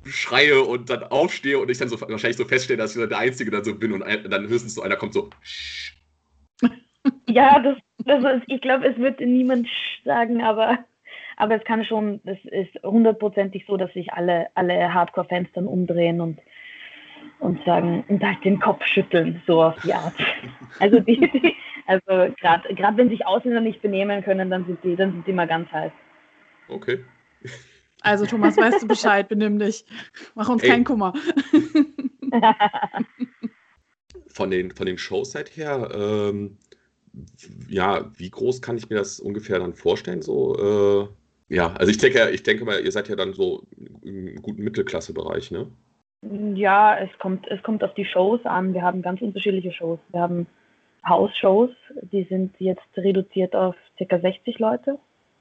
schreie 0.08 0.62
und 0.62 0.90
dann 0.90 1.04
aufstehe 1.04 1.58
und 1.58 1.70
ich 1.70 1.78
dann 1.78 1.88
so 1.88 2.00
wahrscheinlich 2.00 2.36
so 2.36 2.44
feststelle, 2.44 2.78
dass 2.78 2.96
ich 2.96 3.08
der 3.08 3.18
Einzige 3.18 3.50
dann 3.50 3.64
so 3.64 3.74
bin 3.74 3.92
und 3.92 4.00
dann 4.00 4.48
höchstens 4.48 4.74
so 4.74 4.82
einer 4.82 4.96
kommt 4.96 5.14
so. 5.14 5.30
Ja, 7.26 7.58
das, 7.60 7.76
das 7.98 8.36
ist, 8.36 8.44
ich 8.48 8.60
glaube, 8.60 8.86
es 8.86 8.98
wird 8.98 9.20
niemand 9.20 9.66
sagen, 10.04 10.42
aber, 10.42 10.78
aber 11.36 11.54
es 11.56 11.64
kann 11.64 11.84
schon, 11.84 12.20
es 12.24 12.38
ist 12.44 12.82
hundertprozentig 12.82 13.64
so, 13.66 13.76
dass 13.76 13.92
sich 13.94 14.12
alle, 14.12 14.48
alle 14.54 14.92
Hardcore-Fans 14.92 15.48
dann 15.54 15.66
umdrehen 15.66 16.20
und, 16.20 16.38
und 17.38 17.64
sagen 17.64 18.04
und 18.08 18.22
halt 18.22 18.44
den 18.44 18.60
Kopf 18.60 18.84
schütteln, 18.84 19.42
so 19.46 19.62
auf 19.62 19.80
die 19.82 19.94
Art. 19.94 20.14
Also 20.80 21.00
die, 21.00 21.18
die 21.18 21.54
also 21.88 22.34
gerade 22.36 22.96
wenn 22.96 23.08
sich 23.08 23.26
Ausländer 23.26 23.62
nicht 23.62 23.80
benehmen 23.80 24.22
können, 24.22 24.50
dann 24.50 24.66
sind 24.66 24.84
die, 24.84 24.94
dann 24.94 25.12
sind 25.12 25.26
die 25.26 25.32
mal 25.32 25.46
ganz 25.46 25.72
heiß. 25.72 25.92
Okay. 26.68 27.02
Also 28.00 28.26
Thomas, 28.26 28.56
weißt 28.56 28.82
du 28.82 28.86
Bescheid, 28.86 29.28
benimm 29.28 29.58
dich. 29.58 29.84
Mach 30.34 30.48
uns 30.48 30.62
Ey. 30.62 30.70
keinen 30.70 30.84
Kummer. 30.84 31.14
von 34.28 34.50
den, 34.50 34.70
von 34.70 34.86
den 34.86 34.98
Shows 34.98 35.34
halt 35.34 35.56
her, 35.56 35.90
ähm, 35.92 36.58
ja, 37.68 38.10
wie 38.16 38.30
groß 38.30 38.62
kann 38.62 38.76
ich 38.76 38.88
mir 38.88 38.96
das 38.96 39.18
ungefähr 39.18 39.58
dann 39.58 39.74
vorstellen? 39.74 40.22
So, 40.22 41.08
äh, 41.50 41.54
ja, 41.54 41.72
also 41.74 41.90
ich 41.90 41.98
denke, 41.98 42.30
ich 42.30 42.42
denke 42.42 42.64
mal, 42.64 42.80
ihr 42.80 42.92
seid 42.92 43.08
ja 43.08 43.16
dann 43.16 43.32
so 43.32 43.64
im 44.02 44.36
guten 44.36 44.62
Mittelklassebereich, 44.62 45.50
ne? 45.50 45.66
Ja, 46.54 46.98
es 46.98 47.10
kommt, 47.18 47.46
es 47.48 47.62
kommt 47.62 47.82
auf 47.84 47.94
die 47.94 48.04
Shows 48.04 48.44
an. 48.44 48.74
Wir 48.74 48.82
haben 48.82 49.02
ganz 49.02 49.20
unterschiedliche 49.22 49.72
Shows. 49.72 50.00
Wir 50.10 50.20
haben 50.20 50.46
House-Shows, 51.08 51.70
die 52.12 52.24
sind 52.24 52.54
jetzt 52.58 52.82
reduziert 52.96 53.54
auf 53.54 53.76
ca. 53.98 54.18
60 54.18 54.58
Leute. 54.58 54.98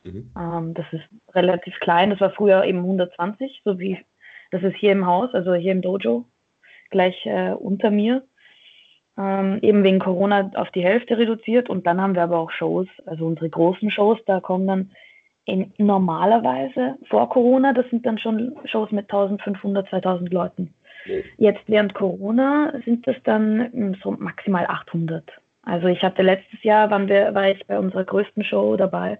Mhm. 0.08 0.32
Ähm, 0.38 0.74
das 0.74 0.86
ist 0.92 1.04
relativ 1.36 1.80
klein. 1.80 2.10
Das 2.10 2.22
war 2.22 2.32
früher 2.32 2.64
eben 2.64 2.80
120, 2.80 3.62
so 3.64 3.80
wie 3.80 3.98
das 4.52 4.64
ist 4.64 4.76
hier 4.76 4.94
im 4.94 5.06
Haus, 5.06 5.34
also 5.34 5.54
hier 5.54 5.74
im 5.74 5.82
Dojo, 5.82 6.26
gleich 6.90 7.26
äh, 7.26 7.52
unter 7.52 7.92
mir. 7.92 8.24
Ähm, 9.18 9.60
eben 9.62 9.84
wegen 9.84 10.00
Corona 10.00 10.52
auf 10.56 10.70
die 10.72 10.84
Hälfte 10.84 11.18
reduziert. 11.18 11.70
Und 11.70 11.88
dann 11.88 12.00
haben 12.00 12.16
wir 12.16 12.24
aber 12.24 12.38
auch 12.38 12.52
Shows, 12.52 12.88
also 13.06 13.26
unsere 13.26 13.50
großen 13.50 13.90
Shows, 13.90 14.20
da 14.26 14.40
kommen 14.40 14.68
dann 14.68 14.92
in, 15.46 15.74
normalerweise 15.78 16.98
vor 17.10 17.30
Corona, 17.30 17.74
das 17.74 17.90
sind 17.90 18.06
dann 18.06 18.20
schon 18.20 18.56
Shows 18.66 18.92
mit 18.92 19.06
1500, 19.06 19.90
2000 19.90 20.32
Leuten. 20.32 20.74
Jetzt 21.38 21.62
während 21.68 21.94
Corona 21.94 22.74
sind 22.84 23.08
das 23.08 23.16
dann 23.24 23.72
hm, 23.72 23.96
so 24.04 24.12
maximal 24.12 24.66
800. 24.68 25.24
Also 25.64 25.88
ich 25.88 26.02
hatte 26.04 26.22
letztes 26.22 26.62
Jahr, 26.64 26.92
waren 26.92 27.08
wir, 27.08 27.34
war 27.34 27.50
ich 27.50 27.66
bei 27.66 27.80
unserer 27.80 28.04
größten 28.04 28.44
Show 28.44 28.76
dabei 28.76 29.18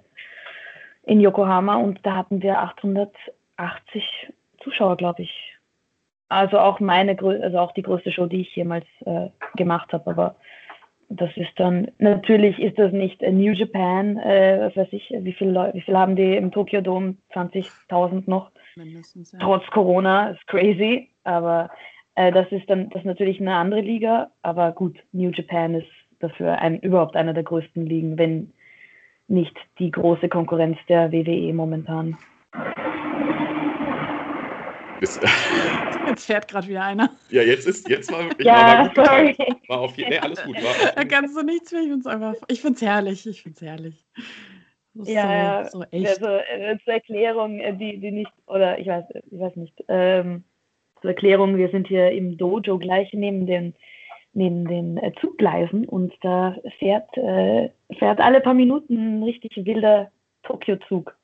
in 1.08 1.22
Yokohama 1.22 1.78
und 1.78 2.00
da 2.04 2.18
hatten 2.18 2.42
wir 2.42 2.60
880 2.60 4.34
Zuschauer, 4.62 4.98
glaube 4.98 5.24
ich. 5.24 5.54
Also 6.30 6.60
auch 6.60 6.82
meine, 6.82 7.18
also 7.18 7.60
auch 7.60 7.72
die 7.72 7.82
größte 7.82 8.12
Show, 8.12 8.26
die 8.26 8.42
ich 8.42 8.54
jemals 8.56 8.86
äh, 9.06 9.30
gemacht 9.56 9.94
habe. 9.94 10.12
Aber 10.12 10.36
das 11.08 11.30
ist 11.38 11.52
dann, 11.56 11.90
natürlich 12.00 12.60
ist 12.60 12.78
das 12.78 12.92
nicht 12.92 13.22
New 13.22 13.54
Japan, 13.54 14.18
äh, 14.18 14.60
was 14.60 14.76
weiß 14.76 14.90
ich, 14.92 15.10
wie 15.18 15.32
viele 15.32 15.52
Leute, 15.52 15.76
wie 15.76 15.82
viel 15.82 15.98
haben 15.98 16.18
die 16.18 16.36
im 16.36 16.52
Tokyo 16.52 16.82
Dome? 16.82 17.16
20.000 17.34 18.24
noch. 18.26 18.52
Mindestens, 18.76 19.32
ja. 19.32 19.40
Trotz 19.40 19.66
Corona, 19.68 20.32
ist 20.32 20.46
crazy. 20.48 21.10
Aber 21.24 21.70
äh, 22.16 22.34
das 22.34 22.52
ist 22.52 22.70
dann, 22.70 22.90
das 22.90 23.04
ist 23.04 23.08
natürlich 23.08 23.40
eine 23.40 23.56
andere 23.56 23.80
Liga. 23.80 24.30
Aber 24.42 24.74
gut, 24.74 24.98
New 25.14 25.30
Japan 25.30 25.76
ist 25.76 25.88
dafür 26.20 26.60
ein, 26.60 26.80
überhaupt 26.80 27.16
einer 27.16 27.34
der 27.34 27.44
größten 27.44 27.86
Ligen, 27.86 28.18
wenn 28.18 28.52
nicht 29.28 29.56
die 29.80 29.92
große 29.92 30.30
Konkurrenz 30.30 30.78
der 30.88 31.12
WWE 31.12 31.54
momentan. 31.54 32.18
Jetzt 36.08 36.26
fährt 36.26 36.48
gerade 36.48 36.68
wieder 36.68 36.84
einer. 36.84 37.10
Ja, 37.30 37.44
jetzt 37.44 37.68
ist, 37.68 37.88
jetzt 37.90 38.12
war 38.12 38.24
wirklich 38.24 38.48
ja, 38.48 38.88
gut 38.88 38.96
sorry. 38.96 39.36
War 39.68 39.82
auf, 39.82 39.98
nee, 39.98 40.18
alles 40.18 40.44
gut. 40.44 40.56
War 40.56 40.94
da 40.96 41.04
kannst 41.04 41.38
du 41.38 41.44
nichts 41.44 41.72
mehr. 41.72 41.82
Ich 41.82 41.88
finde 41.90 42.00
es 42.00 42.08
einfach, 42.08 42.34
ich 42.48 42.62
finde 42.62 42.76
es 42.78 42.82
herrlich. 42.82 43.28
Ich 43.28 43.42
finde 43.44 43.56
es 43.56 43.62
herrlich. 43.62 44.06
ja, 44.94 45.66
so, 45.66 45.80
so 45.80 45.86
echt. 45.92 46.08
Also, 46.08 46.26
äh, 46.26 46.78
zur 46.84 46.94
Erklärung, 46.94 47.60
äh, 47.60 47.76
die, 47.76 48.00
die 48.00 48.12
nicht, 48.12 48.32
oder 48.48 48.80
ich 48.80 48.88
weiß, 48.88 49.04
ich 49.30 49.40
weiß 49.40 49.56
nicht, 49.58 49.84
ähm, 49.90 50.44
zur 51.02 51.12
Erklärung, 51.12 51.58
wir 51.58 51.70
sind 51.70 51.88
hier 51.88 52.12
im 52.12 52.38
Dojo 52.38 52.80
gleich 52.80 53.14
neben 53.14 53.46
den 53.46 53.76
neben 54.34 54.68
den 54.68 54.98
äh, 54.98 55.12
Zuggleisen 55.20 55.86
und 55.86 56.14
da 56.22 56.56
fährt, 56.80 57.16
äh, 57.18 57.70
fährt 57.98 58.20
alle 58.20 58.42
paar 58.42 58.54
Minuten 58.54 59.20
ein 59.20 59.24
richtig 59.24 59.56
wilder 59.58 60.12
Tokio-Zug 60.44 61.16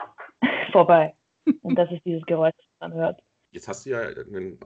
vorbei. 0.72 1.14
Und 1.62 1.76
das 1.76 1.90
ist 1.90 2.04
dieses 2.04 2.24
Geräusch, 2.26 2.54
das 2.56 2.66
man 2.80 2.94
hört. 2.94 3.22
Jetzt 3.52 3.68
hast 3.68 3.86
du 3.86 3.90
ja 3.90 4.00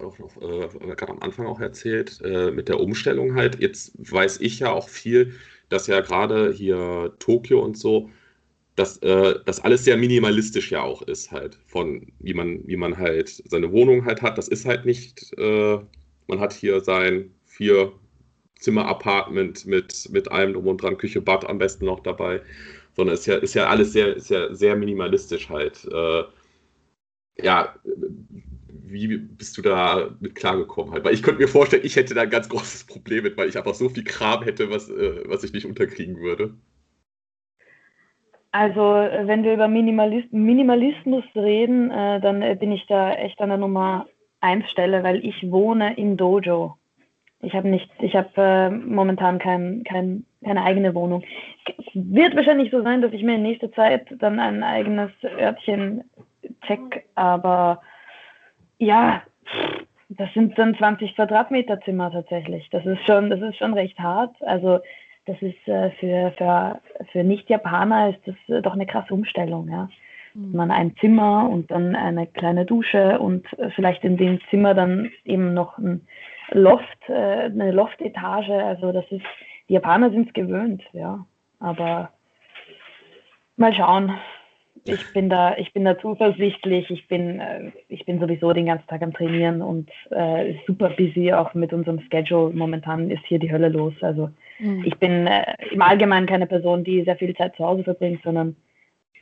auch 0.01 0.19
noch 0.19 0.37
äh, 0.43 0.95
gerade 0.97 1.13
am 1.13 1.21
Anfang 1.21 1.47
auch 1.47 1.61
erzählt, 1.61 2.21
äh, 2.25 2.51
mit 2.51 2.69
der 2.69 2.81
Umstellung 2.81 3.37
halt. 3.37 3.61
Jetzt 3.61 3.93
weiß 4.11 4.41
ich 4.41 4.61
ja 4.61 4.73
auch 4.73 4.89
viel, 4.89 5.35
dass 5.69 5.87
ja 5.87 6.01
gerade 6.01 6.53
hier 6.53 7.13
Tokio 7.19 7.61
und 7.61 7.79
so, 7.79 8.11
dass 8.75 8.97
äh, 8.99 9.35
das 9.45 9.61
alles 9.61 9.85
sehr 9.85 9.97
minimalistisch 9.97 10.73
ja 10.73 10.83
auch 10.83 11.03
ist 11.03 11.31
halt. 11.31 11.59
Von 11.67 12.11
wie 12.19 12.35
man, 12.35 12.67
wie 12.67 12.77
man 12.77 12.97
halt 12.97 13.29
seine 13.29 13.71
Wohnung 13.71 14.07
halt 14.07 14.23
hat. 14.23 14.39
Das 14.39 14.49
ist 14.49 14.67
halt 14.67 14.85
nicht, 14.87 15.39
äh, 15.39 15.79
man 16.27 16.41
hat 16.41 16.53
hier 16.53 16.81
sein 16.81 17.31
vier 17.61 17.93
Zimmer-Apartment 18.59 19.67
mit, 19.67 20.09
mit 20.11 20.33
allem 20.33 20.55
drum 20.55 20.67
und 20.67 20.83
dran, 20.83 20.97
Küche, 20.97 21.21
Bad 21.21 21.47
am 21.47 21.59
besten 21.59 21.85
noch 21.85 22.01
dabei. 22.01 22.41
Sondern 22.97 23.15
ist 23.15 23.27
ja, 23.27 23.37
ist 23.37 23.55
ja 23.55 23.67
alles 23.69 23.93
sehr, 23.93 24.17
ist 24.17 24.31
ja 24.31 24.55
sehr 24.55 24.77
minimalistisch 24.77 25.51
halt. 25.51 25.87
Äh, 25.93 26.23
ja, 27.43 27.75
wie 28.65 29.19
bist 29.19 29.59
du 29.59 29.63
da 29.63 30.09
mit 30.21 30.35
klargekommen 30.37 30.95
halt? 30.95 31.05
Weil 31.05 31.13
ich 31.13 31.23
könnte 31.23 31.43
mir 31.43 31.49
vorstellen, 31.49 31.85
ich 31.85 31.97
hätte 31.97 32.15
da 32.15 32.23
ein 32.23 32.31
ganz 32.31 32.49
großes 32.49 32.85
Problem 32.85 33.25
mit, 33.25 33.37
weil 33.37 33.51
ich 33.51 33.59
einfach 33.59 33.75
so 33.75 33.91
viel 33.91 34.05
Kram 34.05 34.43
hätte, 34.43 34.71
was, 34.71 34.89
äh, 34.89 35.23
was 35.27 35.45
ich 35.45 35.53
nicht 35.53 35.67
unterkriegen 35.67 36.19
würde. 36.19 36.55
Also, 38.53 38.81
wenn 38.81 39.45
wir 39.45 39.53
über 39.53 39.69
Minimalist 39.69 40.33
Minimalismus 40.33 41.25
reden, 41.37 41.91
äh, 41.91 42.21
dann 42.21 42.41
äh, 42.41 42.57
bin 42.59 42.73
ich 42.73 42.87
da 42.87 43.13
echt 43.13 43.39
an 43.41 43.51
der 43.51 43.59
Nummer 43.59 44.07
1 44.41 44.69
Stelle, 44.71 45.05
weil 45.05 45.25
ich 45.25 45.51
wohne 45.51 45.97
im 45.99 46.17
Dojo. 46.17 46.80
Ich 47.43 47.55
habe 47.55 47.69
nicht, 47.69 47.91
ich 48.01 48.15
habe 48.15 48.29
äh, 48.37 48.71
momentan 48.71 49.39
kein, 49.39 49.83
kein, 49.85 50.25
keine 50.45 50.63
eigene 50.63 50.95
Wohnung. 50.95 51.23
Es 51.79 51.87
wird 51.95 52.37
wahrscheinlich 52.37 52.71
so 52.71 52.83
sein, 52.83 53.01
dass 53.01 53.13
ich 53.13 53.23
mir 53.23 53.37
in 53.37 53.43
nächster 53.43 53.73
Zeit 53.73 54.07
dann 54.19 54.39
ein 54.39 54.63
eigenes 54.63 55.11
Örtchen 55.23 56.05
check, 56.67 57.05
aber 57.15 57.81
ja, 58.79 59.23
das 60.11 60.33
sind 60.35 60.59
dann 60.59 60.75
20 60.75 61.15
Quadratmeter 61.15 61.81
Zimmer 61.81 62.11
tatsächlich. 62.11 62.69
Das 62.71 62.85
ist 62.85 63.05
schon, 63.07 63.31
das 63.31 63.41
ist 63.41 63.57
schon 63.57 63.75
recht 63.75 63.99
hart. 63.99 64.35
Also 64.43 64.81
das 65.27 65.41
ist 65.41 65.69
äh, 65.69 65.91
für, 65.93 66.33
für, 66.37 66.81
für 67.13 67.25
Nicht-Japaner 67.25 68.11
ist 68.11 68.21
das 68.27 68.35
äh, 68.49 68.63
doch 68.63 68.75
eine 68.75 68.87
krasse 68.87 69.15
Umstellung, 69.15 69.69
ja. 69.69 69.89
Mhm. 70.35 70.57
Man 70.57 70.71
ein 70.71 70.97
Zimmer 70.97 71.49
und 71.49 71.71
dann 71.71 71.95
eine 71.95 72.27
kleine 72.27 72.65
Dusche 72.65 73.19
und 73.19 73.47
äh, 73.59 73.71
vielleicht 73.71 74.05
in 74.05 74.17
dem 74.17 74.41
Zimmer 74.51 74.75
dann 74.75 75.11
eben 75.25 75.55
noch 75.55 75.79
ein 75.79 76.07
Loft, 76.53 77.09
äh, 77.09 77.13
eine 77.13 77.73
Loftetage. 77.73 78.53
Also 78.53 78.93
das 78.93 79.05
ist, 79.11 79.25
die 79.69 79.75
Japaner 79.75 80.11
sind 80.11 80.29
es 80.29 80.35
gewöhnt, 80.35 80.83
ja. 80.93 81.25
Aber 81.59 82.11
mal 83.57 83.75
schauen. 83.75 84.13
Ich 84.85 85.13
bin 85.13 85.29
da, 85.29 85.57
ich 85.59 85.75
bin 85.75 85.85
da 85.85 85.99
zuversichtlich. 85.99 86.91
Ich 86.91 87.07
bin, 87.07 87.41
äh, 87.41 87.71
ich 87.89 88.07
bin 88.07 88.19
sowieso 88.19 88.53
den 88.53 88.67
ganzen 88.67 88.87
Tag 88.87 89.03
am 89.03 89.13
Trainieren 89.13 89.61
und 89.61 89.91
äh, 90.11 90.55
super 90.67 90.91
busy 90.91 91.33
auch 91.33 91.53
mit 91.55 91.73
unserem 91.73 92.01
Schedule. 92.01 92.55
Momentan 92.55 93.11
ist 93.11 93.25
hier 93.27 93.39
die 93.39 93.53
Hölle 93.53 93.69
los. 93.69 93.93
Also 94.01 94.31
Mhm. 94.61 94.85
Ich 94.85 94.97
bin 94.99 95.27
äh, 95.27 95.55
im 95.71 95.83
Allgemeinen 95.83 96.27
keine 96.27 96.47
Person, 96.47 96.85
die 96.85 97.03
sehr 97.05 97.17
viel 97.17 97.35
Zeit 97.35 97.57
zu 97.57 97.65
Hause 97.65 97.85
verbringt, 97.85 98.23
sondern 98.23 98.57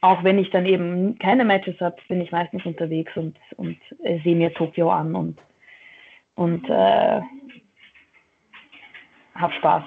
auch 0.00 0.22
wenn 0.22 0.38
ich 0.38 0.50
dann 0.50 0.66
eben 0.66 1.18
keine 1.18 1.44
Matches 1.44 1.80
habe, 1.80 1.96
bin 2.08 2.20
ich 2.20 2.30
meistens 2.30 2.64
unterwegs 2.64 3.16
und, 3.16 3.36
und 3.56 3.78
äh, 4.02 4.18
sehe 4.22 4.36
mir 4.36 4.52
Tokio 4.52 4.90
an 4.90 5.14
und, 5.14 5.38
und 6.38 6.64
äh, 6.68 7.20
habe 9.35 9.53
Spaß. 9.59 9.85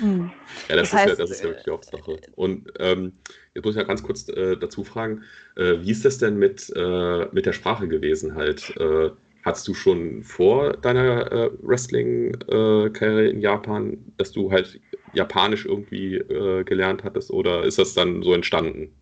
Mhm. 0.00 0.30
Ja, 0.68 0.76
das, 0.76 0.90
das, 0.90 1.00
heißt, 1.00 1.12
ist 1.12 1.18
ja, 1.18 1.24
das 1.24 1.30
ist 1.30 1.42
ja 1.42 1.48
wirklich 1.50 1.66
Hauptsache. 1.68 2.16
Und 2.36 2.72
ähm, 2.78 3.12
jetzt 3.54 3.64
muss 3.64 3.74
ich 3.74 3.80
ja 3.80 3.86
ganz 3.86 4.02
kurz 4.02 4.28
äh, 4.28 4.56
dazu 4.56 4.84
fragen, 4.84 5.22
äh, 5.56 5.80
wie 5.80 5.90
ist 5.90 6.04
das 6.04 6.18
denn 6.18 6.38
mit, 6.38 6.70
äh, 6.76 7.26
mit 7.32 7.46
der 7.46 7.52
Sprache 7.52 7.88
gewesen 7.88 8.34
halt? 8.34 8.76
Äh, 8.76 9.10
Hattest 9.44 9.68
du 9.68 9.72
schon 9.72 10.22
vor 10.24 10.72
deiner 10.74 11.32
äh, 11.32 11.50
Wrestling-Karriere 11.62 13.28
äh, 13.28 13.30
in 13.30 13.40
Japan, 13.40 13.96
dass 14.18 14.32
du 14.32 14.50
halt 14.50 14.80
Japanisch 15.14 15.64
irgendwie 15.64 16.16
äh, 16.16 16.64
gelernt 16.64 17.04
hattest 17.04 17.30
oder 17.30 17.62
ist 17.62 17.78
das 17.78 17.94
dann 17.94 18.22
so 18.22 18.34
entstanden? 18.34 18.92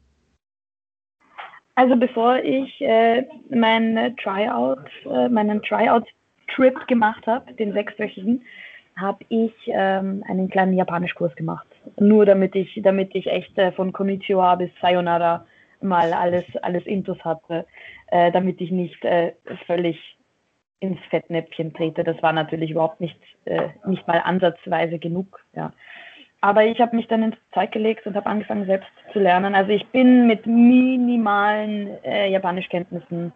Also 1.74 1.96
bevor 1.96 2.38
ich 2.44 2.80
äh, 2.80 3.24
mein 3.50 4.16
Tryout, 4.22 4.88
äh, 5.04 5.28
meinen 5.28 5.60
Tryout-Trip 6.48 6.86
gemacht 6.86 7.26
habe, 7.26 7.52
den 7.54 7.72
sechswöchigen, 7.72 8.42
habe 8.96 9.24
ich 9.28 9.52
ähm, 9.66 10.24
einen 10.26 10.48
kleinen 10.48 10.74
Japanischkurs 10.74 11.34
gemacht. 11.36 11.66
Nur 11.98 12.24
damit 12.24 12.54
ich, 12.54 12.80
damit 12.82 13.14
ich 13.14 13.26
echt 13.26 13.56
äh, 13.58 13.72
von 13.72 13.92
Konnichiwa 13.92 14.54
bis 14.54 14.70
Sayonara 14.80 15.44
mal 15.82 16.12
alles, 16.14 16.44
alles 16.62 16.86
Intus 16.86 17.22
hatte, 17.22 17.66
äh, 18.08 18.32
damit 18.32 18.60
ich 18.60 18.70
nicht 18.70 19.04
äh, 19.04 19.32
völlig 19.66 19.98
ins 20.80 20.98
Fettnäpfchen 21.10 21.74
trete. 21.74 22.04
Das 22.04 22.22
war 22.22 22.32
natürlich 22.32 22.70
überhaupt 22.70 23.00
nicht, 23.00 23.18
äh, 23.44 23.68
nicht 23.86 24.06
mal 24.06 24.20
ansatzweise 24.24 24.98
genug. 24.98 25.44
Ja. 25.54 25.72
Aber 26.40 26.64
ich 26.64 26.80
habe 26.80 26.96
mich 26.96 27.08
dann 27.08 27.22
ins 27.22 27.36
Zeug 27.52 27.72
gelegt 27.72 28.06
und 28.06 28.14
habe 28.14 28.28
angefangen, 28.28 28.66
selbst 28.66 28.90
zu 29.12 29.18
lernen. 29.18 29.54
Also 29.54 29.72
ich 29.72 29.86
bin 29.88 30.26
mit 30.26 30.46
minimalen 30.46 32.02
äh, 32.04 32.30
Japanischkenntnissen 32.30 33.32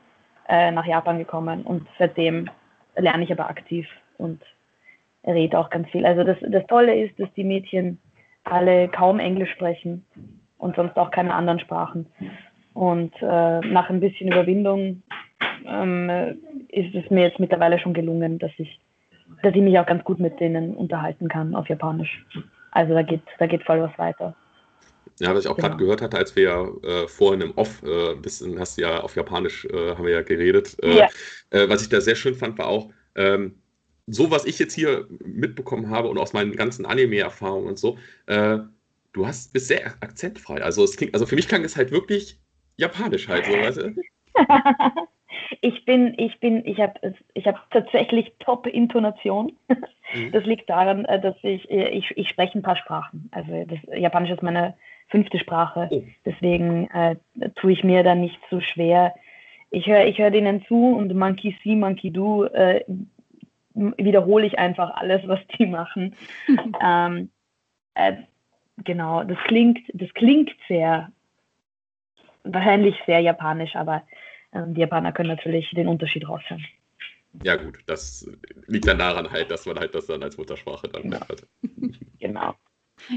äh, 0.49 0.71
nach 0.71 0.87
Japan 0.87 1.19
gekommen 1.19 1.63
und 1.63 1.87
seitdem 1.99 2.49
lerne 3.01 3.25
ich 3.25 3.33
aber 3.33 3.49
aktiv 3.49 3.87
und 4.19 4.41
rede 5.27 5.59
auch 5.59 5.71
ganz 5.71 5.89
viel. 5.91 6.07
Also 6.07 6.25
das, 6.25 6.39
das 6.49 6.67
Tolle 6.67 6.95
ist, 7.05 7.19
dass 7.19 7.33
die 7.35 7.45
Mädchen 7.45 7.99
alle 8.45 8.89
kaum 8.89 9.19
Englisch 9.19 9.51
sprechen 9.53 10.05
und 10.59 10.77
sonst 10.77 10.97
auch 10.97 11.11
keine 11.11 11.35
anderen 11.35 11.61
Sprachen. 11.61 12.07
Und 12.75 13.13
äh, 13.21 13.61
nach 13.61 13.91
ein 13.91 14.01
bisschen 14.01 14.31
Überwindung 14.31 15.03
ähm, 15.67 16.11
ist 16.69 16.95
es 16.95 17.11
mir 17.11 17.25
jetzt 17.25 17.41
mittlerweile 17.41 17.79
schon 17.79 17.95
gelungen, 17.95 18.39
dass 18.39 18.53
ich, 18.59 18.81
dass 19.43 19.55
ich 19.55 19.63
mich 19.63 19.79
auch 19.79 19.87
ganz 19.87 20.05
gut 20.05 20.21
mit 20.21 20.41
denen 20.41 20.75
unterhalten 20.75 21.29
kann 21.29 21.55
auf 21.55 21.69
Japanisch. 21.69 22.25
Also 22.71 22.95
da 22.95 23.03
geht, 23.03 23.23
da 23.39 23.47
geht 23.47 23.65
voll 23.65 23.83
was 23.83 23.97
weiter. 23.99 24.35
Ja, 25.21 25.35
was 25.35 25.45
ich 25.45 25.51
auch 25.51 25.57
genau. 25.57 25.69
gerade 25.69 25.83
gehört 25.83 26.03
hatte, 26.03 26.17
als 26.17 26.35
wir 26.35 26.43
ja 26.43 26.69
äh, 26.83 27.09
vorhin 27.09 27.43
im 27.43 27.53
Off, 27.57 27.83
äh, 27.83 28.15
bisschen 28.15 28.59
hast 28.59 28.79
du 28.79 28.83
ja 28.83 29.01
auf 29.01 29.17
Japanisch, 29.17 29.67
äh, 29.67 29.95
haben 29.95 30.05
wir 30.05 30.13
ja 30.13 30.23
geredet. 30.23 30.77
Äh, 30.83 30.99
ja. 30.99 31.09
Äh, 31.51 31.69
was 31.69 31.83
ich 31.83 31.89
da 31.89 32.01
sehr 32.01 32.17
schön 32.17 32.35
fand, 32.35 32.59
war 32.59 32.69
auch, 32.69 32.91
ähm, 33.15 33.61
so 34.07 34.31
was 34.31 34.45
ich 34.45 34.59
jetzt 34.59 34.75
hier 34.75 35.07
mitbekommen 35.25 35.91
habe 35.91 36.09
und 36.09 36.19
aus 36.19 36.33
meinen 36.33 36.57
ganzen 36.57 36.87
Anime-Erfahrungen 36.87 37.69
und 37.69 37.79
so, 37.79 37.99
äh, 38.27 38.59
du 39.13 39.27
hast, 39.27 39.53
bist 39.53 39.69
sehr 39.69 39.95
akzentfrei. 40.01 40.63
Also 40.63 40.83
es 40.85 40.97
klingt, 40.97 41.15
also 41.15 41.27
für 41.27 41.37
mich 41.37 41.49
klang 41.49 41.65
es 41.65 41.77
halt 41.77 41.91
wirklich 41.91 42.39
japanisch 42.77 43.29
halt 43.29 43.47
so, 43.47 43.53
weißt 43.53 43.79
du? 43.79 43.95
ich 45.61 45.85
bin, 45.85 46.15
ich 46.19 46.39
bin, 46.41 46.65
ich 46.65 46.81
habe 46.81 47.15
ich 47.35 47.47
hab 47.47 47.71
tatsächlich 47.71 48.33
Top-Intonation. 48.41 49.57
Mhm. 50.15 50.33
Das 50.33 50.45
liegt 50.45 50.69
daran, 50.69 51.05
äh, 51.05 51.21
dass 51.21 51.37
ich, 51.43 51.71
äh, 51.71 51.91
ich, 51.91 52.11
ich 52.17 52.29
spreche 52.29 52.59
ein 52.59 52.63
paar 52.63 52.77
Sprachen. 52.77 53.31
Also 53.33 53.65
das 53.65 53.79
Japanisch 53.97 54.31
ist 54.31 54.43
meine 54.43 54.75
fünfte 55.11 55.39
Sprache. 55.39 55.89
Oh. 55.91 56.03
Deswegen 56.25 56.89
äh, 56.91 57.17
tue 57.57 57.73
ich 57.73 57.85
mir 57.85 58.03
da 58.03 58.15
nicht 58.15 58.39
so 58.51 58.61
schwer. 58.61 59.15
Ich 59.71 59.87
höre 59.87 60.07
ich 60.07 60.19
hör 60.19 60.31
denen 60.31 60.65
zu 60.67 60.95
und 60.97 61.15
Monkey 61.15 61.57
See, 61.63 61.77
Monkey 61.77 62.11
Do 62.11 62.45
äh, 62.45 62.85
wiederhole 63.75 64.47
ich 64.47 64.59
einfach 64.59 64.91
alles, 64.95 65.27
was 65.27 65.41
die 65.59 65.67
machen. 65.67 66.15
ähm, 66.83 67.31
äh, 67.95 68.15
genau, 68.85 69.25
das 69.25 69.39
klingt, 69.45 69.79
das 69.93 70.13
klingt 70.15 70.51
sehr, 70.69 71.11
wahrscheinlich 72.45 72.97
sehr 73.07 73.21
japanisch, 73.21 73.77
aber 73.77 74.03
ähm, 74.53 74.75
die 74.75 74.81
Japaner 74.81 75.13
können 75.13 75.29
natürlich 75.29 75.71
den 75.71 75.89
Unterschied 75.89 76.29
raushören. 76.29 76.65
Ja 77.45 77.55
gut, 77.57 77.79
das 77.87 78.29
liegt 78.67 78.89
dann 78.89 78.99
daran 78.99 79.31
halt, 79.31 79.51
dass 79.51 79.65
man 79.67 79.79
halt 79.79 79.95
das 79.95 80.07
dann 80.07 80.23
als 80.23 80.37
Muttersprache 80.37 80.89
dann 80.89 81.03
genau. 81.03 81.21
hat. 81.21 81.47
genau. 82.19 82.55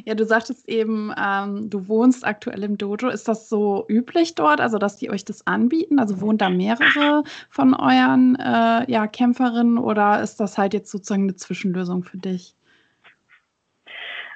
Ja, 0.05 0.15
du 0.15 0.25
sagtest 0.25 0.67
eben, 0.69 1.13
ähm, 1.17 1.69
du 1.69 1.87
wohnst 1.87 2.25
aktuell 2.25 2.63
im 2.63 2.77
Dojo. 2.77 3.09
Ist 3.09 3.27
das 3.27 3.49
so 3.49 3.85
üblich 3.87 4.35
dort, 4.35 4.61
also 4.61 4.77
dass 4.77 4.97
die 4.97 5.09
euch 5.09 5.25
das 5.25 5.45
anbieten? 5.47 5.99
Also 5.99 6.21
wohnen 6.21 6.37
da 6.37 6.49
mehrere 6.49 7.23
von 7.49 7.73
euren 7.73 8.35
äh, 8.35 8.91
ja, 8.91 9.07
Kämpferinnen 9.07 9.77
oder 9.77 10.21
ist 10.21 10.39
das 10.39 10.57
halt 10.57 10.73
jetzt 10.73 10.91
sozusagen 10.91 11.23
eine 11.23 11.35
Zwischenlösung 11.35 12.03
für 12.03 12.17
dich? 12.17 12.55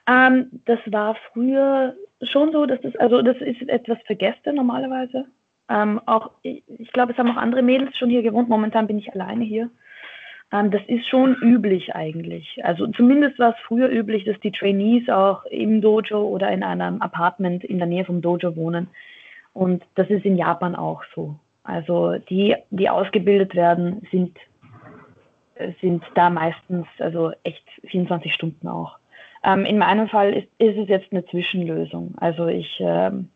Ähm, 0.07 0.49
das 0.65 0.79
war 0.87 1.15
früher 1.33 1.95
schon 2.21 2.51
so, 2.51 2.65
dass 2.65 2.79
das, 2.81 2.95
also 2.95 3.21
das 3.21 3.37
ist 3.37 3.61
etwas 3.67 3.97
für 4.05 4.15
Gäste 4.15 4.53
normalerweise. 4.53 5.25
Ähm, 5.69 5.99
auch, 6.05 6.31
ich, 6.43 6.63
ich 6.67 6.91
glaube, 6.93 7.11
es 7.11 7.17
haben 7.17 7.29
auch 7.31 7.37
andere 7.37 7.61
Mädels 7.61 7.97
schon 7.97 8.09
hier 8.09 8.23
gewohnt. 8.23 8.49
Momentan 8.49 8.87
bin 8.87 8.97
ich 8.97 9.11
alleine 9.13 9.43
hier. 9.43 9.69
Ähm, 10.51 10.71
das 10.71 10.81
ist 10.87 11.07
schon 11.07 11.35
üblich 11.41 11.95
eigentlich. 11.95 12.59
Also 12.63 12.87
zumindest 12.87 13.39
war 13.39 13.49
es 13.49 13.59
früher 13.67 13.89
üblich, 13.89 14.23
dass 14.25 14.39
die 14.39 14.51
Trainees 14.51 15.09
auch 15.09 15.45
im 15.45 15.81
Dojo 15.81 16.21
oder 16.21 16.51
in 16.51 16.63
einem 16.63 17.01
Apartment 17.01 17.63
in 17.63 17.77
der 17.77 17.87
Nähe 17.87 18.05
vom 18.05 18.21
Dojo 18.21 18.55
wohnen. 18.55 18.87
Und 19.53 19.83
das 19.95 20.09
ist 20.09 20.25
in 20.25 20.37
Japan 20.37 20.75
auch 20.75 21.03
so. 21.15 21.35
Also 21.63 22.17
die, 22.29 22.55
die 22.69 22.89
ausgebildet 22.89 23.55
werden, 23.55 24.07
sind, 24.11 24.37
sind 25.81 26.03
da 26.15 26.29
meistens 26.29 26.87
also 26.99 27.31
echt 27.43 27.63
24 27.87 28.33
Stunden 28.33 28.67
auch. 28.67 28.97
Ähm, 29.43 29.65
in 29.65 29.77
meinem 29.77 30.07
Fall 30.07 30.33
ist, 30.33 30.47
ist, 30.59 30.77
es 30.77 30.87
jetzt 30.87 31.11
eine 31.11 31.25
Zwischenlösung. 31.25 32.13
Also 32.17 32.47
ich 32.47 32.77
ähm, 32.79 33.29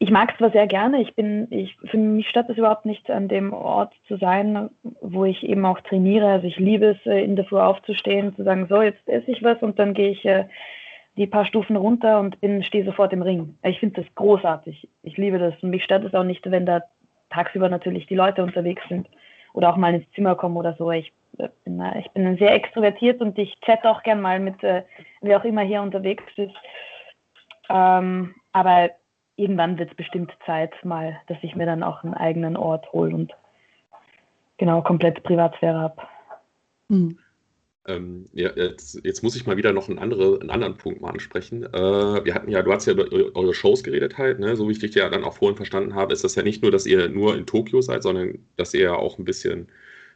ich 0.00 0.10
mag 0.10 0.30
es 0.30 0.38
zwar 0.38 0.50
sehr 0.50 0.68
gerne, 0.68 1.02
ich 1.02 1.14
bin, 1.16 1.48
ich, 1.50 1.76
für 1.90 1.96
mich 1.96 2.28
stört 2.28 2.48
es 2.48 2.56
überhaupt 2.56 2.86
nicht, 2.86 3.10
an 3.10 3.26
dem 3.26 3.52
Ort 3.52 3.92
zu 4.06 4.16
sein, 4.16 4.70
wo 5.00 5.24
ich 5.24 5.42
eben 5.42 5.64
auch 5.66 5.80
trainiere. 5.80 6.28
Also 6.28 6.46
ich 6.46 6.56
liebe 6.56 6.90
es, 6.90 7.06
äh, 7.06 7.24
in 7.24 7.34
der 7.34 7.44
Früh 7.44 7.58
aufzustehen, 7.58 8.34
zu 8.36 8.44
sagen, 8.44 8.66
so, 8.68 8.80
jetzt 8.80 9.06
esse 9.08 9.30
ich 9.30 9.42
was 9.42 9.60
und 9.60 9.78
dann 9.78 9.94
gehe 9.94 10.10
ich 10.10 10.24
äh, 10.24 10.44
die 11.16 11.26
paar 11.26 11.44
Stufen 11.44 11.74
runter 11.74 12.20
und 12.20 12.36
stehe 12.64 12.84
sofort 12.84 13.12
im 13.12 13.22
Ring. 13.22 13.58
Ich 13.64 13.80
finde 13.80 14.02
das 14.02 14.14
großartig. 14.14 14.88
Ich 15.02 15.16
liebe 15.16 15.40
das. 15.40 15.52
Und 15.62 15.70
mich 15.70 15.82
stört 15.82 16.04
es 16.04 16.14
auch 16.14 16.22
nicht, 16.22 16.48
wenn 16.48 16.64
da 16.64 16.82
tagsüber 17.30 17.68
natürlich 17.68 18.06
die 18.06 18.14
Leute 18.14 18.44
unterwegs 18.44 18.82
sind 18.88 19.08
oder 19.52 19.70
auch 19.70 19.76
mal 19.76 19.94
ins 19.94 20.08
Zimmer 20.12 20.36
kommen 20.36 20.56
oder 20.56 20.76
so. 20.78 20.92
Ich 20.92 21.12
äh, 21.38 21.48
bin, 21.64 21.80
äh, 21.80 21.98
ich 21.98 22.10
bin 22.12 22.36
sehr 22.38 22.54
extrovertiert 22.54 23.20
und 23.20 23.36
ich 23.36 23.58
chatte 23.62 23.90
auch 23.90 24.04
gern 24.04 24.20
mal 24.20 24.38
mit, 24.38 24.62
wer 24.62 25.40
auch 25.40 25.44
immer 25.44 25.62
hier 25.62 25.82
unterwegs 25.82 26.22
ist. 26.36 26.54
Ähm, 27.68 28.36
aber 28.52 28.90
irgendwann 29.38 29.78
wird 29.78 29.90
es 29.90 29.96
bestimmt 29.96 30.32
Zeit 30.44 30.72
mal, 30.84 31.18
dass 31.28 31.38
ich 31.42 31.54
mir 31.54 31.66
dann 31.66 31.82
auch 31.82 32.02
einen 32.02 32.14
eigenen 32.14 32.56
Ort 32.56 32.92
hole 32.92 33.14
und 33.14 33.32
genau 34.58 34.82
komplett 34.82 35.22
Privatsphäre 35.22 35.78
habe. 35.78 36.02
Mhm. 36.88 37.18
Ähm, 37.86 38.26
ja, 38.34 38.50
jetzt, 38.54 39.00
jetzt, 39.04 39.22
muss 39.22 39.34
ich 39.34 39.46
mal 39.46 39.56
wieder 39.56 39.72
noch 39.72 39.88
einen, 39.88 39.98
andere, 39.98 40.38
einen 40.40 40.50
anderen 40.50 40.76
Punkt 40.76 41.00
mal 41.00 41.10
ansprechen. 41.10 41.62
Äh, 41.64 42.24
wir 42.24 42.34
hatten 42.34 42.50
ja, 42.50 42.62
du 42.62 42.70
hast 42.70 42.86
ja 42.86 42.92
über 42.92 43.10
eure 43.34 43.54
Shows 43.54 43.82
geredet 43.82 44.18
halt, 44.18 44.40
ne? 44.40 44.56
so 44.56 44.68
wie 44.68 44.72
ich 44.72 44.78
dich 44.78 44.94
ja 44.94 45.08
dann 45.08 45.24
auch 45.24 45.34
vorhin 45.34 45.56
verstanden 45.56 45.94
habe, 45.94 46.12
ist 46.12 46.24
das 46.24 46.34
ja 46.34 46.42
nicht 46.42 46.60
nur, 46.60 46.70
dass 46.70 46.84
ihr 46.84 47.08
nur 47.08 47.34
in 47.34 47.46
Tokio 47.46 47.80
seid, 47.80 48.02
sondern 48.02 48.40
dass 48.56 48.74
ihr 48.74 48.82
ja 48.82 48.94
auch 48.94 49.18
ein 49.18 49.24
bisschen 49.24 49.68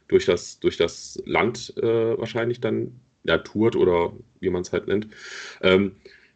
durch 0.07 0.25
das, 0.25 0.59
durch 0.59 0.77
das 0.77 1.21
Land 1.25 1.73
äh, 1.77 2.17
wahrscheinlich 2.19 2.59
dann 2.59 2.99
ja, 3.23 3.39
tourt 3.39 3.75
oder 3.75 4.13
wie 4.39 4.49
man 4.49 4.61
es 4.61 4.71
halt 4.71 4.87
nennt. 4.87 5.07
Ähm, 5.61 5.95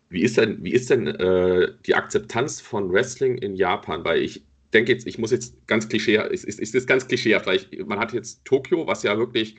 wie 0.09 0.21
ist 0.21 0.37
denn, 0.37 0.63
wie 0.63 0.71
ist 0.71 0.89
denn 0.89 1.07
äh, 1.07 1.73
die 1.85 1.95
Akzeptanz 1.95 2.61
von 2.61 2.91
Wrestling 2.91 3.37
in 3.37 3.55
Japan? 3.55 4.03
Weil 4.03 4.21
ich 4.21 4.43
denke 4.73 4.91
jetzt, 4.91 5.07
ich 5.07 5.17
muss 5.17 5.31
jetzt 5.31 5.67
ganz 5.67 5.89
klischee, 5.89 6.17
ist, 6.29 6.45
ist, 6.45 6.75
ist 6.75 6.87
ganz 6.87 7.07
klischeehaft, 7.07 7.47
weil 7.47 7.57
ich, 7.57 7.85
man 7.85 7.99
hat 7.99 8.13
jetzt 8.13 8.45
Tokio, 8.45 8.87
was 8.87 9.03
ja 9.03 9.17
wirklich 9.17 9.55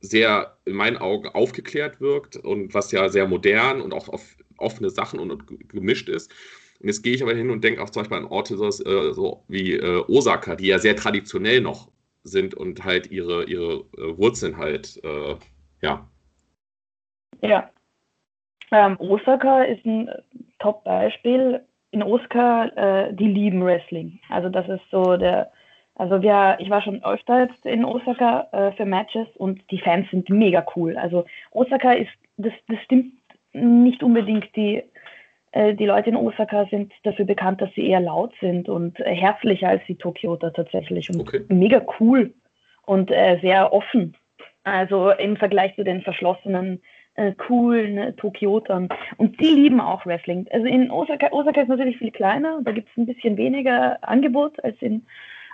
sehr 0.00 0.58
in 0.64 0.74
meinen 0.74 0.96
Augen 0.96 1.28
aufgeklärt 1.28 2.00
wirkt 2.00 2.36
und 2.36 2.74
was 2.74 2.92
ja 2.92 3.08
sehr 3.08 3.26
modern 3.26 3.80
und 3.80 3.92
auch 3.92 4.08
auf 4.08 4.36
offene 4.58 4.90
Sachen 4.90 5.18
und, 5.18 5.30
und 5.30 5.68
gemischt 5.68 6.08
ist. 6.08 6.32
Und 6.80 6.88
jetzt 6.88 7.02
gehe 7.02 7.14
ich 7.14 7.22
aber 7.22 7.34
hin 7.34 7.50
und 7.50 7.64
denke 7.64 7.82
auch 7.82 7.90
zum 7.90 8.02
Beispiel 8.02 8.18
an 8.18 8.26
Orte 8.26 8.54
äh, 8.54 9.12
so 9.12 9.44
wie 9.48 9.74
äh, 9.74 10.04
Osaka, 10.08 10.54
die 10.56 10.66
ja 10.66 10.78
sehr 10.78 10.96
traditionell 10.96 11.60
noch 11.60 11.90
sind 12.22 12.54
und 12.54 12.84
halt 12.84 13.10
ihre, 13.10 13.44
ihre 13.44 13.84
äh, 13.96 14.16
Wurzeln 14.16 14.56
halt, 14.56 15.00
äh, 15.02 15.36
ja. 15.82 16.08
Ja. 17.42 17.70
Ähm, 18.72 18.96
Osaka 18.98 19.62
ist 19.62 19.84
ein 19.84 20.10
Top-Beispiel. 20.58 21.60
In 21.90 22.02
Osaka, 22.02 22.66
äh, 22.76 23.14
die 23.14 23.28
lieben 23.28 23.64
Wrestling. 23.64 24.18
Also 24.28 24.48
das 24.48 24.68
ist 24.68 24.82
so 24.90 25.16
der, 25.16 25.50
also 25.94 26.22
wir, 26.22 26.56
ich 26.58 26.70
war 26.70 26.82
schon 26.82 27.04
öfter 27.04 27.42
jetzt 27.42 27.64
in 27.64 27.84
Osaka 27.84 28.48
äh, 28.50 28.72
für 28.72 28.84
Matches 28.84 29.28
und 29.36 29.60
die 29.70 29.78
Fans 29.78 30.10
sind 30.10 30.28
mega 30.28 30.66
cool. 30.74 30.96
Also 30.96 31.24
Osaka 31.52 31.92
ist, 31.92 32.10
das, 32.36 32.52
das 32.68 32.78
stimmt 32.84 33.12
nicht 33.52 34.02
unbedingt. 34.02 34.54
Die, 34.56 34.82
äh, 35.52 35.74
die 35.74 35.86
Leute 35.86 36.10
in 36.10 36.16
Osaka 36.16 36.66
sind 36.68 36.92
dafür 37.04 37.26
bekannt, 37.26 37.60
dass 37.60 37.72
sie 37.74 37.88
eher 37.88 38.00
laut 38.00 38.32
sind 38.40 38.68
und 38.68 38.98
äh, 39.00 39.14
herzlicher 39.14 39.68
als 39.68 39.82
die 39.86 39.94
Tokioter 39.94 40.52
tatsächlich 40.52 41.10
und 41.10 41.20
okay. 41.20 41.44
mega 41.48 41.80
cool 42.00 42.34
und 42.86 43.12
äh, 43.12 43.38
sehr 43.40 43.72
offen. 43.72 44.16
Also 44.64 45.10
im 45.10 45.36
Vergleich 45.36 45.76
zu 45.76 45.84
den 45.84 46.02
verschlossenen, 46.02 46.82
äh, 47.14 47.32
coolen 47.32 48.16
Tokiotern. 48.16 48.88
Und 49.16 49.40
die 49.40 49.50
lieben 49.50 49.80
auch 49.80 50.04
Wrestling. 50.06 50.46
Also 50.50 50.66
in 50.66 50.90
Osaka, 50.90 51.28
Osaka 51.32 51.62
ist 51.62 51.68
natürlich 51.68 51.98
viel 51.98 52.10
kleiner, 52.10 52.60
da 52.62 52.72
gibt 52.72 52.88
es 52.90 52.96
ein 52.96 53.06
bisschen 53.06 53.36
weniger 53.36 53.98
Angebot 54.02 54.62
als 54.64 54.80
in 54.80 55.04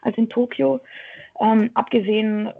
als 0.03 0.17
in 0.17 0.29
Tokio. 0.29 0.81
Ähm, 1.39 1.71
abgesehen 1.75 2.51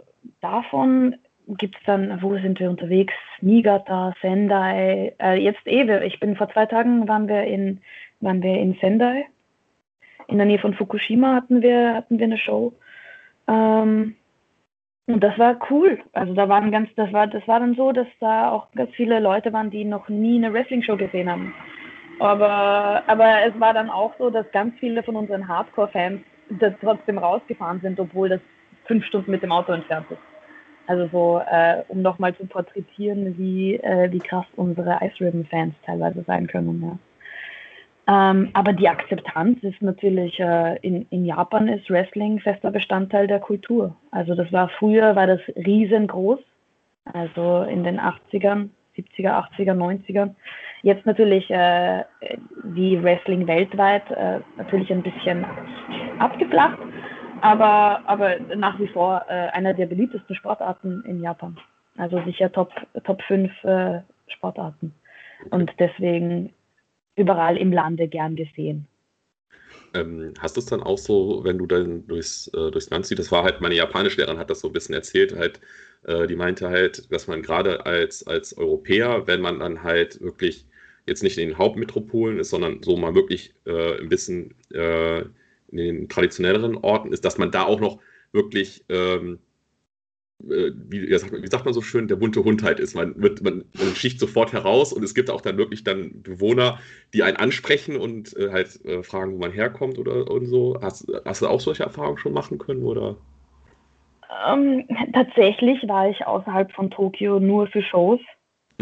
davon 0.41 1.15
gibt 1.47 1.77
es 1.77 1.83
dann, 1.85 2.21
wo 2.21 2.37
sind 2.37 2.59
wir 2.59 2.69
unterwegs? 2.69 3.13
Niigata, 3.41 4.13
Sendai. 4.21 5.13
Äh, 5.19 5.39
jetzt 5.39 5.65
eh, 5.65 6.05
ich 6.05 6.19
bin 6.19 6.35
vor 6.35 6.49
zwei 6.49 6.65
Tagen 6.65 7.07
waren 7.07 7.27
wir 7.27 7.43
in, 7.43 7.81
waren 8.19 8.41
wir 8.41 8.57
in 8.57 8.75
Sendai. 8.79 9.25
In 10.27 10.37
der 10.37 10.45
Nähe 10.45 10.59
von 10.59 10.73
Fukushima 10.73 11.35
hatten 11.35 11.61
wir, 11.61 11.95
hatten 11.95 12.19
wir 12.19 12.25
eine 12.25 12.37
Show. 12.37 12.73
Ähm, 13.47 14.15
und 15.07 15.23
das 15.23 15.37
war 15.37 15.57
cool. 15.69 15.99
Also 16.13 16.33
da 16.33 16.47
waren 16.47 16.71
ganz, 16.71 16.89
das 16.95 17.11
war, 17.11 17.27
das 17.27 17.47
war 17.47 17.59
dann 17.59 17.75
so, 17.75 17.91
dass 17.91 18.07
da 18.19 18.49
auch 18.51 18.71
ganz 18.71 18.91
viele 18.95 19.19
Leute 19.19 19.51
waren, 19.53 19.69
die 19.69 19.83
noch 19.83 20.09
nie 20.09 20.37
eine 20.37 20.53
Wrestling-Show 20.53 20.97
gesehen 20.97 21.29
haben. 21.29 21.53
Aber, 22.19 23.03
aber 23.07 23.45
es 23.47 23.59
war 23.59 23.73
dann 23.73 23.89
auch 23.89 24.13
so, 24.19 24.29
dass 24.29 24.49
ganz 24.51 24.77
viele 24.79 25.01
von 25.01 25.15
unseren 25.15 25.47
Hardcore-Fans 25.47 26.21
trotzdem 26.81 27.17
rausgefahren 27.17 27.81
sind, 27.81 27.99
obwohl 27.99 28.29
das 28.29 28.41
fünf 28.85 29.05
Stunden 29.05 29.31
mit 29.31 29.41
dem 29.41 29.51
Auto 29.51 29.71
entfernt 29.71 30.05
ist. 30.11 30.19
Also 30.87 31.07
so, 31.11 31.41
äh, 31.49 31.83
um 31.87 32.01
nochmal 32.01 32.35
zu 32.35 32.45
porträtieren, 32.45 33.37
wie, 33.37 33.75
äh, 33.75 34.11
wie 34.11 34.19
krass 34.19 34.45
unsere 34.55 34.99
Ice 35.01 35.19
Ribbon 35.19 35.45
Fans 35.45 35.73
teilweise 35.85 36.23
sein 36.23 36.47
können. 36.47 36.81
Ja. 36.83 36.97
Ähm, 38.07 38.49
aber 38.53 38.73
die 38.73 38.89
Akzeptanz 38.89 39.61
ist 39.63 39.81
natürlich, 39.81 40.39
äh, 40.39 40.77
in, 40.77 41.05
in 41.11 41.25
Japan 41.25 41.67
ist 41.67 41.89
Wrestling 41.89 42.39
fester 42.39 42.71
Bestandteil 42.71 43.27
der 43.27 43.39
Kultur. 43.39 43.95
Also 44.09 44.33
das 44.33 44.51
war 44.51 44.69
früher, 44.69 45.15
war 45.15 45.27
das 45.27 45.41
riesengroß, 45.55 46.39
also 47.05 47.63
in 47.63 47.83
den 47.83 47.99
80ern, 47.99 48.69
70er, 48.97 49.47
80er, 49.55 49.73
90er. 49.73 50.33
Jetzt 50.81 51.05
natürlich 51.05 51.49
äh, 51.51 52.03
wie 52.63 53.01
Wrestling 53.03 53.45
weltweit 53.45 54.09
äh, 54.11 54.39
natürlich 54.57 54.91
ein 54.91 55.03
bisschen 55.03 55.45
abgeflacht, 56.17 56.79
aber, 57.41 58.01
aber 58.07 58.39
nach 58.55 58.79
wie 58.79 58.87
vor 58.87 59.23
äh, 59.29 59.49
einer 59.49 59.75
der 59.75 59.85
beliebtesten 59.85 60.35
Sportarten 60.35 61.03
in 61.05 61.21
Japan. 61.21 61.57
Also 61.97 62.19
sicher 62.23 62.51
Top, 62.51 62.71
Top 63.03 63.21
5 63.23 63.63
äh, 63.63 64.01
Sportarten. 64.27 64.93
Und 65.51 65.71
deswegen 65.79 66.51
überall 67.15 67.57
im 67.57 67.71
Lande 67.71 68.07
gern 68.07 68.35
gesehen. 68.35 68.87
Ähm, 69.93 70.33
hast 70.39 70.55
du 70.55 70.61
es 70.61 70.67
dann 70.67 70.81
auch 70.83 70.97
so, 70.97 71.43
wenn 71.43 71.57
du 71.57 71.65
dann 71.65 72.07
durchs, 72.07 72.47
äh, 72.49 72.71
durchs 72.71 72.89
Land 72.89 73.05
ziehst, 73.05 73.19
das 73.19 73.31
war 73.31 73.43
halt, 73.43 73.61
meine 73.61 73.75
japanische 73.75 74.17
Lehrerin 74.17 74.39
hat 74.39 74.49
das 74.49 74.61
so 74.61 74.67
ein 74.69 74.73
bisschen 74.73 74.95
erzählt, 74.95 75.35
halt, 75.35 75.59
äh, 76.03 76.27
die 76.27 76.35
meinte 76.35 76.69
halt, 76.69 77.11
dass 77.11 77.27
man 77.27 77.41
gerade 77.41 77.85
als, 77.85 78.25
als 78.25 78.57
Europäer, 78.57 79.27
wenn 79.27 79.41
man 79.41 79.59
dann 79.59 79.83
halt 79.83 80.21
wirklich 80.21 80.65
jetzt 81.07 81.23
nicht 81.23 81.37
in 81.37 81.49
den 81.49 81.57
Hauptmetropolen 81.57 82.39
ist, 82.39 82.51
sondern 82.51 82.81
so 82.83 82.95
mal 82.95 83.15
wirklich 83.15 83.53
äh, 83.65 83.99
ein 83.99 84.09
bisschen 84.09 84.55
äh, 84.71 85.21
in 85.21 85.77
den 85.77 86.09
traditionelleren 86.09 86.77
Orten 86.77 87.11
ist, 87.11 87.25
dass 87.25 87.37
man 87.37 87.51
da 87.51 87.63
auch 87.63 87.79
noch 87.79 87.99
wirklich, 88.31 88.85
ähm, 88.89 89.39
äh, 90.49 90.71
wie, 90.89 91.09
wie, 91.09 91.47
sagt 91.47 91.65
man 91.65 91.73
so 91.73 91.81
schön, 91.81 92.07
der 92.07 92.15
bunte 92.15 92.43
Hund 92.43 92.63
halt 92.63 92.79
ist. 92.79 92.95
Man, 92.95 93.21
wird, 93.21 93.41
man, 93.43 93.65
man 93.73 93.95
sticht 93.95 94.19
sofort 94.19 94.53
heraus 94.53 94.93
und 94.93 95.03
es 95.03 95.13
gibt 95.13 95.29
auch 95.29 95.41
dann 95.41 95.57
wirklich 95.57 95.83
dann 95.83 96.21
Bewohner, 96.21 96.79
die 97.13 97.23
einen 97.23 97.37
ansprechen 97.37 97.97
und 97.97 98.35
äh, 98.37 98.51
halt 98.51 98.83
äh, 98.85 99.03
fragen, 99.03 99.33
wo 99.33 99.37
man 99.37 99.51
herkommt 99.51 99.97
oder 99.97 100.29
und 100.29 100.45
so. 100.45 100.79
Hast, 100.81 101.11
hast 101.25 101.41
du 101.41 101.47
auch 101.47 101.59
solche 101.59 101.83
Erfahrungen 101.83 102.17
schon 102.17 102.33
machen 102.33 102.57
können 102.57 102.83
oder? 102.83 103.17
Ähm, 104.47 104.87
tatsächlich 105.13 105.87
war 105.87 106.09
ich 106.09 106.25
außerhalb 106.25 106.71
von 106.71 106.89
Tokio 106.89 107.39
nur 107.39 107.67
für 107.67 107.81
Shows. 107.83 108.19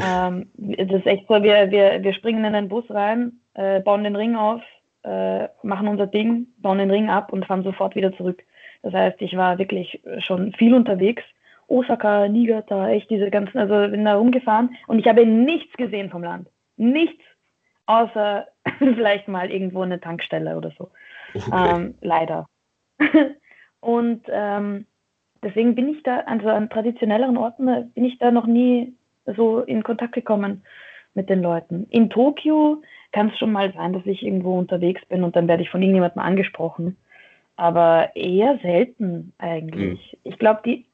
Ähm, 0.02 0.48
das 0.56 1.02
ist 1.02 1.08
echt 1.08 1.28
so, 1.28 1.44
wir, 1.44 1.72
wir, 1.72 2.02
wir 2.02 2.14
springen 2.14 2.46
in 2.46 2.54
den 2.54 2.70
Bus 2.70 2.86
rein, 2.90 3.34
äh, 3.56 3.82
bauen 3.82 4.06
den 4.06 4.16
Ring 4.16 4.38
auf, 4.38 4.62
äh, 5.04 5.50
machen 5.62 5.90
unser 5.90 6.08
Ding, 6.08 6.48
bauen 6.60 6.78
den 6.78 6.90
Ring 6.90 7.10
ab 7.10 7.34
und 7.34 7.46
fahren 7.46 7.64
sofort 7.64 7.98
wieder 7.98 8.16
zurück. 8.16 8.42
Das 8.82 8.94
heißt, 8.94 9.22
ich 9.22 9.36
war 9.36 9.58
wirklich 9.58 10.02
schon 10.20 10.54
viel 10.54 10.74
unterwegs. 10.74 11.24
Osaka, 11.70 12.28
Niigata, 12.28 12.90
echt 12.90 13.10
diese 13.10 13.30
ganzen, 13.30 13.58
also 13.58 13.92
bin 13.92 14.06
da 14.06 14.16
rumgefahren 14.16 14.76
und 14.88 15.00
ich 15.00 15.08
habe 15.08 15.26
nichts 15.26 15.72
gesehen 15.78 16.10
vom 16.10 16.24
Land. 16.24 16.48
Nichts, 16.78 17.24
außer 17.86 18.48
vielleicht 18.80 19.28
mal 19.28 19.52
irgendwo 19.52 19.82
eine 19.82 20.00
Tankstelle 20.00 20.58
oder 20.58 20.72
so. 20.78 20.90
Okay. 21.34 21.52
Ähm, 21.54 21.96
leider. 22.02 22.48
und 23.80 24.24
ähm, 24.30 24.86
deswegen 25.44 25.76
bin 25.76 25.90
ich 25.90 26.04
da, 26.04 26.22
also 26.22 26.50
an 26.50 26.70
traditionelleren 26.70 27.38
Orten 27.38 27.68
äh, 27.68 27.86
bin 27.94 28.06
ich 28.06 28.18
da 28.18 28.32
noch 28.32 28.48
nie 28.48 28.94
so 29.26 29.60
in 29.60 29.84
Kontakt 29.84 30.14
gekommen 30.14 30.64
mit 31.14 31.30
den 31.30 31.42
Leuten. 31.42 31.88
In 31.90 32.10
Tokio 32.10 32.82
kann 33.12 33.30
es 33.30 33.38
schon 33.38 33.52
mal 33.52 33.74
sein, 33.74 33.94
dass 33.94 34.06
ich 34.06 34.24
irgendwo 34.24 34.58
unterwegs 34.58 35.04
bin 35.06 35.24
und 35.24 35.36
dann 35.36 35.48
werde 35.48 35.64
ich 35.64 35.70
von 35.70 35.82
irgendjemandem 35.82 36.22
angesprochen. 36.22 36.98
Aber 37.56 38.16
eher 38.16 38.58
selten 38.62 39.34
eigentlich. 39.38 40.14
Mhm. 40.14 40.32
Ich 40.32 40.40
glaube, 40.40 40.62
die, 40.66 40.86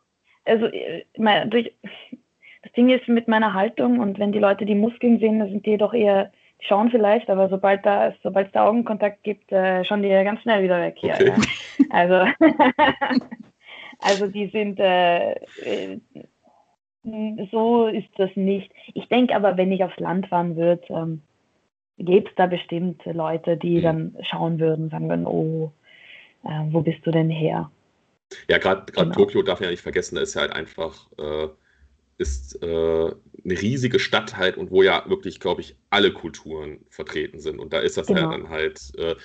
also 0.45 0.65
äh, 0.67 1.05
mein, 1.17 1.49
durch, 1.49 1.71
das 2.63 2.71
Ding 2.73 2.89
ist 2.89 3.07
mit 3.07 3.27
meiner 3.27 3.53
Haltung 3.53 3.99
und 3.99 4.19
wenn 4.19 4.31
die 4.31 4.39
Leute 4.39 4.65
die 4.65 4.75
Muskeln 4.75 5.19
sehen, 5.19 5.39
dann 5.39 5.49
sind 5.49 5.65
die 5.65 5.77
doch 5.77 5.93
eher, 5.93 6.31
die 6.61 6.65
schauen 6.65 6.89
vielleicht, 6.89 7.29
aber 7.29 7.49
sobald 7.49 7.85
da, 7.85 8.13
sobald 8.23 8.47
es 8.47 8.53
da 8.53 8.67
Augenkontakt 8.67 9.23
gibt, 9.23 9.51
äh, 9.51 9.83
schauen 9.85 10.01
die 10.01 10.09
ja 10.09 10.23
ganz 10.23 10.41
schnell 10.41 10.63
wieder 10.63 10.81
weg 10.81 10.95
hier. 10.97 11.13
Okay. 11.13 11.27
Ja. 11.27 11.85
Also, 11.89 12.31
also 13.99 14.27
die 14.27 14.47
sind, 14.47 14.79
äh, 14.79 15.33
äh 15.33 15.99
so 17.51 17.85
ist 17.85 18.09
das 18.17 18.31
nicht. 18.35 18.71
Ich 18.95 19.07
denke 19.09 19.35
aber, 19.35 19.57
wenn 19.57 19.71
ich 19.71 19.83
aufs 19.83 19.99
Land 19.99 20.27
fahren 20.27 20.55
würde, 20.55 20.81
ähm, 20.89 21.21
gäbe 21.97 22.27
es 22.27 22.35
da 22.35 22.47
bestimmt 22.47 23.05
Leute, 23.05 23.57
die 23.57 23.77
mhm. 23.77 23.83
dann 23.83 24.17
schauen 24.21 24.59
würden, 24.59 24.89
sagen 24.89 25.07
würden, 25.07 25.27
oh, 25.27 25.71
äh, 26.43 26.61
wo 26.71 26.81
bist 26.81 27.05
du 27.05 27.11
denn 27.11 27.29
her? 27.29 27.69
Ja, 28.49 28.57
gerade 28.57 28.91
genau. 28.91 29.13
Tokio 29.13 29.41
darf 29.41 29.59
man 29.59 29.65
ja 29.65 29.71
nicht 29.71 29.83
vergessen, 29.83 30.15
da 30.15 30.21
ist 30.21 30.33
ja 30.33 30.41
halt 30.41 30.53
einfach, 30.53 31.09
äh, 31.17 31.47
ist 32.17 32.61
äh, 32.63 32.65
eine 32.65 33.61
riesige 33.61 33.99
Stadt 33.99 34.37
halt 34.37 34.57
und 34.57 34.71
wo 34.71 34.83
ja 34.83 35.03
wirklich, 35.07 35.39
glaube 35.39 35.61
ich, 35.61 35.75
alle 35.89 36.13
Kulturen 36.13 36.85
vertreten 36.89 37.39
sind. 37.39 37.59
Und 37.59 37.73
da 37.73 37.79
ist 37.79 37.97
das 37.97 38.07
genau. 38.07 38.21
ja 38.21 38.29
dann 38.29 38.49
halt 38.49 38.91
äh, 38.97 39.15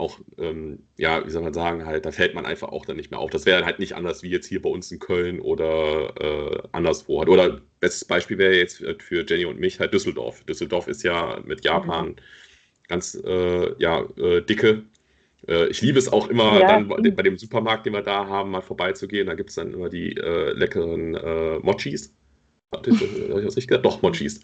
auch, 0.00 0.18
ähm, 0.38 0.80
ja, 0.96 1.24
wie 1.24 1.30
soll 1.30 1.42
man 1.42 1.52
sagen, 1.52 1.86
halt, 1.86 2.06
da 2.06 2.10
fällt 2.10 2.34
man 2.34 2.46
einfach 2.46 2.68
auch 2.68 2.86
dann 2.86 2.96
nicht 2.96 3.10
mehr 3.10 3.20
auf. 3.20 3.30
Das 3.30 3.46
wäre 3.46 3.64
halt 3.64 3.78
nicht 3.78 3.94
anders 3.94 4.22
wie 4.22 4.30
jetzt 4.30 4.46
hier 4.46 4.62
bei 4.62 4.70
uns 4.70 4.90
in 4.90 4.98
Köln 4.98 5.40
oder 5.40 6.14
äh, 6.20 6.62
anderswo. 6.72 7.22
Oder 7.22 7.60
bestes 7.80 8.06
Beispiel 8.06 8.38
wäre 8.38 8.54
jetzt 8.54 8.82
für 8.98 9.24
Jenny 9.28 9.44
und 9.44 9.60
mich 9.60 9.78
halt 9.78 9.92
Düsseldorf. 9.92 10.42
Düsseldorf 10.44 10.88
ist 10.88 11.02
ja 11.02 11.40
mit 11.44 11.64
Japan 11.64 12.08
mhm. 12.08 12.16
ganz 12.88 13.14
äh, 13.14 13.74
ja, 13.78 14.06
äh, 14.16 14.42
dicke. 14.42 14.84
Äh, 15.48 15.68
ich 15.68 15.80
liebe 15.82 15.98
es 15.98 16.12
auch 16.12 16.28
immer, 16.28 16.60
ja. 16.60 16.68
dann 16.68 16.88
bei, 16.88 17.22
dem 17.22 17.38
Supermarkt, 17.38 17.86
den 17.86 17.92
wir 17.92 18.02
da 18.02 18.26
haben, 18.26 18.50
mal 18.50 18.62
vorbeizugehen. 18.62 19.26
Da 19.26 19.34
gibt 19.34 19.50
es 19.50 19.56
dann 19.56 19.72
immer 19.72 19.88
die 19.88 20.16
äh, 20.16 20.52
leckeren 20.52 21.14
äh, 21.14 21.58
Mochis. 21.60 22.14
Hatte 22.74 22.90
ich, 22.90 23.02
ich 23.02 23.28
das 23.28 23.56
richtig 23.56 23.68
gesagt? 23.68 23.84
Doch, 23.84 24.02
Mochis. 24.02 24.40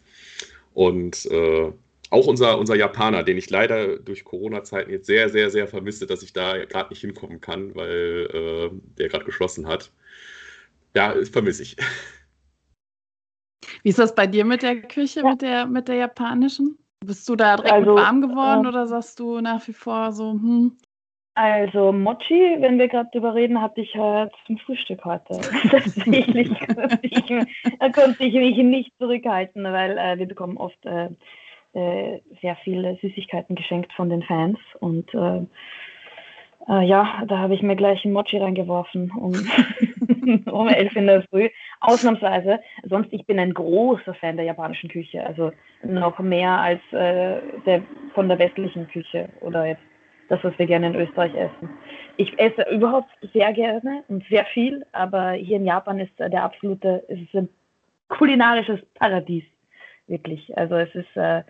Und 0.74 1.26
äh, 1.26 1.72
auch 2.10 2.26
unser, 2.26 2.58
unser 2.58 2.76
Japaner, 2.76 3.22
den 3.22 3.38
ich 3.38 3.50
leider 3.50 3.98
durch 3.98 4.24
Corona-Zeiten 4.24 4.90
jetzt 4.90 5.06
sehr, 5.06 5.28
sehr, 5.28 5.50
sehr 5.50 5.66
vermisse, 5.66 6.06
dass 6.06 6.22
ich 6.22 6.32
da 6.32 6.64
gerade 6.64 6.90
nicht 6.90 7.00
hinkommen 7.00 7.40
kann, 7.40 7.74
weil 7.74 8.28
äh, 8.32 8.70
der 8.98 9.08
gerade 9.08 9.24
geschlossen 9.24 9.66
hat. 9.66 9.90
Ja, 10.94 11.14
vermisse 11.30 11.62
ich. 11.62 11.76
Wie 13.82 13.88
ist 13.88 13.98
das 13.98 14.14
bei 14.14 14.26
dir 14.26 14.44
mit 14.44 14.62
der 14.62 14.82
Küche, 14.82 15.20
ja. 15.20 15.30
mit, 15.30 15.42
der, 15.42 15.66
mit 15.66 15.88
der 15.88 15.96
japanischen? 15.96 16.78
Bist 17.04 17.28
du 17.28 17.36
da 17.36 17.56
direkt 17.56 17.72
also, 17.72 17.94
warm 17.94 18.20
geworden 18.20 18.64
äh, 18.64 18.68
oder 18.68 18.86
sagst 18.86 19.18
du 19.20 19.40
nach 19.40 19.66
wie 19.68 19.72
vor 19.72 20.12
so, 20.12 20.32
hm? 20.32 20.76
Also 21.36 21.92
Mochi, 21.92 22.56
wenn 22.60 22.78
wir 22.78 22.88
gerade 22.88 23.10
drüber 23.12 23.34
reden, 23.34 23.60
hatte 23.60 23.82
ich 23.82 23.94
halt 23.94 24.32
zum 24.46 24.56
Frühstück 24.56 25.04
heute. 25.04 25.38
Tatsächlich. 25.70 26.48
da 27.78 27.90
konnte 27.90 28.24
ich 28.24 28.32
mich 28.32 28.56
nicht 28.56 28.90
zurückhalten, 28.98 29.64
weil 29.64 29.98
äh, 29.98 30.18
wir 30.18 30.26
bekommen 30.26 30.56
oft 30.56 30.82
äh, 30.86 31.10
äh, 31.74 32.22
sehr 32.40 32.56
viele 32.64 32.96
Süßigkeiten 33.02 33.54
geschenkt 33.54 33.92
von 33.92 34.08
den 34.08 34.22
Fans. 34.22 34.58
Und 34.80 35.12
äh, 35.12 35.42
äh, 36.70 36.86
ja, 36.86 37.22
da 37.28 37.36
habe 37.36 37.54
ich 37.54 37.60
mir 37.60 37.76
gleich 37.76 38.02
ein 38.06 38.14
Mochi 38.14 38.38
reingeworfen 38.38 39.10
um, 39.10 39.34
um 40.50 40.68
elf 40.68 40.96
in 40.96 41.06
der 41.06 41.22
Früh. 41.24 41.50
Ausnahmsweise. 41.80 42.60
Sonst, 42.84 43.12
ich 43.12 43.26
bin 43.26 43.38
ein 43.38 43.52
großer 43.52 44.14
Fan 44.14 44.36
der 44.36 44.46
japanischen 44.46 44.88
Küche. 44.88 45.26
Also 45.26 45.52
noch 45.82 46.18
mehr 46.18 46.52
als 46.52 46.80
äh, 46.92 47.42
der, 47.66 47.82
von 48.14 48.26
der 48.26 48.38
westlichen 48.38 48.88
Küche 48.88 49.28
oder 49.42 49.66
jetzt 49.66 49.82
das, 50.28 50.42
was 50.42 50.58
wir 50.58 50.66
gerne 50.66 50.88
in 50.88 50.94
Österreich 50.94 51.34
essen. 51.34 51.70
Ich 52.16 52.38
esse 52.38 52.62
überhaupt 52.70 53.10
sehr 53.32 53.52
gerne 53.52 54.04
und 54.08 54.24
sehr 54.28 54.44
viel, 54.46 54.84
aber 54.92 55.32
hier 55.32 55.56
in 55.56 55.66
Japan 55.66 56.00
ist 56.00 56.12
der 56.18 56.42
absolute, 56.42 57.04
es 57.08 57.20
ist 57.20 57.34
ein 57.34 57.48
kulinarisches 58.08 58.80
Paradies, 58.94 59.44
wirklich. 60.06 60.56
Also 60.56 60.76
es 60.76 60.94
ist, 60.94 61.16
äh, 61.16 61.42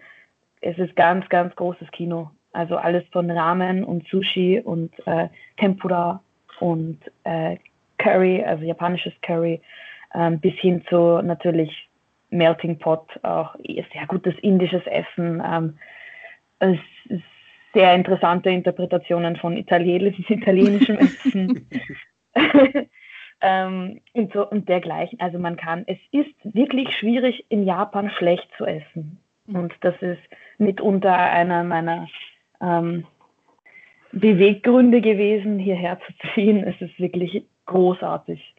es 0.61 0.79
ist 0.79 0.97
ganz, 0.97 1.29
ganz 1.29 1.55
großes 1.55 1.91
Kino. 1.93 2.31
Also 2.53 2.77
alles 2.77 3.05
von 3.13 3.31
Ramen 3.31 3.85
und 3.85 4.09
Sushi 4.09 4.61
und 4.65 4.93
äh, 5.07 5.29
Tempura 5.59 6.23
und 6.61 6.99
äh, 7.25 7.57
Curry, 7.99 8.43
also 8.43 8.65
japanisches 8.65 9.13
Curry, 9.23 9.61
ähm, 10.15 10.41
bis 10.41 10.55
hin 10.55 10.83
zu 10.89 11.21
natürlich 11.23 11.89
Melting 12.31 12.79
Pot, 12.79 13.07
auch 13.23 13.55
sehr 13.65 14.07
gutes 14.09 14.35
indisches 14.41 14.85
Essen. 14.87 15.43
Ähm, 15.47 15.79
es 16.59 16.79
ist 17.09 17.23
sehr 17.77 17.95
interessante 17.95 18.49
Interpretationen 18.49 19.37
von 19.37 19.55
Italienisch, 19.55 20.19
italienischem 20.31 20.97
Essen. 20.97 21.69
ähm, 23.43 24.01
und, 24.15 24.33
so, 24.33 24.49
und 24.49 24.67
dergleichen. 24.69 25.21
Also 25.21 25.39
man 25.39 25.57
kann, 25.57 25.85
es 25.87 25.99
ist 26.11 26.35
wirklich 26.43 26.97
schwierig, 26.97 27.45
in 27.51 27.67
Japan 27.67 28.11
schlecht 28.11 28.49
zu 28.57 28.65
essen. 28.65 29.19
Und 29.47 29.75
das 29.83 29.95
ist 30.01 30.23
mitunter 30.57 31.15
einer 31.15 31.65
meiner 31.65 32.09
ähm, 32.63 33.05
Beweggründe 34.13 35.03
gewesen, 35.03 35.59
hierher 35.59 35.99
zu 36.01 36.13
ziehen. 36.35 36.65
Es 36.65 36.81
ist 36.81 36.99
wirklich 36.99 37.45
großartig. 37.67 38.55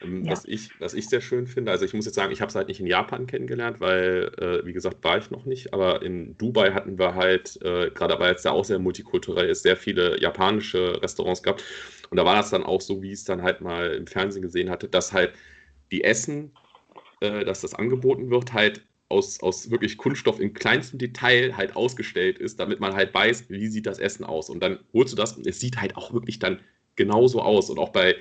Ähm, 0.00 0.24
ja. 0.24 0.32
was, 0.32 0.44
ich, 0.44 0.70
was 0.80 0.94
ich 0.94 1.08
sehr 1.08 1.20
schön 1.20 1.46
finde, 1.46 1.72
also 1.72 1.84
ich 1.84 1.92
muss 1.94 2.04
jetzt 2.04 2.14
sagen, 2.14 2.32
ich 2.32 2.40
habe 2.40 2.50
es 2.50 2.54
halt 2.54 2.68
nicht 2.68 2.80
in 2.80 2.86
Japan 2.86 3.26
kennengelernt, 3.26 3.80
weil, 3.80 4.30
äh, 4.38 4.66
wie 4.66 4.72
gesagt, 4.72 5.02
war 5.02 5.18
ich 5.18 5.30
noch 5.30 5.44
nicht, 5.44 5.72
aber 5.74 6.02
in 6.02 6.36
Dubai 6.38 6.72
hatten 6.72 6.98
wir 6.98 7.14
halt, 7.14 7.60
äh, 7.62 7.90
gerade 7.90 8.18
weil 8.18 8.34
es 8.34 8.42
da 8.42 8.52
auch 8.52 8.64
sehr 8.64 8.78
multikulturell 8.78 9.48
ist, 9.48 9.62
sehr 9.62 9.76
viele 9.76 10.20
japanische 10.20 11.02
Restaurants 11.02 11.42
gehabt. 11.42 11.64
Und 12.10 12.16
da 12.16 12.24
war 12.24 12.36
das 12.36 12.50
dann 12.50 12.62
auch 12.62 12.80
so, 12.80 13.02
wie 13.02 13.08
ich 13.08 13.20
es 13.20 13.24
dann 13.24 13.42
halt 13.42 13.60
mal 13.60 13.92
im 13.92 14.06
Fernsehen 14.06 14.42
gesehen 14.42 14.70
hatte, 14.70 14.88
dass 14.88 15.12
halt 15.12 15.32
die 15.90 16.04
Essen, 16.04 16.52
äh, 17.20 17.44
dass 17.44 17.60
das 17.62 17.74
angeboten 17.74 18.30
wird, 18.30 18.52
halt 18.52 18.82
aus, 19.08 19.40
aus 19.40 19.70
wirklich 19.70 19.96
Kunststoff 19.96 20.38
im 20.38 20.52
kleinsten 20.52 20.98
Detail 20.98 21.56
halt 21.56 21.76
ausgestellt 21.76 22.38
ist, 22.38 22.60
damit 22.60 22.80
man 22.80 22.94
halt 22.94 23.12
weiß, 23.14 23.48
wie 23.48 23.68
sieht 23.68 23.86
das 23.86 23.98
Essen 23.98 24.24
aus. 24.24 24.50
Und 24.50 24.60
dann 24.60 24.78
holst 24.92 25.12
du 25.12 25.16
das 25.16 25.36
und 25.36 25.46
es 25.46 25.60
sieht 25.60 25.80
halt 25.80 25.96
auch 25.96 26.12
wirklich 26.12 26.38
dann 26.38 26.60
genauso 26.96 27.40
aus. 27.40 27.70
Und 27.70 27.78
auch 27.78 27.90
bei, 27.90 28.16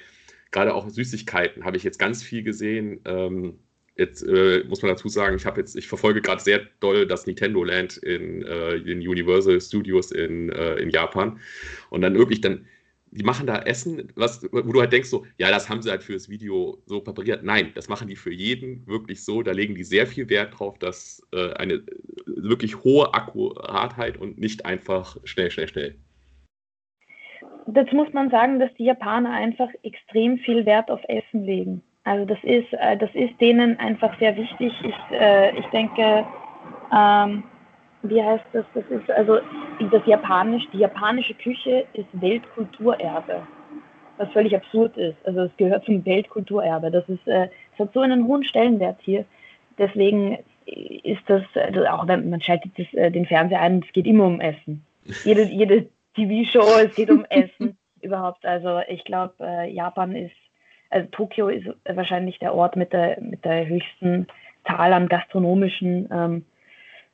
gerade 0.51 0.73
auch 0.73 0.89
Süßigkeiten 0.89 1.65
habe 1.65 1.77
ich 1.77 1.83
jetzt 1.83 1.99
ganz 1.99 2.23
viel 2.23 2.43
gesehen. 2.43 2.99
Ähm, 3.05 3.59
jetzt 3.95 4.23
äh, 4.23 4.63
muss 4.67 4.81
man 4.81 4.89
dazu 4.89 5.09
sagen, 5.09 5.35
ich 5.35 5.45
habe 5.45 5.59
jetzt, 5.59 5.75
ich 5.75 5.87
verfolge 5.87 6.21
gerade 6.21 6.41
sehr 6.41 6.61
doll 6.79 7.07
das 7.07 7.25
Nintendo 7.25 7.63
Land 7.63 7.97
in, 7.97 8.43
äh, 8.43 8.75
Universal 8.85 9.59
Studios 9.59 10.11
in, 10.11 10.49
äh, 10.49 10.75
in 10.75 10.89
Japan. 10.89 11.39
Und 11.89 12.01
dann 12.01 12.15
wirklich 12.15 12.41
dann 12.41 12.65
die 13.11 13.23
machen 13.23 13.47
da 13.47 13.59
Essen, 13.59 14.11
was, 14.15 14.43
wo 14.51 14.71
du 14.71 14.81
halt 14.81 14.91
denkst, 14.91 15.09
so, 15.09 15.25
ja, 15.37 15.49
das 15.49 15.69
haben 15.69 15.81
sie 15.81 15.89
halt 15.89 16.03
für 16.03 16.13
das 16.13 16.29
Video 16.29 16.81
so 16.85 17.01
präpariert. 17.01 17.43
Nein, 17.43 17.71
das 17.73 17.87
machen 17.87 18.07
die 18.07 18.15
für 18.15 18.31
jeden 18.31 18.85
wirklich 18.85 19.23
so. 19.23 19.41
Da 19.41 19.51
legen 19.51 19.75
die 19.75 19.83
sehr 19.83 20.07
viel 20.07 20.29
Wert 20.29 20.59
drauf, 20.59 20.77
dass 20.77 21.21
äh, 21.31 21.53
eine 21.53 21.83
wirklich 22.25 22.83
hohe 22.83 23.13
Akkuratheit 23.13 24.17
und 24.17 24.37
nicht 24.37 24.65
einfach 24.65 25.17
schnell, 25.23 25.49
schnell, 25.51 25.67
schnell. 25.67 25.95
Dazu 27.67 27.95
muss 27.95 28.11
man 28.13 28.29
sagen, 28.29 28.59
dass 28.59 28.73
die 28.75 28.85
Japaner 28.85 29.31
einfach 29.31 29.69
extrem 29.83 30.37
viel 30.37 30.65
Wert 30.65 30.89
auf 30.89 31.01
Essen 31.07 31.43
legen. 31.43 31.83
Also 32.05 32.25
das 32.25 32.37
ist, 32.43 32.71
äh, 32.71 32.95
das 32.95 33.09
ist 33.13 33.39
denen 33.41 33.77
einfach 33.79 34.17
sehr 34.19 34.35
wichtig. 34.37 34.73
Ich, 34.83 34.95
äh, 35.11 35.57
ich 35.57 35.65
denke, 35.67 36.25
ähm, 36.95 37.43
wie 38.03 38.23
heißt 38.23 38.45
das? 38.53 38.65
Das 38.73 38.85
ist 38.85 39.11
also 39.11 39.39
das 39.91 40.05
Japanisch, 40.05 40.63
die 40.71 40.77
japanische 40.77 41.33
Küche 41.33 41.85
ist 41.91 42.07
Weltkulturerbe, 42.13 43.45
was 44.15 44.31
völlig 44.31 44.55
absurd 44.55 44.95
ist. 44.95 45.17
Also 45.25 45.41
es 45.41 45.57
gehört 45.57 45.83
zum 45.83 46.05
Weltkulturerbe. 46.05 46.89
Das 46.89 47.07
ist, 47.09 47.27
äh, 47.27 47.49
hat 47.77 47.93
so 47.93 47.99
einen 47.99 48.25
hohen 48.25 48.45
Stellenwert 48.45 48.99
hier. 49.01 49.25
Deswegen 49.77 50.37
ist 50.65 51.21
das, 51.27 51.43
also 51.55 51.85
auch 51.85 52.07
wenn 52.07 52.29
man 52.29 52.41
schaltet 52.41 52.71
das, 52.77 52.87
äh, 52.93 53.11
den 53.11 53.25
Fernseher 53.25 53.61
ein, 53.61 53.83
es 53.85 53.91
geht 53.91 54.07
immer 54.07 54.25
um 54.25 54.39
Essen. 54.39 54.83
Jede, 55.23 55.43
jede 55.43 55.87
TV-Show, 56.17 56.79
es 56.85 56.95
geht 56.95 57.09
um 57.09 57.25
Essen 57.29 57.77
überhaupt. 58.01 58.45
Also 58.45 58.81
ich 58.87 59.03
glaube, 59.05 59.33
äh, 59.39 59.71
Japan 59.71 60.15
ist, 60.15 60.35
also 60.89 61.07
Tokio 61.11 61.47
ist 61.47 61.67
wahrscheinlich 61.85 62.39
der 62.39 62.53
Ort 62.53 62.75
mit 62.75 62.93
der, 62.93 63.21
mit 63.21 63.45
der 63.45 63.67
höchsten 63.67 64.27
Zahl 64.65 64.93
an 64.93 65.07
gastronomischen 65.07 66.09
ähm, 66.11 66.45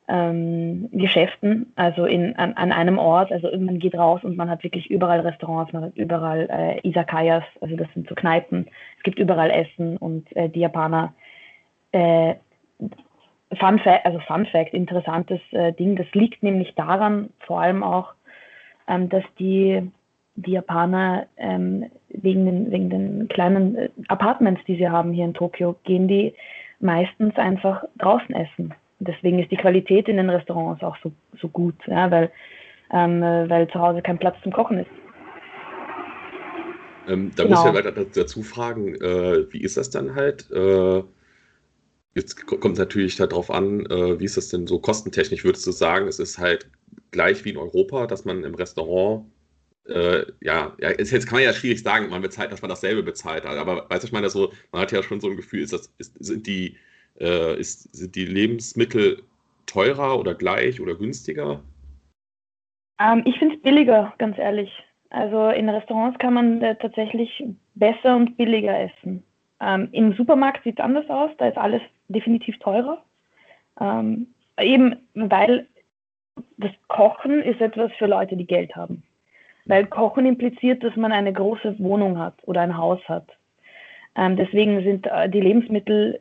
ähm, 0.07 0.89
Geschäften, 0.91 1.71
also 1.75 2.05
in, 2.05 2.35
an, 2.35 2.53
an, 2.53 2.71
einem 2.71 2.97
Ort. 2.97 3.31
Also 3.31 3.49
man 3.57 3.79
geht 3.79 3.95
raus 3.95 4.23
und 4.23 4.35
man 4.35 4.49
hat 4.49 4.63
wirklich 4.63 4.89
überall 4.89 5.21
Restaurants, 5.21 5.71
man 5.73 5.83
hat 5.85 5.95
überall 5.95 6.47
äh, 6.49 6.87
Isakayas, 6.87 7.43
also 7.61 7.75
das 7.75 7.87
sind 7.93 8.09
so 8.09 8.15
Kneipen. 8.15 8.67
Es 8.97 9.03
gibt 9.03 9.19
überall 9.19 9.49
Essen 9.49 9.97
und 9.97 10.35
äh, 10.35 10.49
die 10.49 10.59
Japaner. 10.59 11.13
Äh, 11.91 12.35
Fun 13.59 13.79
Fact, 13.79 14.05
also 14.05 14.19
Fun 14.19 14.45
Fact, 14.47 14.73
interessantes 14.73 15.39
äh, 15.51 15.73
Ding, 15.73 15.95
das 15.95 16.07
liegt 16.13 16.41
nämlich 16.43 16.73
daran, 16.75 17.29
vor 17.39 17.61
allem 17.61 17.83
auch, 17.83 18.13
ähm, 18.87 19.09
dass 19.09 19.23
die, 19.39 19.91
die 20.35 20.51
Japaner 20.51 21.27
ähm, 21.37 21.85
wegen, 22.09 22.45
den, 22.45 22.71
wegen 22.71 22.89
den 22.89 23.27
kleinen 23.27 23.75
äh, 23.75 23.89
Apartments, 24.07 24.61
die 24.67 24.77
sie 24.77 24.89
haben 24.89 25.11
hier 25.11 25.25
in 25.25 25.33
Tokio, 25.33 25.75
gehen 25.83 26.07
die 26.07 26.33
meistens 26.79 27.35
einfach 27.37 27.83
draußen 27.97 28.35
essen 28.35 28.73
deswegen 29.03 29.39
ist 29.39 29.51
die 29.51 29.57
Qualität 29.57 30.07
in 30.07 30.17
den 30.17 30.29
Restaurants 30.29 30.83
auch 30.83 30.95
so, 31.03 31.11
so 31.39 31.47
gut, 31.49 31.75
ja, 31.87 32.09
weil, 32.09 32.31
ähm, 32.91 33.21
weil 33.21 33.67
zu 33.69 33.79
Hause 33.79 34.01
kein 34.01 34.17
Platz 34.17 34.35
zum 34.43 34.51
Kochen 34.51 34.79
ist. 34.79 34.89
Ähm, 37.07 37.31
da 37.35 37.43
genau. 37.43 37.57
muss 37.57 37.65
ich 37.65 37.73
ja 37.73 37.77
weiter 37.77 38.05
dazu 38.05 38.43
fragen, 38.43 38.95
äh, 38.95 39.51
wie 39.51 39.61
ist 39.61 39.77
das 39.77 39.89
dann 39.89 40.15
halt? 40.15 40.49
Äh, 40.51 41.03
jetzt 42.15 42.47
kommt 42.47 42.77
natürlich 42.77 43.17
darauf 43.17 43.51
an, 43.51 43.85
äh, 43.87 44.19
wie 44.19 44.25
ist 44.25 44.37
das 44.37 44.49
denn 44.49 44.67
so 44.67 44.79
kostentechnisch? 44.79 45.43
Würdest 45.43 45.67
du 45.67 45.71
sagen, 45.71 46.07
es 46.07 46.19
ist 46.19 46.37
halt 46.37 46.69
gleich 47.13 47.45
wie 47.45 47.51
in 47.51 47.57
Europa, 47.57 48.07
dass 48.07 48.25
man 48.25 48.43
im 48.43 48.55
Restaurant 48.55 49.25
äh, 49.87 50.25
ja, 50.41 50.73
ja, 50.79 50.91
jetzt 50.91 51.27
kann 51.27 51.37
man 51.37 51.43
ja 51.43 51.53
schwierig 51.53 51.83
sagen, 51.83 52.09
man 52.09 52.21
bezahlt, 52.21 52.51
dass 52.51 52.61
man 52.61 52.69
dasselbe 52.69 53.03
bezahlt 53.03 53.45
hat, 53.45 53.57
aber 53.57 53.89
weißt 53.89 54.03
du, 54.03 54.07
ich 54.07 54.13
meine, 54.13 54.29
so, 54.29 54.53
man 54.71 54.81
hat 54.81 54.91
ja 54.91 55.03
schon 55.03 55.19
so 55.19 55.29
ein 55.29 55.35
Gefühl, 55.35 55.61
ist 55.61 55.73
das, 55.73 55.93
ist, 55.97 56.15
sind 56.23 56.47
die 56.47 56.77
äh, 57.19 57.59
ist, 57.59 57.93
sind 57.95 58.15
die 58.15 58.25
Lebensmittel 58.25 59.23
teurer 59.65 60.19
oder 60.19 60.35
gleich 60.35 60.79
oder 60.81 60.95
günstiger? 60.95 61.61
Ähm, 62.99 63.23
ich 63.25 63.37
finde 63.37 63.55
es 63.55 63.61
billiger, 63.61 64.13
ganz 64.17 64.37
ehrlich. 64.37 64.71
Also 65.09 65.49
in 65.49 65.69
Restaurants 65.69 66.17
kann 66.19 66.33
man 66.33 66.61
äh, 66.61 66.75
tatsächlich 66.77 67.43
besser 67.75 68.15
und 68.15 68.35
billiger 68.37 68.79
essen. 68.79 69.23
Ähm, 69.59 69.89
Im 69.91 70.13
Supermarkt 70.15 70.63
sieht 70.63 70.79
es 70.79 70.83
anders 70.83 71.09
aus, 71.09 71.31
da 71.37 71.47
ist 71.47 71.57
alles 71.57 71.81
definitiv 72.07 72.57
teurer. 72.59 73.03
Ähm, 73.79 74.27
eben 74.59 74.95
weil 75.13 75.67
das 76.57 76.71
Kochen 76.87 77.41
ist 77.41 77.61
etwas 77.61 77.91
für 77.97 78.07
Leute, 78.07 78.35
die 78.35 78.47
Geld 78.47 78.75
haben. 78.75 79.03
Weil 79.65 79.85
Kochen 79.85 80.25
impliziert, 80.25 80.83
dass 80.83 80.95
man 80.95 81.11
eine 81.11 81.31
große 81.31 81.75
Wohnung 81.79 82.19
hat 82.19 82.35
oder 82.43 82.61
ein 82.61 82.77
Haus 82.77 82.99
hat. 83.07 83.27
Ähm, 84.15 84.35
deswegen 84.35 84.83
sind 84.83 85.07
äh, 85.07 85.29
die 85.29 85.41
Lebensmittel 85.41 86.19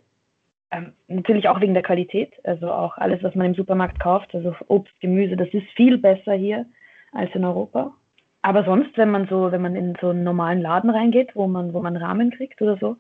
ähm, 0.71 0.93
natürlich 1.09 1.49
auch 1.49 1.61
wegen 1.61 1.75
der 1.75 1.83
Qualität, 1.83 2.33
also 2.45 2.71
auch 2.73 2.97
alles, 2.97 3.23
was 3.23 3.35
man 3.35 3.47
im 3.47 3.55
Supermarkt 3.55 4.01
kauft, 4.01 4.35
also 4.35 4.55
Obst, 4.69 4.99
Gemüse, 5.01 5.37
das 5.37 5.49
ist 5.53 5.69
viel 5.77 5.99
besser 5.99 6.33
hier 6.33 6.67
als 7.13 7.35
in 7.35 7.45
Europa. 7.45 7.93
Aber 8.41 8.65
sonst, 8.65 8.97
wenn 8.97 9.11
man 9.11 9.29
so, 9.29 9.53
wenn 9.53 9.63
man 9.63 9.77
in 9.77 9.95
so 10.01 10.09
einen 10.09 10.25
normalen 10.25 10.63
Laden 10.63 10.91
reingeht, 10.91 11.37
wo 11.37 11.47
man, 11.47 11.75
wo 11.75 11.81
man 11.81 11.97
Rahmen 11.97 12.31
kriegt 12.31 12.61
oder 12.63 12.77
so, 12.79 12.97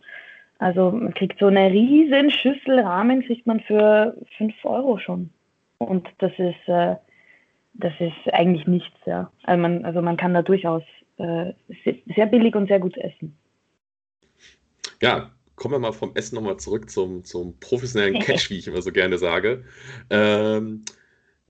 Also 0.58 0.92
man 0.92 1.14
kriegt 1.14 1.40
so 1.40 1.46
eine 1.46 1.70
riesen 1.72 2.30
Schüssel 2.30 2.80
Rahmen, 2.80 3.22
kriegt 3.22 3.46
man 3.46 3.60
für 3.60 4.14
5 4.38 4.54
Euro 4.64 4.98
schon. 4.98 5.30
Und 5.83 6.09
das 6.18 6.33
ist, 6.39 6.68
äh, 6.68 6.97
das 7.74 7.93
ist 7.99 8.33
eigentlich 8.33 8.66
nichts, 8.66 8.97
ja. 9.07 9.30
Also 9.45 9.61
man, 9.61 9.85
also 9.85 10.03
man 10.03 10.16
kann 10.16 10.35
da 10.35 10.43
durchaus 10.43 10.83
äh, 11.18 11.53
sehr 12.14 12.26
billig 12.26 12.55
und 12.55 12.68
sehr 12.68 12.80
gut 12.80 12.97
essen. 12.99 13.37
Ja, 15.01 15.30
kommen 15.57 15.74
wir 15.74 15.78
mal 15.78 15.93
vom 15.93 16.14
Essen 16.14 16.37
nochmal 16.37 16.59
zurück 16.59 16.91
zum, 16.91 17.24
zum 17.24 17.59
professionellen 17.61 18.18
Catch, 18.20 18.51
wie 18.51 18.59
ich 18.59 18.66
immer 18.66 18.83
so 18.83 18.93
gerne 18.93 19.18
sage. 19.18 19.64
Ähm, 20.11 20.85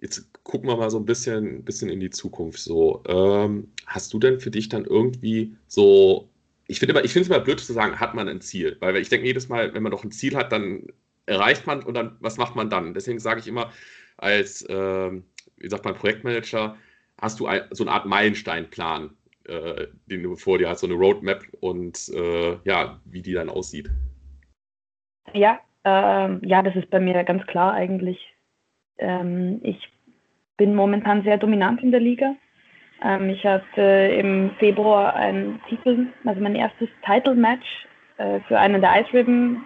jetzt 0.00 0.32
gucken 0.44 0.68
wir 0.68 0.76
mal 0.76 0.90
so 0.90 0.98
ein 0.98 1.06
bisschen, 1.06 1.64
bisschen 1.64 1.88
in 1.88 2.00
die 2.00 2.10
Zukunft. 2.10 2.58
So, 2.60 3.02
ähm, 3.06 3.68
hast 3.86 4.12
du 4.12 4.18
denn 4.18 4.40
für 4.40 4.50
dich 4.50 4.68
dann 4.68 4.84
irgendwie 4.84 5.56
so, 5.68 6.28
ich 6.66 6.80
finde 6.80 7.00
ich 7.02 7.12
finde 7.12 7.22
es 7.22 7.28
immer 7.28 7.40
blöd 7.40 7.60
zu 7.60 7.72
sagen, 7.72 8.00
hat 8.00 8.14
man 8.14 8.28
ein 8.28 8.40
Ziel? 8.40 8.76
Weil 8.80 8.96
ich 8.96 9.08
denke 9.08 9.26
jedes 9.26 9.48
Mal, 9.48 9.74
wenn 9.74 9.82
man 9.82 9.92
doch 9.92 10.04
ein 10.04 10.10
Ziel 10.10 10.36
hat, 10.36 10.52
dann 10.52 10.86
erreicht 11.26 11.66
man 11.66 11.82
und 11.82 11.94
dann, 11.94 12.16
was 12.20 12.36
macht 12.36 12.56
man 12.56 12.70
dann? 12.70 12.94
Deswegen 12.94 13.18
sage 13.18 13.40
ich 13.40 13.48
immer, 13.48 13.70
als, 14.16 14.66
ähm, 14.68 15.24
wie 15.56 15.68
sagt 15.68 15.84
man, 15.84 15.94
Projektmanager, 15.94 16.76
hast 17.20 17.40
du 17.40 17.46
ein, 17.46 17.62
so 17.70 17.84
eine 17.84 17.92
Art 17.92 18.06
Meilensteinplan, 18.06 19.10
äh, 19.48 19.86
den 20.06 20.22
du 20.22 20.36
vor 20.36 20.58
dir 20.58 20.68
hast, 20.68 20.80
so 20.80 20.86
eine 20.86 20.96
Roadmap 20.96 21.44
und 21.60 22.10
äh, 22.14 22.56
ja, 22.64 23.00
wie 23.04 23.22
die 23.22 23.32
dann 23.32 23.48
aussieht. 23.48 23.90
Ja, 25.32 25.60
ähm, 25.84 26.40
ja, 26.44 26.62
das 26.62 26.76
ist 26.76 26.90
bei 26.90 27.00
mir 27.00 27.24
ganz 27.24 27.46
klar 27.46 27.72
eigentlich. 27.72 28.18
Ähm, 28.98 29.60
ich 29.62 29.88
bin 30.56 30.74
momentan 30.74 31.22
sehr 31.22 31.38
dominant 31.38 31.82
in 31.82 31.90
der 31.90 32.00
Liga. 32.00 32.34
Ähm, 33.02 33.30
ich 33.30 33.44
hatte 33.44 33.80
im 33.80 34.50
Februar 34.58 35.14
ein 35.14 35.60
Titel, 35.68 36.06
also 36.24 36.40
mein 36.40 36.54
erstes 36.54 36.88
Title-Match 37.04 37.66
äh, 38.18 38.40
für 38.46 38.58
einen 38.58 38.80
der 38.80 39.00
Ice 39.00 39.12
Ribbon 39.12 39.64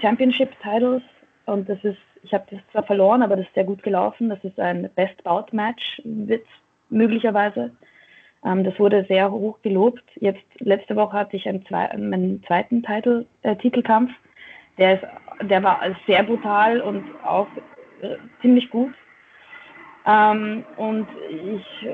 Championship 0.00 0.50
Titles 0.62 1.02
und 1.46 1.68
das 1.68 1.82
ist, 1.82 1.98
ich 2.22 2.34
habe 2.34 2.44
das 2.50 2.60
zwar 2.72 2.82
verloren, 2.82 3.22
aber 3.22 3.36
das 3.36 3.46
ist 3.46 3.54
sehr 3.54 3.64
gut 3.64 3.82
gelaufen. 3.82 4.28
Das 4.28 4.42
ist 4.44 4.60
ein 4.60 4.90
Best 4.94 5.22
Bout 5.24 5.46
Match, 5.52 6.02
wird 6.04 6.44
möglicherweise. 6.90 7.70
Ähm, 8.44 8.64
das 8.64 8.78
wurde 8.78 9.04
sehr 9.08 9.30
hoch 9.30 9.58
gelobt. 9.62 10.04
Jetzt 10.16 10.44
letzte 10.58 10.94
Woche 10.94 11.16
hatte 11.16 11.36
ich 11.36 11.48
einen, 11.48 11.64
zwei, 11.66 11.88
meinen 11.96 12.42
zweiten 12.46 12.82
Titel, 12.82 13.26
äh, 13.42 13.56
Titelkampf. 13.56 14.12
Der, 14.76 14.94
ist, 14.94 15.08
der 15.48 15.62
war 15.62 15.80
sehr 16.06 16.22
brutal 16.22 16.80
und 16.80 17.04
auch 17.24 17.48
äh, 18.02 18.16
ziemlich 18.42 18.70
gut. 18.70 18.92
Ähm, 20.06 20.64
und 20.76 21.08
ich 21.30 21.88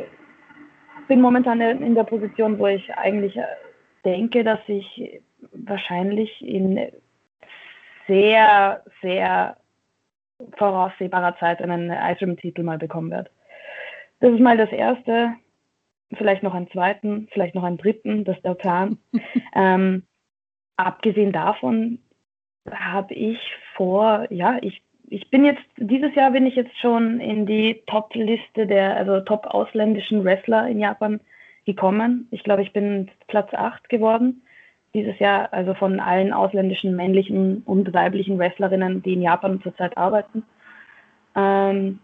bin 1.06 1.20
momentan 1.20 1.60
in 1.60 1.94
der 1.94 2.04
Position, 2.04 2.58
wo 2.58 2.66
ich 2.66 2.92
eigentlich 2.94 3.36
äh, 3.36 3.44
denke, 4.04 4.44
dass 4.44 4.60
ich 4.66 5.20
wahrscheinlich 5.52 6.42
in 6.42 6.90
sehr, 8.06 8.82
sehr 9.02 9.56
voraussehbarer 10.56 11.36
Zeit 11.38 11.62
einen 11.62 11.90
Ice-Rim-Titel 11.90 12.62
mal 12.62 12.78
bekommen 12.78 13.10
werde. 13.10 13.30
Das 14.20 14.32
ist 14.32 14.40
mal 14.40 14.56
das 14.56 14.70
Erste 14.70 15.34
vielleicht 16.16 16.42
noch 16.42 16.54
einen 16.54 16.70
zweiten, 16.70 17.28
vielleicht 17.32 17.54
noch 17.54 17.64
einen 17.64 17.78
dritten, 17.78 18.24
das 18.24 18.36
ist 18.36 18.44
der 18.44 18.54
Plan. 18.54 18.98
ähm, 19.54 20.04
abgesehen 20.76 21.32
davon 21.32 21.98
habe 22.70 23.14
ich 23.14 23.38
vor, 23.76 24.26
ja, 24.30 24.58
ich, 24.62 24.82
ich 25.08 25.30
bin 25.30 25.44
jetzt, 25.44 25.62
dieses 25.76 26.14
Jahr 26.14 26.30
bin 26.30 26.46
ich 26.46 26.54
jetzt 26.54 26.78
schon 26.80 27.20
in 27.20 27.46
die 27.46 27.82
Top-Liste 27.86 28.66
der, 28.66 28.96
also 28.96 29.20
top 29.20 29.46
ausländischen 29.46 30.24
Wrestler 30.24 30.68
in 30.68 30.80
Japan 30.80 31.20
gekommen. 31.66 32.28
Ich 32.30 32.42
glaube, 32.44 32.62
ich 32.62 32.72
bin 32.72 33.10
Platz 33.26 33.52
8 33.52 33.88
geworden 33.88 34.42
dieses 34.94 35.18
Jahr, 35.18 35.52
also 35.52 35.74
von 35.74 36.00
allen 36.00 36.32
ausländischen 36.32 36.94
männlichen 36.94 37.62
und 37.66 37.92
weiblichen 37.92 38.38
Wrestlerinnen, 38.38 39.02
die 39.02 39.14
in 39.14 39.22
Japan 39.22 39.60
zurzeit 39.62 39.96
arbeiten. 39.96 40.44
Ähm, 41.34 41.98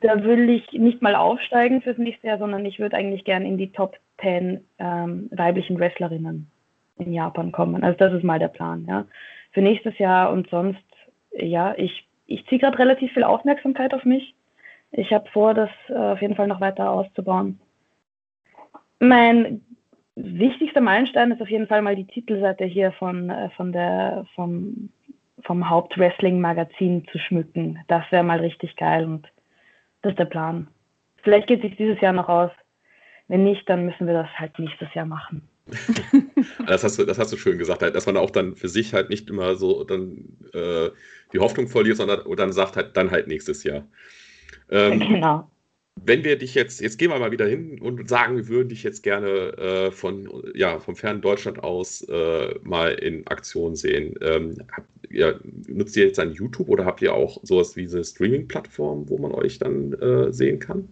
da 0.00 0.24
will 0.24 0.50
ich 0.50 0.72
nicht 0.72 1.02
mal 1.02 1.14
aufsteigen 1.14 1.82
fürs 1.82 1.98
nächste 1.98 2.26
Jahr, 2.26 2.38
sondern 2.38 2.64
ich 2.64 2.78
würde 2.78 2.96
eigentlich 2.96 3.24
gerne 3.24 3.46
in 3.46 3.58
die 3.58 3.70
Top 3.70 3.96
10 4.20 4.64
ähm, 4.78 5.28
weiblichen 5.30 5.78
Wrestlerinnen 5.78 6.50
in 6.98 7.12
Japan 7.12 7.52
kommen. 7.52 7.84
Also 7.84 7.96
das 7.98 8.12
ist 8.12 8.24
mal 8.24 8.38
der 8.38 8.48
Plan, 8.48 8.84
ja. 8.88 9.04
Für 9.52 9.62
nächstes 9.62 9.98
Jahr 9.98 10.32
und 10.32 10.48
sonst, 10.48 10.82
ja, 11.32 11.74
ich, 11.76 12.06
ich 12.26 12.46
ziehe 12.46 12.60
gerade 12.60 12.78
relativ 12.78 13.12
viel 13.12 13.24
Aufmerksamkeit 13.24 13.94
auf 13.94 14.04
mich. 14.04 14.34
Ich 14.92 15.12
habe 15.12 15.28
vor, 15.30 15.54
das 15.54 15.70
äh, 15.88 15.94
auf 15.94 16.20
jeden 16.22 16.34
Fall 16.34 16.46
noch 16.46 16.60
weiter 16.60 16.90
auszubauen. 16.90 17.60
Mein 18.98 19.62
wichtigster 20.24 20.80
Meilenstein 20.80 21.32
ist 21.32 21.42
auf 21.42 21.50
jeden 21.50 21.66
Fall 21.66 21.82
mal 21.82 21.96
die 21.96 22.06
Titelseite 22.06 22.64
hier 22.64 22.92
von, 22.92 23.30
äh, 23.30 23.50
von 23.50 23.72
der, 23.72 24.26
vom, 24.34 24.90
vom 25.44 25.68
Hauptwrestling-Magazin 25.68 27.06
zu 27.10 27.18
schmücken. 27.18 27.78
Das 27.88 28.04
wäre 28.10 28.24
mal 28.24 28.40
richtig 28.40 28.76
geil 28.76 29.04
und 29.04 29.26
das 30.02 30.12
ist 30.12 30.18
der 30.18 30.24
Plan. 30.26 30.68
Vielleicht 31.22 31.46
geht 31.46 31.62
sich 31.62 31.76
dieses 31.76 32.00
Jahr 32.00 32.12
noch 32.12 32.28
aus. 32.28 32.50
Wenn 33.28 33.44
nicht, 33.44 33.68
dann 33.68 33.84
müssen 33.84 34.06
wir 34.06 34.14
das 34.14 34.28
halt 34.36 34.58
nächstes 34.58 34.92
Jahr 34.94 35.06
machen. 35.06 35.42
das, 36.66 36.82
hast 36.82 36.98
du, 36.98 37.04
das 37.04 37.18
hast 37.18 37.32
du 37.32 37.36
schön 37.36 37.58
gesagt, 37.58 37.82
dass 37.82 38.06
man 38.06 38.16
auch 38.16 38.30
dann 38.30 38.56
für 38.56 38.68
sich 38.68 38.92
halt 38.92 39.08
nicht 39.08 39.30
immer 39.30 39.54
so 39.54 39.84
dann 39.84 40.36
äh, 40.52 40.90
die 41.32 41.38
Hoffnung 41.38 41.68
verliert, 41.68 41.98
sondern 41.98 42.20
dann 42.36 42.52
sagt 42.52 42.76
halt 42.76 42.96
dann 42.96 43.10
halt 43.10 43.28
nächstes 43.28 43.62
Jahr. 43.62 43.86
Ähm, 44.70 44.98
genau. 44.98 45.48
Wenn 46.04 46.24
wir 46.24 46.38
dich 46.38 46.54
jetzt, 46.54 46.80
jetzt 46.80 46.98
gehen 46.98 47.10
wir 47.10 47.18
mal 47.18 47.30
wieder 47.30 47.46
hin 47.46 47.80
und 47.80 48.08
sagen, 48.08 48.36
wir 48.36 48.48
würden 48.48 48.68
dich 48.68 48.82
jetzt 48.82 49.02
gerne 49.02 49.28
äh, 49.28 49.90
von, 49.90 50.28
ja, 50.54 50.78
vom 50.78 50.96
fernen 50.96 51.20
Deutschland 51.20 51.62
aus 51.62 52.02
äh, 52.08 52.54
mal 52.62 52.92
in 52.94 53.26
Aktion 53.26 53.76
sehen. 53.76 54.14
Ähm, 54.22 54.56
habt, 54.74 54.88
ja, 55.10 55.34
nutzt 55.68 55.96
ihr 55.96 56.06
jetzt 56.06 56.18
dann 56.18 56.32
YouTube 56.32 56.68
oder 56.68 56.84
habt 56.84 57.02
ihr 57.02 57.14
auch 57.14 57.38
sowas 57.42 57.76
wie 57.76 57.88
eine 57.88 58.04
Streaming-Plattform, 58.04 59.08
wo 59.08 59.18
man 59.18 59.32
euch 59.32 59.58
dann 59.58 59.92
äh, 59.94 60.32
sehen 60.32 60.58
kann? 60.58 60.88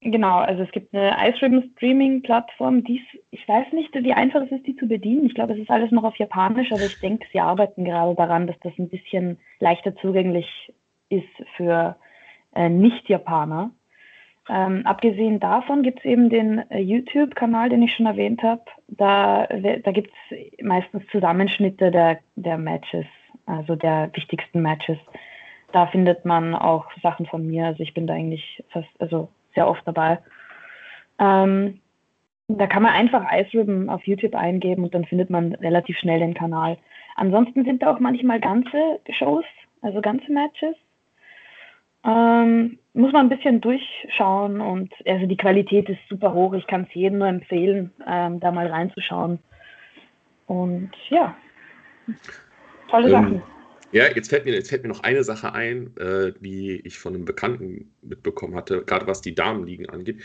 Genau, 0.00 0.40
also 0.40 0.62
es 0.62 0.70
gibt 0.70 0.94
eine 0.94 1.16
iStream 1.30 1.70
Streaming-Plattform, 1.76 2.84
die 2.84 3.00
ich 3.30 3.48
weiß 3.48 3.72
nicht, 3.72 3.94
wie 3.94 4.12
einfach 4.12 4.42
es 4.42 4.52
ist, 4.52 4.66
die 4.66 4.76
zu 4.76 4.86
bedienen. 4.86 5.26
Ich 5.26 5.34
glaube, 5.34 5.54
es 5.54 5.58
ist 5.58 5.70
alles 5.70 5.90
noch 5.92 6.04
auf 6.04 6.16
Japanisch, 6.16 6.70
aber 6.72 6.84
ich 6.84 7.00
denke, 7.00 7.26
sie 7.32 7.40
arbeiten 7.40 7.84
gerade 7.84 8.14
daran, 8.14 8.46
dass 8.46 8.56
das 8.60 8.74
ein 8.78 8.90
bisschen 8.90 9.38
leichter 9.60 9.96
zugänglich 9.96 10.46
ist 11.08 11.24
für 11.56 11.96
äh, 12.54 12.68
Nicht-Japaner. 12.68 13.70
Ähm, 14.48 14.82
abgesehen 14.84 15.40
davon 15.40 15.82
gibt 15.82 16.00
es 16.00 16.04
eben 16.04 16.28
den 16.28 16.70
äh, 16.70 16.78
YouTube-Kanal, 16.78 17.70
den 17.70 17.82
ich 17.82 17.94
schon 17.94 18.06
erwähnt 18.06 18.42
habe. 18.42 18.62
Da, 18.88 19.46
da 19.46 19.92
gibt 19.92 20.10
es 20.30 20.62
meistens 20.62 21.02
Zusammenschnitte 21.10 21.90
der, 21.90 22.18
der 22.36 22.58
Matches, 22.58 23.06
also 23.46 23.74
der 23.74 24.10
wichtigsten 24.12 24.60
Matches. 24.60 24.98
Da 25.72 25.86
findet 25.86 26.24
man 26.24 26.54
auch 26.54 26.86
Sachen 27.02 27.26
von 27.26 27.46
mir. 27.46 27.66
Also 27.66 27.82
ich 27.82 27.94
bin 27.94 28.06
da 28.06 28.14
eigentlich 28.14 28.62
fast, 28.68 28.88
also 28.98 29.28
sehr 29.54 29.66
oft 29.66 29.82
dabei. 29.86 30.18
Ähm, 31.18 31.80
da 32.48 32.66
kann 32.66 32.82
man 32.82 32.92
einfach 32.92 33.24
Ice 33.32 33.58
Ribbon 33.58 33.88
auf 33.88 34.06
YouTube 34.06 34.34
eingeben 34.34 34.84
und 34.84 34.94
dann 34.94 35.06
findet 35.06 35.30
man 35.30 35.54
relativ 35.54 35.96
schnell 35.96 36.20
den 36.20 36.34
Kanal. 36.34 36.76
Ansonsten 37.16 37.64
sind 37.64 37.82
da 37.82 37.94
auch 37.94 38.00
manchmal 38.00 38.40
ganze 38.40 39.00
Shows, 39.08 39.44
also 39.80 40.02
ganze 40.02 40.30
Matches. 40.30 40.76
Ähm, 42.04 42.78
muss 42.92 43.12
man 43.12 43.26
ein 43.26 43.36
bisschen 43.36 43.60
durchschauen 43.60 44.60
und 44.60 44.92
also 45.06 45.26
die 45.26 45.36
Qualität 45.36 45.88
ist 45.88 45.98
super 46.08 46.32
hoch. 46.32 46.52
Ich 46.54 46.66
kann 46.66 46.82
es 46.82 46.94
jedem 46.94 47.18
nur 47.18 47.28
empfehlen, 47.28 47.92
ähm, 48.06 48.40
da 48.40 48.52
mal 48.52 48.66
reinzuschauen. 48.66 49.38
Und 50.46 50.90
ja, 51.08 51.36
tolle 52.88 53.06
ähm, 53.06 53.10
Sachen. 53.10 53.42
Ja, 53.92 54.04
jetzt 54.14 54.28
fällt, 54.28 54.44
mir, 54.44 54.54
jetzt 54.54 54.70
fällt 54.70 54.82
mir 54.82 54.88
noch 54.88 55.02
eine 55.02 55.24
Sache 55.24 55.52
ein, 55.52 55.96
äh, 55.96 56.32
die 56.40 56.80
ich 56.84 56.98
von 56.98 57.14
einem 57.14 57.24
Bekannten 57.24 57.92
mitbekommen 58.02 58.54
hatte, 58.54 58.82
gerade 58.84 59.06
was 59.06 59.20
die 59.20 59.34
Damenligen 59.34 59.88
angeht. 59.88 60.20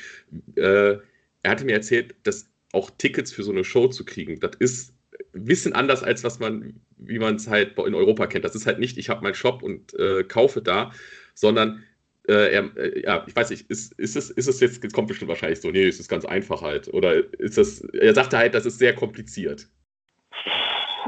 Äh, 0.55 0.97
er 1.43 1.51
hatte 1.51 1.65
mir 1.65 1.73
erzählt, 1.73 2.15
dass 2.23 2.49
auch 2.73 2.89
Tickets 2.97 3.31
für 3.31 3.43
so 3.43 3.51
eine 3.51 3.63
Show 3.63 3.87
zu 3.87 4.05
kriegen, 4.05 4.39
das 4.39 4.55
ist 4.59 4.93
ein 5.33 5.45
bisschen 5.45 5.73
anders 5.73 6.03
als 6.03 6.23
was 6.23 6.39
man, 6.39 6.79
wie 6.97 7.19
man 7.19 7.35
es 7.35 7.47
halt 7.47 7.77
in 7.77 7.95
Europa 7.95 8.27
kennt. 8.27 8.45
Das 8.45 8.55
ist 8.55 8.65
halt 8.65 8.79
nicht, 8.79 8.97
ich 8.97 9.09
habe 9.09 9.21
meinen 9.21 9.35
Shop 9.35 9.61
und 9.61 9.93
äh, 9.99 10.23
kaufe 10.23 10.61
da, 10.61 10.91
sondern 11.39 11.83
äh, 12.27 12.53
er, 12.53 12.77
äh, 12.77 13.01
ja, 13.03 13.23
ich 13.25 13.35
weiß 13.35 13.49
nicht, 13.49 13.69
ist, 13.69 13.93
ist, 13.93 14.15
es, 14.15 14.29
ist 14.29 14.47
es 14.47 14.59
jetzt, 14.59 14.83
jetzt 14.83 14.93
kommt 14.93 15.07
bestimmt 15.07 15.29
wahrscheinlich 15.29 15.61
so, 15.61 15.71
nee, 15.71 15.87
es 15.87 15.99
ist 15.99 16.09
ganz 16.09 16.25
einfach 16.25 16.61
halt. 16.61 16.93
Oder 16.93 17.15
ist 17.39 17.57
das, 17.57 17.81
er 17.81 18.13
sagte 18.13 18.37
halt, 18.37 18.53
das 18.53 18.65
ist 18.65 18.77
sehr 18.77 18.93
kompliziert. 18.93 19.67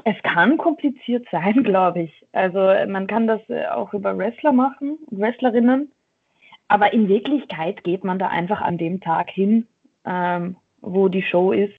Es 0.05 0.15
kann 0.23 0.57
kompliziert 0.57 1.27
sein, 1.31 1.63
glaube 1.63 2.03
ich. 2.03 2.25
Also 2.31 2.59
man 2.87 3.07
kann 3.07 3.27
das 3.27 3.41
äh, 3.49 3.67
auch 3.67 3.93
über 3.93 4.17
Wrestler 4.17 4.53
machen, 4.53 4.97
Wrestlerinnen. 5.11 5.91
Aber 6.69 6.93
in 6.93 7.09
Wirklichkeit 7.09 7.83
geht 7.83 8.05
man 8.05 8.17
da 8.17 8.29
einfach 8.29 8.61
an 8.61 8.77
dem 8.77 9.01
Tag 9.01 9.29
hin, 9.29 9.67
ähm, 10.05 10.55
wo 10.79 11.09
die 11.09 11.23
Show 11.23 11.51
ist. 11.51 11.73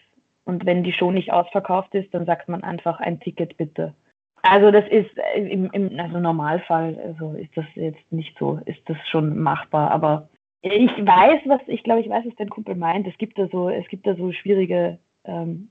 Und 0.45 0.67
wenn 0.67 0.85
die 0.85 0.93
Show 0.93 1.11
nicht 1.11 1.33
ausverkauft 1.33 1.95
ist, 1.95 2.13
dann 2.13 2.27
sagt 2.27 2.49
man 2.49 2.63
einfach 2.63 3.01
ein 3.01 3.19
Ticket 3.19 3.57
bitte. 3.57 3.95
Also 4.43 4.70
das 4.72 4.84
ist 4.88 5.11
äh, 5.34 5.49
im, 5.49 5.70
im 5.72 5.99
also 5.99 6.18
Normalfall, 6.18 6.99
also 7.07 7.34
ist 7.34 7.57
das 7.57 7.64
jetzt 7.74 8.12
nicht 8.12 8.36
so, 8.38 8.61
ist 8.66 8.80
das 8.86 8.97
schon 9.09 9.38
machbar. 9.38 9.90
Aber 9.93 10.28
ich 10.62 10.90
weiß, 10.90 11.40
was, 11.47 11.61
ich 11.68 11.82
glaube, 11.84 12.01
ich 12.01 12.09
weiß, 12.09 12.24
was 12.26 12.34
dein 12.36 12.51
Kumpel 12.51 12.74
meint. 12.74 13.07
Es 13.07 13.16
gibt 13.18 13.38
da 13.38 13.49
so, 13.49 13.68
es 13.68 13.86
gibt 13.88 14.07
da 14.07 14.14
so 14.14 14.32
schwierige 14.32 14.99
ähm, 15.24 15.70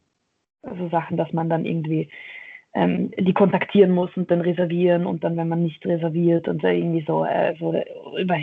so 0.64 0.90
Sachen, 0.90 1.18
dass 1.18 1.32
man 1.34 1.50
dann 1.50 1.66
irgendwie 1.66 2.10
ähm, 2.74 3.12
die 3.18 3.34
kontaktieren 3.34 3.92
muss 3.92 4.16
und 4.16 4.32
dann 4.32 4.42
reservieren 4.42 5.06
und 5.06 5.24
dann, 5.24 5.36
wenn 5.36 5.50
man 5.50 5.64
nicht 5.64 5.86
reserviert 5.86 6.48
und 6.48 6.64
irgendwie 6.64 7.04
so, 7.06 7.26
äh, 7.26 7.56
so 7.60 7.74
über 8.18 8.38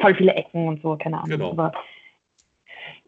voll 0.00 0.14
viele 0.16 0.34
Ecken 0.34 0.66
und 0.66 0.82
so, 0.82 0.96
keine 0.96 1.18
Ahnung. 1.18 1.30
Genau. 1.30 1.50
Aber 1.50 1.72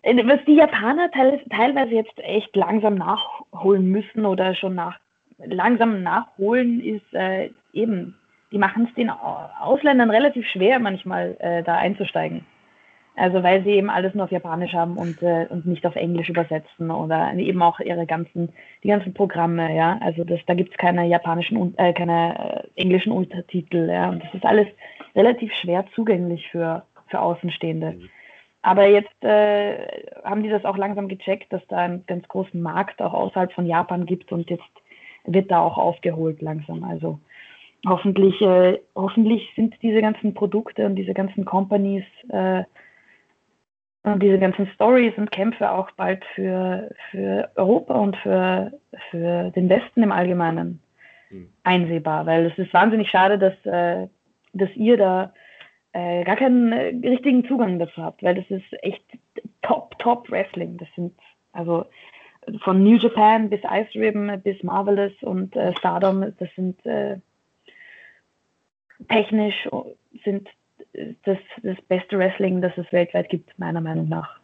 was 0.05 0.45
die 0.47 0.57
Japaner 0.57 1.11
teil, 1.11 1.41
teilweise 1.51 1.95
jetzt 1.95 2.19
echt 2.19 2.55
langsam 2.55 2.95
nachholen 2.95 3.91
müssen 3.91 4.27
oder 4.27 4.55
schon 4.55 4.75
nach, 4.75 4.99
langsam 5.47 6.03
nachholen, 6.03 6.81
ist 6.81 7.13
äh, 7.13 7.51
eben, 7.73 8.17
die 8.53 8.59
machen 8.59 8.87
es 8.89 8.95
den 8.95 9.11
Ausländern 9.11 10.11
relativ 10.11 10.47
schwer, 10.49 10.79
manchmal 10.79 11.37
äh, 11.41 11.63
da 11.63 11.77
einzusteigen. 11.77 12.45
Also 13.17 13.45
weil 13.45 13.63
sie 13.63 13.71
eben 13.71 13.91
alles 13.91 14.15
nur 14.15 14.25
auf 14.25 14.33
Japanisch 14.33 14.73
haben 14.73 14.97
und, 14.97 15.23
äh, 15.23 15.47
und 15.49 15.67
nicht 15.67 15.87
auf 15.87 15.95
Englisch 15.95 16.29
übersetzen 16.29 16.91
oder 16.91 17.33
eben 17.35 17.63
auch 17.63 17.79
ihre 17.79 18.07
ganzen, 18.07 18.53
die 18.83 18.89
ganzen 18.89 19.15
Programme, 19.15 19.75
ja. 19.75 19.99
Also 20.01 20.25
das, 20.25 20.41
da 20.47 20.55
gibt 20.55 20.73
es 20.73 20.79
keine 20.79 21.07
japanischen, 21.07 21.79
äh, 21.79 21.93
keine 21.93 22.65
äh, 22.77 22.81
englischen 22.81 23.13
Untertitel, 23.13 23.89
ja. 23.89 24.09
Und 24.09 24.25
das 24.25 24.35
ist 24.35 24.45
alles 24.45 24.67
relativ 25.15 25.53
schwer 25.55 25.85
zugänglich 25.95 26.49
für, 26.51 26.83
für 27.07 27.21
Außenstehende. 27.21 27.93
Mhm. 27.93 28.09
Aber 28.63 28.89
jetzt 28.89 29.23
äh, 29.23 29.77
haben 30.25 30.43
die 30.43 30.49
das 30.49 30.65
auch 30.65 30.77
langsam 30.77 31.07
gecheckt, 31.07 31.53
dass 31.53 31.65
da 31.69 31.77
einen 31.77 32.05
ganz 32.07 32.27
großen 32.27 32.61
Markt 32.61 33.01
auch 33.01 33.13
außerhalb 33.13 33.53
von 33.53 33.67
Japan 33.67 34.07
gibt 34.07 34.33
und 34.33 34.51
jetzt 34.51 34.65
wird 35.25 35.51
da 35.51 35.61
auch 35.61 35.79
aufgeholt 35.79 36.43
langsam. 36.43 36.85
Also 36.85 37.19
hoffentlich, 37.87 38.41
äh, 38.41 38.79
hoffentlich 38.95 39.49
sind 39.57 39.75
diese 39.83 40.01
ganzen 40.01 40.35
Produkte 40.35 40.87
und 40.87 40.97
diese 40.97 41.15
ganzen 41.15 41.45
Companies 41.45 42.05
äh, 42.29 42.65
und 44.05 44.23
diese 44.23 44.39
ganzen 44.39 44.67
Stories 44.75 45.15
und 45.17 45.31
Kämpfe 45.31 45.71
auch 45.71 45.91
bald 45.93 46.23
für, 46.35 46.91
für 47.11 47.51
Europa 47.57 47.95
und 47.95 48.17
für, 48.19 48.73
für 49.11 49.51
den 49.51 49.69
Westen 49.69 50.03
im 50.03 50.13
Allgemeinen 50.13 50.81
mhm. 51.31 51.49
einsehbar, 51.63 52.27
weil 52.27 52.47
es 52.47 52.59
ist 52.59 52.73
wahnsinnig 52.75 53.09
schade, 53.09 53.39
dass, 53.39 53.55
äh, 53.65 54.07
dass 54.53 54.69
ihr 54.77 54.99
da 54.99 55.33
äh, 55.93 56.25
gar 56.25 56.37
keinen 56.37 56.73
äh, 56.73 57.09
richtigen 57.09 57.47
Zugang 57.47 57.79
dazu 57.79 58.03
habt, 58.03 58.23
weil 58.23 58.35
das 58.35 58.51
ist 58.51 58.67
echt 58.83 59.05
top, 59.63 59.99
top 59.99 60.31
Wrestling. 60.31 60.77
Das 60.77 60.89
sind 60.97 61.15
also 61.53 61.87
von 62.63 62.83
New 62.83 62.97
Japan 62.97 63.51
bis 63.51 63.61
Ice 63.63 63.99
Ribbon 63.99 64.41
bis 64.43 64.63
Marvelous 64.63 65.13
und 65.23 65.55
äh, 65.57 65.75
Stardom, 65.77 66.33
das 66.39 66.49
sind 66.55 66.85
äh, 66.87 67.19
technisch 69.09 69.69
sind 70.25 70.49
das, 71.25 71.39
das 71.63 71.81
beste 71.89 72.19
Wrestling, 72.19 72.61
das 72.61 72.77
es 72.77 72.91
weltweit 72.93 73.29
gibt, 73.29 73.59
meiner 73.59 73.81
Meinung 73.81 74.09
nach. 74.09 74.39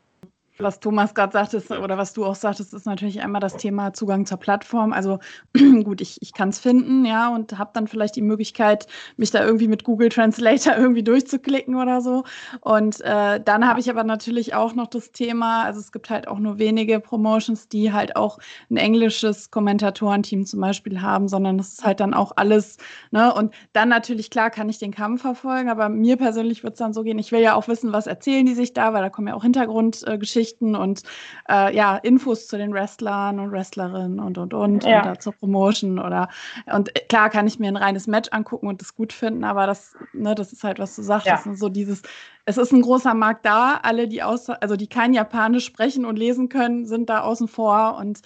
Was 0.63 0.81
Thomas 0.81 1.15
gerade 1.15 1.33
sagtest 1.33 1.71
oder 1.71 1.99
was 1.99 2.13
du 2.13 2.25
auch 2.25 2.35
sagtest, 2.35 2.75
ist 2.75 2.87
natürlich 2.87 3.21
einmal 3.21 3.41
das 3.41 3.57
Thema 3.57 3.93
Zugang 3.93 4.27
zur 4.27 4.39
Plattform. 4.39 4.93
Also 4.93 5.19
gut, 5.85 6.01
ich, 6.01 6.19
ich 6.21 6.33
kann 6.33 6.51
es 6.51 6.59
finden, 6.59 7.05
ja, 7.05 7.29
und 7.35 7.59
habe 7.59 7.71
dann 7.75 7.87
vielleicht 7.87 8.17
die 8.17 8.23
Möglichkeit, 8.23 8.87
mich 9.17 9.31
da 9.31 9.45
irgendwie 9.45 9.69
mit 9.69 9.85
Google 9.85 10.09
Translator 10.09 10.77
irgendwie 10.77 11.03
durchzuklicken 11.03 11.77
oder 11.77 12.01
so. 12.01 12.25
Und 12.61 13.01
äh, 13.03 13.41
dann 13.41 13.67
habe 13.67 13.81
ich 13.81 13.91
aber 13.91 14.05
natürlich 14.05 14.55
auch 14.55 14.75
noch 14.75 14.89
das 14.89 15.13
Thema, 15.13 15.65
also 15.65 15.81
es 15.81 15.93
gibt 15.93 16.11
halt 16.11 16.29
auch 16.29 16.39
nur 16.39 16.59
wenige 16.59 17.01
Promotions, 17.01 17.69
die 17.69 17.93
halt 17.93 18.17
auch 18.17 18.39
ein 18.71 18.77
englisches 18.77 19.51
Kommentatorenteam 19.51 20.45
zum 20.47 20.61
Beispiel 20.61 21.01
haben, 21.01 21.29
sondern 21.29 21.59
das 21.59 21.73
ist 21.73 21.85
halt 21.85 22.01
dann 22.01 22.15
auch 22.15 22.33
alles, 22.37 22.77
ne? 23.11 23.33
Und 23.35 23.55
dann 23.73 23.89
natürlich, 23.89 24.31
klar, 24.31 24.51
kann 24.51 24.69
ich 24.69 24.79
den 24.79 24.93
Kampf 24.93 25.23
verfolgen, 25.23 25.69
aber 25.69 25.89
mir 25.89 26.17
persönlich 26.17 26.63
wird 26.63 26.75
es 26.75 26.79
dann 26.79 26.93
so 26.93 27.03
gehen, 27.03 27.19
ich 27.19 27.33
will 27.33 27.41
ja 27.41 27.55
auch 27.55 27.69
wissen, 27.69 27.93
was 27.93 28.07
erzählen 28.07 28.47
die 28.47 28.55
sich 28.55 28.73
da, 28.73 28.93
weil 28.93 29.03
da 29.03 29.11
kommen 29.11 29.29
ja 29.29 29.35
auch 29.35 29.43
Hintergrundgeschichten. 29.43 30.50
Äh, 30.50 30.50
Geschichten 30.51 30.75
und 30.75 31.03
äh, 31.49 31.75
ja, 31.75 31.97
Infos 31.97 32.47
zu 32.47 32.59
den 32.59 32.73
Wrestlern 32.73 33.39
und 33.39 33.53
Wrestlerinnen 33.53 34.21
und 34.21 34.39
und 34.39 34.55
und 34.55 34.85
ja. 34.85 35.03
oder 35.03 35.19
zur 35.19 35.33
Promotion 35.33 35.99
oder 35.99 36.29
und 36.67 36.95
äh, 36.97 37.01
klar 37.09 37.31
kann 37.31 37.47
ich 37.47 37.59
mir 37.59 37.69
ein 37.69 37.77
reines 37.77 38.07
Match 38.07 38.29
angucken 38.33 38.67
und 38.67 38.81
das 38.81 38.95
gut 38.95 39.13
finden, 39.13 39.45
aber 39.45 39.67
das, 39.67 39.95
ne, 40.13 40.35
das 40.35 40.53
ist 40.53 40.65
halt, 40.65 40.79
was 40.79 40.97
du 40.97 41.03
sagst, 41.03 41.27
ja. 41.27 41.43
so 41.55 41.69
dieses, 41.69 42.03
es 42.45 42.59
ist 42.59 42.73
ein 42.73 42.83
großer 42.83 43.15
Markt 43.15 43.47
da, 43.47 43.81
alle, 43.83 44.09
die 44.09 44.23
außer, 44.23 44.63
also 44.63 44.77
die 44.77 44.89
kein 44.89 45.13
Japanisch 45.13 45.65
sprechen 45.65 46.05
und 46.05 46.17
lesen 46.17 46.49
können, 46.49 46.87
sind 46.87 47.09
da 47.09 47.21
außen 47.21 47.49
vor 47.49 47.97
und 47.99 48.21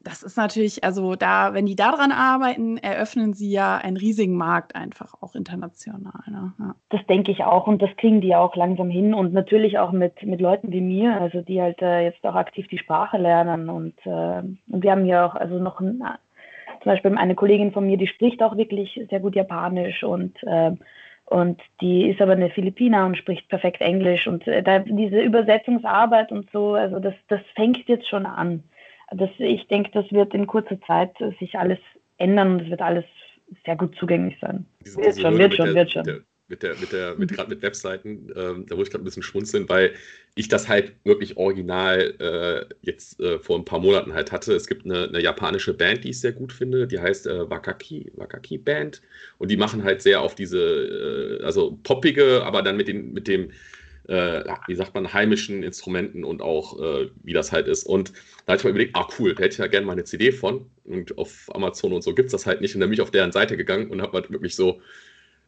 das 0.00 0.22
ist 0.22 0.36
natürlich, 0.36 0.84
also 0.84 1.16
da, 1.16 1.54
wenn 1.54 1.66
die 1.66 1.76
daran 1.76 2.12
arbeiten, 2.12 2.78
eröffnen 2.78 3.34
sie 3.34 3.50
ja 3.50 3.76
einen 3.76 3.96
riesigen 3.96 4.36
Markt 4.36 4.76
einfach 4.76 5.14
auch 5.20 5.34
international. 5.34 6.22
Ne? 6.26 6.52
Ja. 6.58 6.74
Das 6.90 7.04
denke 7.06 7.32
ich 7.32 7.44
auch 7.44 7.66
und 7.66 7.82
das 7.82 7.90
kriegen 7.96 8.20
die 8.20 8.34
auch 8.34 8.54
langsam 8.54 8.90
hin 8.90 9.12
und 9.12 9.32
natürlich 9.32 9.78
auch 9.78 9.92
mit, 9.92 10.22
mit 10.22 10.40
Leuten 10.40 10.70
wie 10.72 10.80
mir, 10.80 11.20
also 11.20 11.42
die 11.42 11.60
halt 11.60 11.82
äh, 11.82 12.02
jetzt 12.04 12.24
auch 12.24 12.36
aktiv 12.36 12.68
die 12.68 12.78
Sprache 12.78 13.18
lernen 13.18 13.68
und, 13.68 13.94
äh, 14.06 14.42
und 14.70 14.82
wir 14.82 14.90
haben 14.90 15.04
ja 15.04 15.26
auch 15.26 15.34
also 15.34 15.58
noch 15.58 15.80
ein, 15.80 15.98
zum 15.98 16.92
Beispiel 16.92 17.16
eine 17.18 17.34
Kollegin 17.34 17.72
von 17.72 17.86
mir, 17.86 17.96
die 17.96 18.06
spricht 18.06 18.42
auch 18.42 18.56
wirklich 18.56 19.00
sehr 19.10 19.20
gut 19.20 19.34
Japanisch 19.34 20.04
und 20.04 20.42
äh, 20.44 20.72
und 21.30 21.60
die 21.82 22.08
ist 22.08 22.22
aber 22.22 22.32
eine 22.32 22.48
Philippiner 22.48 23.04
und 23.04 23.18
spricht 23.18 23.50
perfekt 23.50 23.82
Englisch 23.82 24.26
und 24.26 24.46
äh, 24.46 24.62
da, 24.62 24.78
diese 24.78 25.20
Übersetzungsarbeit 25.20 26.32
und 26.32 26.50
so, 26.52 26.72
also 26.72 27.00
das, 27.00 27.12
das 27.28 27.40
fängt 27.54 27.86
jetzt 27.86 28.08
schon 28.08 28.24
an 28.24 28.62
das, 29.12 29.30
ich 29.38 29.66
denke, 29.68 29.90
das 29.92 30.10
wird 30.12 30.34
in 30.34 30.46
kurzer 30.46 30.80
Zeit 30.82 31.12
sich 31.38 31.58
alles 31.58 31.78
ändern 32.18 32.54
und 32.54 32.62
es 32.62 32.70
wird 32.70 32.82
alles 32.82 33.04
sehr 33.64 33.76
gut 33.76 33.96
zugänglich 33.96 34.36
sein. 34.40 34.66
Diese, 34.84 34.98
wird, 34.98 35.20
schon, 35.20 35.38
wird, 35.38 35.54
schon, 35.54 35.74
wird 35.74 35.90
schon, 35.90 36.04
der, 36.04 36.20
mit 36.48 36.62
der, 36.62 36.74
mit 36.76 36.92
der, 36.92 37.14
mit 37.16 37.32
gerade 37.32 37.50
mit 37.50 37.62
Webseiten, 37.62 38.32
ähm, 38.34 38.66
da 38.66 38.74
muss 38.74 38.86
ich 38.86 38.90
gerade 38.90 39.02
ein 39.02 39.04
bisschen 39.04 39.22
schmunzeln, 39.22 39.68
weil 39.68 39.92
ich 40.34 40.48
das 40.48 40.68
halt 40.68 40.94
wirklich 41.04 41.36
original 41.36 42.14
äh, 42.18 42.74
jetzt 42.82 43.20
äh, 43.20 43.38
vor 43.38 43.58
ein 43.58 43.64
paar 43.64 43.80
Monaten 43.80 44.14
halt 44.14 44.32
hatte. 44.32 44.54
Es 44.54 44.66
gibt 44.66 44.84
eine, 44.84 45.08
eine, 45.08 45.22
japanische 45.22 45.74
Band, 45.74 46.04
die 46.04 46.10
ich 46.10 46.20
sehr 46.20 46.32
gut 46.32 46.52
finde, 46.52 46.86
die 46.86 46.98
heißt 46.98 47.26
äh, 47.26 47.50
Wakaki, 47.50 48.10
Wakaki 48.14 48.58
Band 48.58 49.02
und 49.38 49.50
die 49.50 49.56
machen 49.56 49.84
halt 49.84 50.02
sehr 50.02 50.22
auf 50.22 50.34
diese, 50.34 51.38
äh, 51.40 51.44
also 51.44 51.78
poppige, 51.82 52.42
aber 52.44 52.62
dann 52.62 52.76
mit, 52.76 52.88
den, 52.88 53.12
mit 53.12 53.28
dem 53.28 53.50
äh, 54.08 54.42
wie 54.66 54.74
sagt 54.74 54.94
man, 54.94 55.12
heimischen 55.12 55.62
Instrumenten 55.62 56.24
und 56.24 56.40
auch 56.40 56.80
äh, 56.80 57.10
wie 57.22 57.34
das 57.34 57.52
halt 57.52 57.68
ist. 57.68 57.84
Und 57.84 58.12
da 58.46 58.52
hatte 58.52 58.60
ich 58.60 58.64
mal 58.64 58.70
überlegt, 58.70 58.96
ah 58.96 59.06
cool, 59.18 59.34
da 59.34 59.42
hätte 59.42 59.52
ich 59.52 59.58
ja 59.58 59.66
gerne 59.66 59.86
mal 59.86 59.92
eine 59.92 60.04
CD 60.04 60.32
von. 60.32 60.70
Und 60.84 61.16
auf 61.18 61.54
Amazon 61.54 61.92
und 61.92 62.02
so 62.02 62.14
gibt 62.14 62.26
es 62.26 62.32
das 62.32 62.46
halt 62.46 62.62
nicht. 62.62 62.74
Und 62.74 62.80
dann 62.80 62.88
bin 62.88 62.94
ich 62.94 63.02
auf 63.02 63.10
deren 63.10 63.32
Seite 63.32 63.56
gegangen 63.56 63.90
und 63.90 64.00
habe 64.00 64.14
halt 64.14 64.30
wirklich 64.30 64.56
so, 64.56 64.80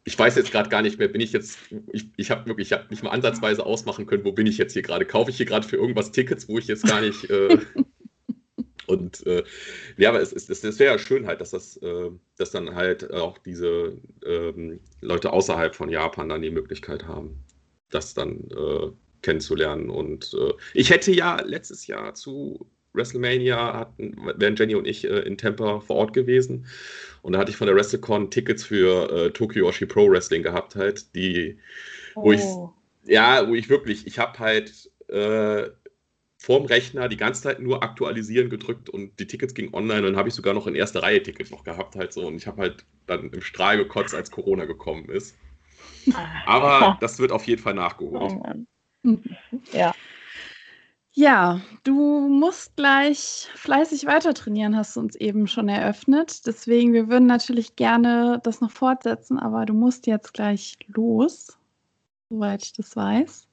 ich 0.05 0.19
weiß 0.19 0.37
jetzt 0.37 0.53
gerade 0.53 0.69
gar 0.69 0.83
nicht 0.83 0.99
mehr, 0.99 1.09
bin 1.09 1.23
ich 1.23 1.33
jetzt, 1.33 1.59
ich, 1.93 2.11
ich 2.17 2.31
habe 2.31 2.47
wirklich, 2.47 2.69
ich 2.69 2.73
habe 2.73 2.87
nicht 2.91 3.03
mal 3.03 3.11
ansatzweise 3.11 3.65
ausmachen 3.65 4.05
können, 4.07 4.25
wo 4.25 4.33
bin 4.33 4.47
ich 4.47 4.59
jetzt 4.59 4.75
hier 4.75 4.83
gerade? 4.83 5.07
Kaufe 5.07 5.31
ich 5.31 5.39
hier 5.39 5.47
gerade 5.47 5.67
für 5.67 5.77
irgendwas 5.77 6.13
Tickets, 6.13 6.47
wo 6.47 6.59
ich 6.59 6.67
jetzt 6.67 6.87
gar 6.87 7.01
nicht. 7.01 7.31
Äh, 7.31 7.59
und 8.87 9.27
äh, 9.27 9.43
ja, 9.97 10.11
aber 10.11 10.21
es, 10.21 10.35
es, 10.35 10.51
es 10.51 10.79
wäre 10.79 10.93
ja 10.93 10.99
schön 10.99 11.27
halt, 11.27 11.41
dass 11.41 11.51
das, 11.51 11.79
äh, 11.79 12.11
dass 12.37 12.51
dann 12.51 12.75
halt 12.75 13.11
auch 13.11 13.39
diese 13.39 13.97
ähm, 14.27 14.81
Leute 15.01 15.33
außerhalb 15.33 15.75
von 15.75 15.89
Japan 15.89 16.29
dann 16.29 16.43
die 16.43 16.51
Möglichkeit 16.51 17.07
haben 17.07 17.43
das 17.91 18.15
dann 18.15 18.49
äh, 18.51 18.91
kennenzulernen. 19.23 19.91
Und 19.91 20.35
äh, 20.35 20.53
ich 20.75 20.91
hätte 20.91 21.13
ja 21.13 21.41
letztes 21.43 21.87
Jahr 21.87 22.15
zu 22.15 22.67
WrestleMania, 22.93 23.75
hatten, 23.79 24.17
wären 24.37 24.57
Jenny 24.57 24.75
und 24.75 24.87
ich 24.87 25.05
äh, 25.05 25.21
in 25.21 25.39
Tampa 25.39 25.81
vor 25.81 25.97
Ort 25.97 26.13
gewesen. 26.13 26.67
Und 27.23 27.35
da 27.35 27.39
hatte 27.39 27.51
ich 27.51 27.57
von 27.57 27.67
der 27.67 27.77
WrestleCon 27.77 28.31
Tickets 28.31 28.65
für 28.65 29.11
äh, 29.13 29.31
Tokyo 29.31 29.69
Oshi 29.69 29.87
Pro 29.87 30.11
Wrestling 30.11 30.43
gehabt, 30.43 30.75
halt, 30.75 31.15
die, 31.15 31.59
oh. 32.15 32.25
wo 32.25 32.33
ich, 32.33 32.43
ja, 33.05 33.47
wo 33.49 33.55
ich 33.55 33.69
wirklich, 33.69 34.07
ich 34.07 34.19
habe 34.19 34.39
halt 34.39 34.91
äh, 35.09 35.69
vorm 36.39 36.65
Rechner 36.65 37.09
die 37.09 37.19
ganze 37.19 37.43
Zeit 37.43 37.61
nur 37.61 37.83
aktualisieren 37.83 38.49
gedrückt 38.49 38.89
und 38.89 39.19
die 39.21 39.27
Tickets 39.27 39.55
gingen 39.55 39.75
online 39.75 39.99
und 39.99 40.05
dann 40.07 40.17
habe 40.17 40.31
ich 40.31 40.35
sogar 40.35 40.55
noch 40.55 40.67
in 40.67 40.75
erster 40.75 41.03
Reihe 41.03 41.23
Tickets 41.23 41.51
noch 41.51 41.65
gehabt 41.65 41.97
halt 41.97 42.15
so 42.15 42.27
und 42.27 42.37
ich 42.37 42.47
habe 42.47 42.63
halt 42.63 42.87
dann 43.07 43.31
im 43.31 43.43
Strahl 43.43 43.77
gekotzt, 43.77 44.15
als 44.15 44.31
Corona 44.31 44.65
gekommen 44.65 45.11
ist. 45.11 45.37
Aber 46.47 46.99
das 47.01 47.19
wird 47.19 47.33
auf 47.33 47.47
jeden 47.47 47.63
Fall 47.63 47.75
nachgeholt. 47.75 48.33
Oh 49.05 49.15
ja. 49.73 49.93
Ja, 51.13 51.61
du 51.83 52.29
musst 52.29 52.77
gleich 52.77 53.49
fleißig 53.55 54.07
weiter 54.07 54.33
trainieren, 54.33 54.77
hast 54.77 54.95
du 54.95 55.01
uns 55.01 55.17
eben 55.17 55.49
schon 55.49 55.69
eröffnet. 55.69 56.47
Deswegen, 56.47 56.93
wir 56.93 57.09
würden 57.09 57.27
natürlich 57.27 57.75
gerne 57.75 58.41
das 58.45 58.61
noch 58.61 58.71
fortsetzen, 58.71 59.39
aber 59.39 59.67
du 59.67 59.75
musst 59.75 60.07
jetzt 60.07 60.33
gleich 60.33 60.79
los, 60.87 61.59
soweit 62.29 62.65
ich 62.65 62.73
das 62.75 62.95
weiß. 62.95 63.49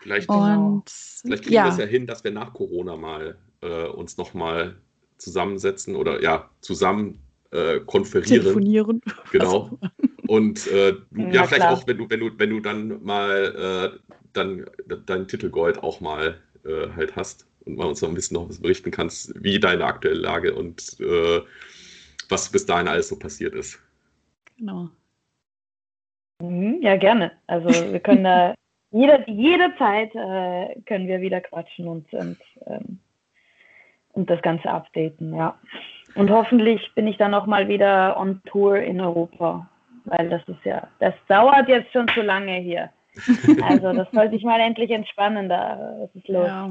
Vielleicht, 0.00 0.28
Und, 0.30 0.84
vielleicht 0.88 1.42
kriegen 1.42 1.56
ja. 1.56 1.64
wir 1.64 1.72
es 1.72 1.78
ja 1.78 1.84
hin, 1.84 2.06
dass 2.06 2.24
wir 2.24 2.30
nach 2.30 2.54
Corona 2.54 2.96
mal 2.96 3.36
äh, 3.60 3.86
uns 3.88 4.16
nochmal 4.16 4.76
zusammensetzen 5.18 5.94
oder 5.94 6.22
ja, 6.22 6.48
zusammen 6.62 7.20
äh, 7.50 7.80
konferieren. 7.80 8.42
Telefonieren. 8.42 9.02
Genau. 9.30 9.78
Und 10.28 10.66
äh, 10.66 10.90
ja, 10.90 11.28
ja, 11.28 11.44
vielleicht 11.44 11.54
klar. 11.54 11.72
auch, 11.72 11.86
wenn 11.86 11.98
du, 11.98 12.10
wenn 12.10 12.20
du, 12.20 12.30
wenn 12.36 12.50
du 12.50 12.60
dann 12.60 13.02
mal 13.02 13.94
äh, 13.94 14.12
dann 14.34 14.66
dein 15.06 15.26
Titelgold 15.26 15.82
auch 15.82 16.00
mal 16.00 16.38
äh, 16.64 16.88
halt 16.94 17.16
hast 17.16 17.46
und 17.64 17.78
mal 17.78 17.86
uns 17.86 18.02
noch 18.02 18.10
ein 18.10 18.14
bisschen 18.14 18.34
noch 18.34 18.48
was 18.48 18.60
berichten 18.60 18.90
kannst, 18.90 19.32
wie 19.42 19.58
deine 19.58 19.84
aktuelle 19.84 20.20
Lage 20.20 20.54
und 20.54 21.00
äh, 21.00 21.40
was 22.28 22.50
bis 22.50 22.66
dahin 22.66 22.88
alles 22.88 23.08
so 23.08 23.18
passiert 23.18 23.54
ist. 23.54 23.80
Genau. 24.58 24.90
Mhm, 26.42 26.82
ja, 26.82 26.96
gerne. 26.96 27.32
Also 27.46 27.70
wir 27.70 28.00
können 28.00 28.24
da 28.24 28.54
jede, 28.90 29.24
jederzeit 29.26 30.14
äh, 30.14 30.78
können 30.82 31.08
wir 31.08 31.22
wieder 31.22 31.40
quatschen 31.40 31.88
und, 31.88 32.12
und 32.12 32.38
ähm, 32.66 32.98
und 34.12 34.28
das 34.28 34.42
Ganze 34.42 34.68
updaten, 34.68 35.34
ja. 35.34 35.56
Und 36.16 36.30
hoffentlich 36.30 36.92
bin 36.94 37.06
ich 37.06 37.16
dann 37.16 37.34
auch 37.34 37.46
mal 37.46 37.68
wieder 37.68 38.18
on 38.18 38.42
Tour 38.46 38.78
in 38.78 39.00
Europa, 39.00 39.70
weil 40.10 40.28
das 40.28 40.42
ist 40.48 40.64
ja, 40.64 40.88
das 40.98 41.14
dauert 41.28 41.68
jetzt 41.68 41.92
schon 41.92 42.08
zu 42.08 42.20
lange 42.20 42.56
hier. 42.56 42.90
Also 43.64 43.92
das 43.92 44.08
sollte 44.12 44.36
ich 44.36 44.44
mal 44.44 44.60
endlich 44.60 44.90
entspannen, 44.90 45.48
da 45.48 46.04
ist 46.04 46.14
es 46.14 46.28
los. 46.28 46.46
Ja. 46.46 46.70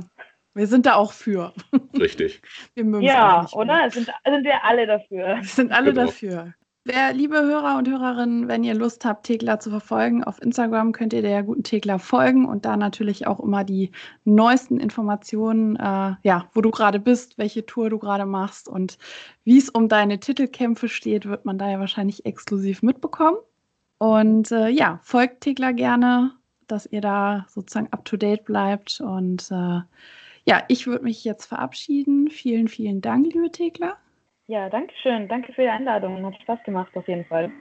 Wir 0.54 0.66
sind 0.66 0.86
da 0.86 0.96
auch 0.96 1.12
für. 1.12 1.54
Richtig. 2.00 2.42
ja, 2.76 3.46
oder? 3.52 3.90
Sind, 3.92 4.10
sind 4.26 4.44
wir 4.44 4.64
alle 4.64 4.88
dafür. 4.88 5.36
Wir 5.36 5.44
sind 5.44 5.72
alle 5.72 5.94
genau. 5.94 6.06
dafür. 6.06 6.54
Wer, 6.90 7.12
liebe 7.12 7.42
Hörer 7.42 7.78
und 7.78 7.90
Hörerinnen, 7.90 8.48
wenn 8.48 8.64
ihr 8.64 8.74
Lust 8.74 9.04
habt, 9.04 9.26
Tegler 9.26 9.60
zu 9.60 9.70
verfolgen, 9.70 10.24
auf 10.24 10.42
Instagram 10.42 10.94
könnt 10.94 11.12
ihr 11.12 11.22
der 11.22 11.44
guten 11.44 11.64
Tegler 11.64 12.00
folgen 12.00 12.46
und 12.46 12.64
da 12.64 12.78
natürlich 12.78 13.28
auch 13.28 13.42
immer 13.42 13.66
die 13.66 13.92
neuesten 14.24 14.80
Informationen, 14.80 15.76
äh, 15.76 16.16
ja, 16.24 16.50
wo 16.54 16.62
du 16.62 16.72
gerade 16.72 17.02
bist, 17.02 17.38
welche 17.38 17.66
Tour 17.66 17.90
du 17.90 18.00
gerade 18.00 18.26
machst 18.26 18.70
und 18.70 18.98
wie 19.44 19.58
es 19.58 19.68
um 19.68 19.90
deine 19.90 20.22
Titelkämpfe 20.22 20.88
steht, 20.88 21.26
wird 21.26 21.44
man 21.44 21.58
da 21.58 21.70
ja 21.70 21.78
wahrscheinlich 21.82 22.26
exklusiv 22.26 22.82
mitbekommen. 22.84 23.38
Und 23.98 24.54
äh, 24.54 24.70
ja, 24.70 25.02
folgt 25.04 25.42
Tegler 25.42 25.74
gerne, 25.74 26.32
dass 26.68 26.86
ihr 26.86 27.02
da 27.02 27.48
sozusagen 27.50 27.92
up 27.92 28.06
to 28.06 28.16
date 28.16 28.46
bleibt. 28.46 29.02
Und 29.02 29.52
äh, 29.52 29.82
ja, 30.46 30.64
ich 30.70 30.88
würde 30.88 31.04
mich 31.04 31.26
jetzt 31.26 31.48
verabschieden. 31.48 32.30
Vielen, 32.30 32.70
vielen 32.70 33.02
Dank, 33.02 33.26
liebe 33.26 33.52
Tegler. 33.52 33.98
Ja, 34.48 34.70
danke 34.70 34.94
schön. 35.02 35.28
Danke 35.28 35.52
für 35.54 35.62
die 35.62 35.68
Einladung. 35.68 36.26
Hat 36.26 36.42
Spaß 36.42 36.60
gemacht 36.64 36.96
auf 36.96 37.08
jeden 37.08 37.26
Fall. 37.26 37.52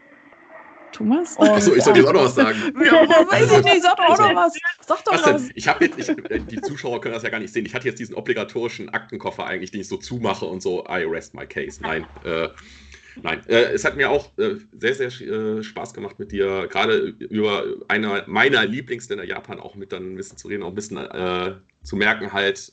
Thomas? 0.93 1.37
Achso, 1.37 1.75
ich 1.75 1.83
soll 1.83 1.97
jetzt 1.97 2.07
auch 2.07 2.13
noch 2.13 2.25
was 2.25 2.37
sagen. 2.37 2.59
ja, 2.85 2.93
weiß 2.93 3.59
ich 3.59 3.65
nicht, 3.65 3.83
sag 3.83 3.97
doch 3.97 4.05
auch 4.05 4.19
noch 4.19 4.35
was. 4.35 4.55
Sag 4.81 5.05
doch 5.05 5.13
was. 5.13 5.43
Denn? 5.43 5.53
Ich 5.57 5.67
habe 5.67 5.85
jetzt, 5.85 5.99
ich, 5.99 6.09
äh, 6.09 6.39
die 6.39 6.61
Zuschauer 6.61 7.01
können 7.01 7.15
das 7.15 7.25
ja 7.25 7.29
gar 7.29 7.41
nicht 7.41 7.53
sehen. 7.53 7.67
Ich 7.67 7.75
hatte 7.75 7.89
jetzt 7.89 7.99
diesen 7.99 8.15
obligatorischen 8.15 8.89
Aktenkoffer 8.91 9.45
eigentlich, 9.45 9.73
den 9.73 9.81
ich 9.81 9.89
so 9.89 9.97
zumache 9.97 10.47
und 10.47 10.63
so, 10.63 10.85
I 10.89 11.03
rest 11.03 11.35
my 11.35 11.45
case. 11.45 11.83
Nein, 11.83 12.07
äh, 12.25 12.49
nein. 13.21 13.43
Äh, 13.49 13.73
es 13.75 13.85
hat 13.85 13.97
mir 13.97 14.09
auch 14.09 14.31
äh, 14.39 14.55
sehr, 14.73 14.95
sehr 14.95 15.09
äh, 15.09 15.65
Spaß 15.65 15.93
gemacht 15.93 16.21
mit 16.21 16.31
dir, 16.31 16.69
gerade 16.69 16.99
über 17.19 17.65
einer 17.89 18.23
meiner 18.29 18.65
Lieblingsländer 18.65 19.25
Japan 19.25 19.59
auch 19.59 19.75
mit 19.75 19.93
dann 19.93 20.13
ein 20.13 20.17
bisschen 20.17 20.39
zu 20.39 20.47
reden, 20.47 20.63
auch 20.63 20.69
ein 20.69 20.77
bisschen 20.77 20.99
äh, 20.99 21.57
zu 21.83 21.97
merken 21.97 22.33
halt, 22.33 22.73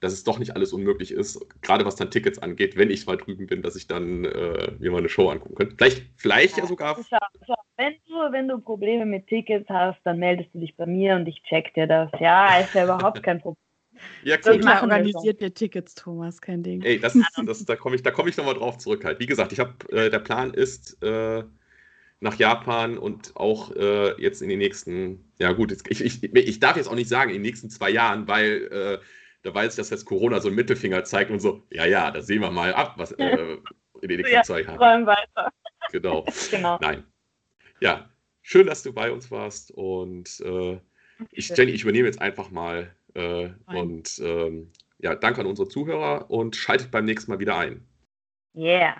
dass 0.00 0.12
es 0.12 0.24
doch 0.24 0.38
nicht 0.38 0.54
alles 0.54 0.72
unmöglich 0.72 1.12
ist, 1.12 1.40
gerade 1.62 1.84
was 1.84 1.96
dann 1.96 2.10
Tickets 2.10 2.38
angeht, 2.38 2.76
wenn 2.76 2.90
ich 2.90 3.06
mal 3.06 3.16
drüben 3.16 3.46
bin, 3.46 3.62
dass 3.62 3.76
ich 3.76 3.86
dann 3.86 4.24
äh, 4.24 4.72
mir 4.78 4.90
mal 4.90 4.98
eine 4.98 5.08
Show 5.08 5.28
angucken 5.28 5.54
könnte. 5.54 5.76
Vielleicht, 5.76 6.04
vielleicht 6.16 6.56
ja, 6.56 6.64
ja 6.64 6.68
sogar. 6.68 6.96
Schau, 7.08 7.18
schau. 7.46 7.54
Wenn, 7.76 7.94
du, 8.06 8.14
wenn 8.32 8.48
du 8.48 8.58
Probleme 8.58 9.06
mit 9.06 9.26
Tickets 9.26 9.68
hast, 9.68 9.98
dann 10.04 10.18
meldest 10.18 10.54
du 10.54 10.60
dich 10.60 10.76
bei 10.76 10.86
mir 10.86 11.16
und 11.16 11.26
ich 11.26 11.42
check 11.44 11.72
dir 11.74 11.86
das. 11.86 12.10
Ja, 12.20 12.58
ist 12.58 12.74
ja 12.74 12.84
überhaupt 12.84 13.22
kein 13.22 13.40
Problem. 13.40 13.56
Ja, 14.24 14.36
cool. 14.44 14.58
Ich 14.58 14.66
organisiert 14.66 15.40
mir 15.40 15.54
Tickets, 15.54 15.94
Thomas, 15.94 16.40
kein 16.40 16.64
Ding. 16.64 16.82
Ey, 16.82 16.98
das, 16.98 17.16
das, 17.46 17.64
da 17.64 17.76
komme 17.76 17.94
ich, 17.94 18.02
komm 18.02 18.26
ich 18.26 18.36
nochmal 18.36 18.54
drauf 18.54 18.76
zurück 18.76 19.04
halt. 19.04 19.20
Wie 19.20 19.26
gesagt, 19.26 19.52
ich 19.52 19.60
habe, 19.60 19.72
äh, 19.92 20.10
der 20.10 20.18
Plan 20.18 20.52
ist, 20.52 21.00
äh, 21.00 21.44
nach 22.24 22.36
Japan 22.36 22.98
und 22.98 23.36
auch 23.36 23.70
äh, 23.76 24.20
jetzt 24.20 24.42
in 24.42 24.48
den 24.48 24.58
nächsten, 24.58 25.30
ja 25.38 25.52
gut, 25.52 25.76
ich, 25.88 26.00
ich, 26.00 26.22
ich 26.22 26.60
darf 26.60 26.76
jetzt 26.76 26.88
auch 26.88 26.94
nicht 26.94 27.08
sagen, 27.08 27.30
in 27.30 27.36
den 27.36 27.42
nächsten 27.42 27.70
zwei 27.70 27.90
Jahren, 27.90 28.26
weil 28.26 28.68
äh, 28.72 28.98
da 29.44 29.54
weiß 29.54 29.74
ich, 29.74 29.76
dass 29.76 29.90
jetzt 29.90 30.06
Corona 30.06 30.40
so 30.40 30.48
einen 30.48 30.56
Mittelfinger 30.56 31.04
zeigt 31.04 31.30
und 31.30 31.38
so, 31.38 31.62
ja, 31.70 31.84
ja, 31.84 32.10
da 32.10 32.22
sehen 32.22 32.40
wir 32.40 32.50
mal 32.50 32.72
ab, 32.72 32.94
was 32.96 33.12
äh, 33.12 33.58
in 34.00 34.08
den 34.08 34.16
nächsten 34.16 34.34
ja, 34.34 34.42
zwei 34.42 34.62
Jahren. 34.62 35.06
weiter. 35.06 35.52
Genau. 35.92 36.24
genau. 36.50 36.78
Nein. 36.80 37.04
Ja, 37.80 38.08
schön, 38.40 38.66
dass 38.66 38.82
du 38.82 38.92
bei 38.92 39.12
uns 39.12 39.30
warst 39.30 39.70
und 39.70 40.40
äh, 40.40 40.80
ich, 41.30 41.50
Jenny, 41.50 41.72
ich 41.72 41.82
übernehme 41.82 42.06
jetzt 42.06 42.22
einfach 42.22 42.50
mal 42.50 42.94
äh, 43.14 43.50
und 43.66 44.18
ähm, 44.20 44.72
ja, 44.98 45.14
danke 45.14 45.42
an 45.42 45.46
unsere 45.46 45.68
Zuhörer 45.68 46.30
und 46.30 46.56
schaltet 46.56 46.90
beim 46.90 47.04
nächsten 47.04 47.30
Mal 47.30 47.38
wieder 47.38 47.58
ein. 47.58 47.86
Yeah. 48.56 48.96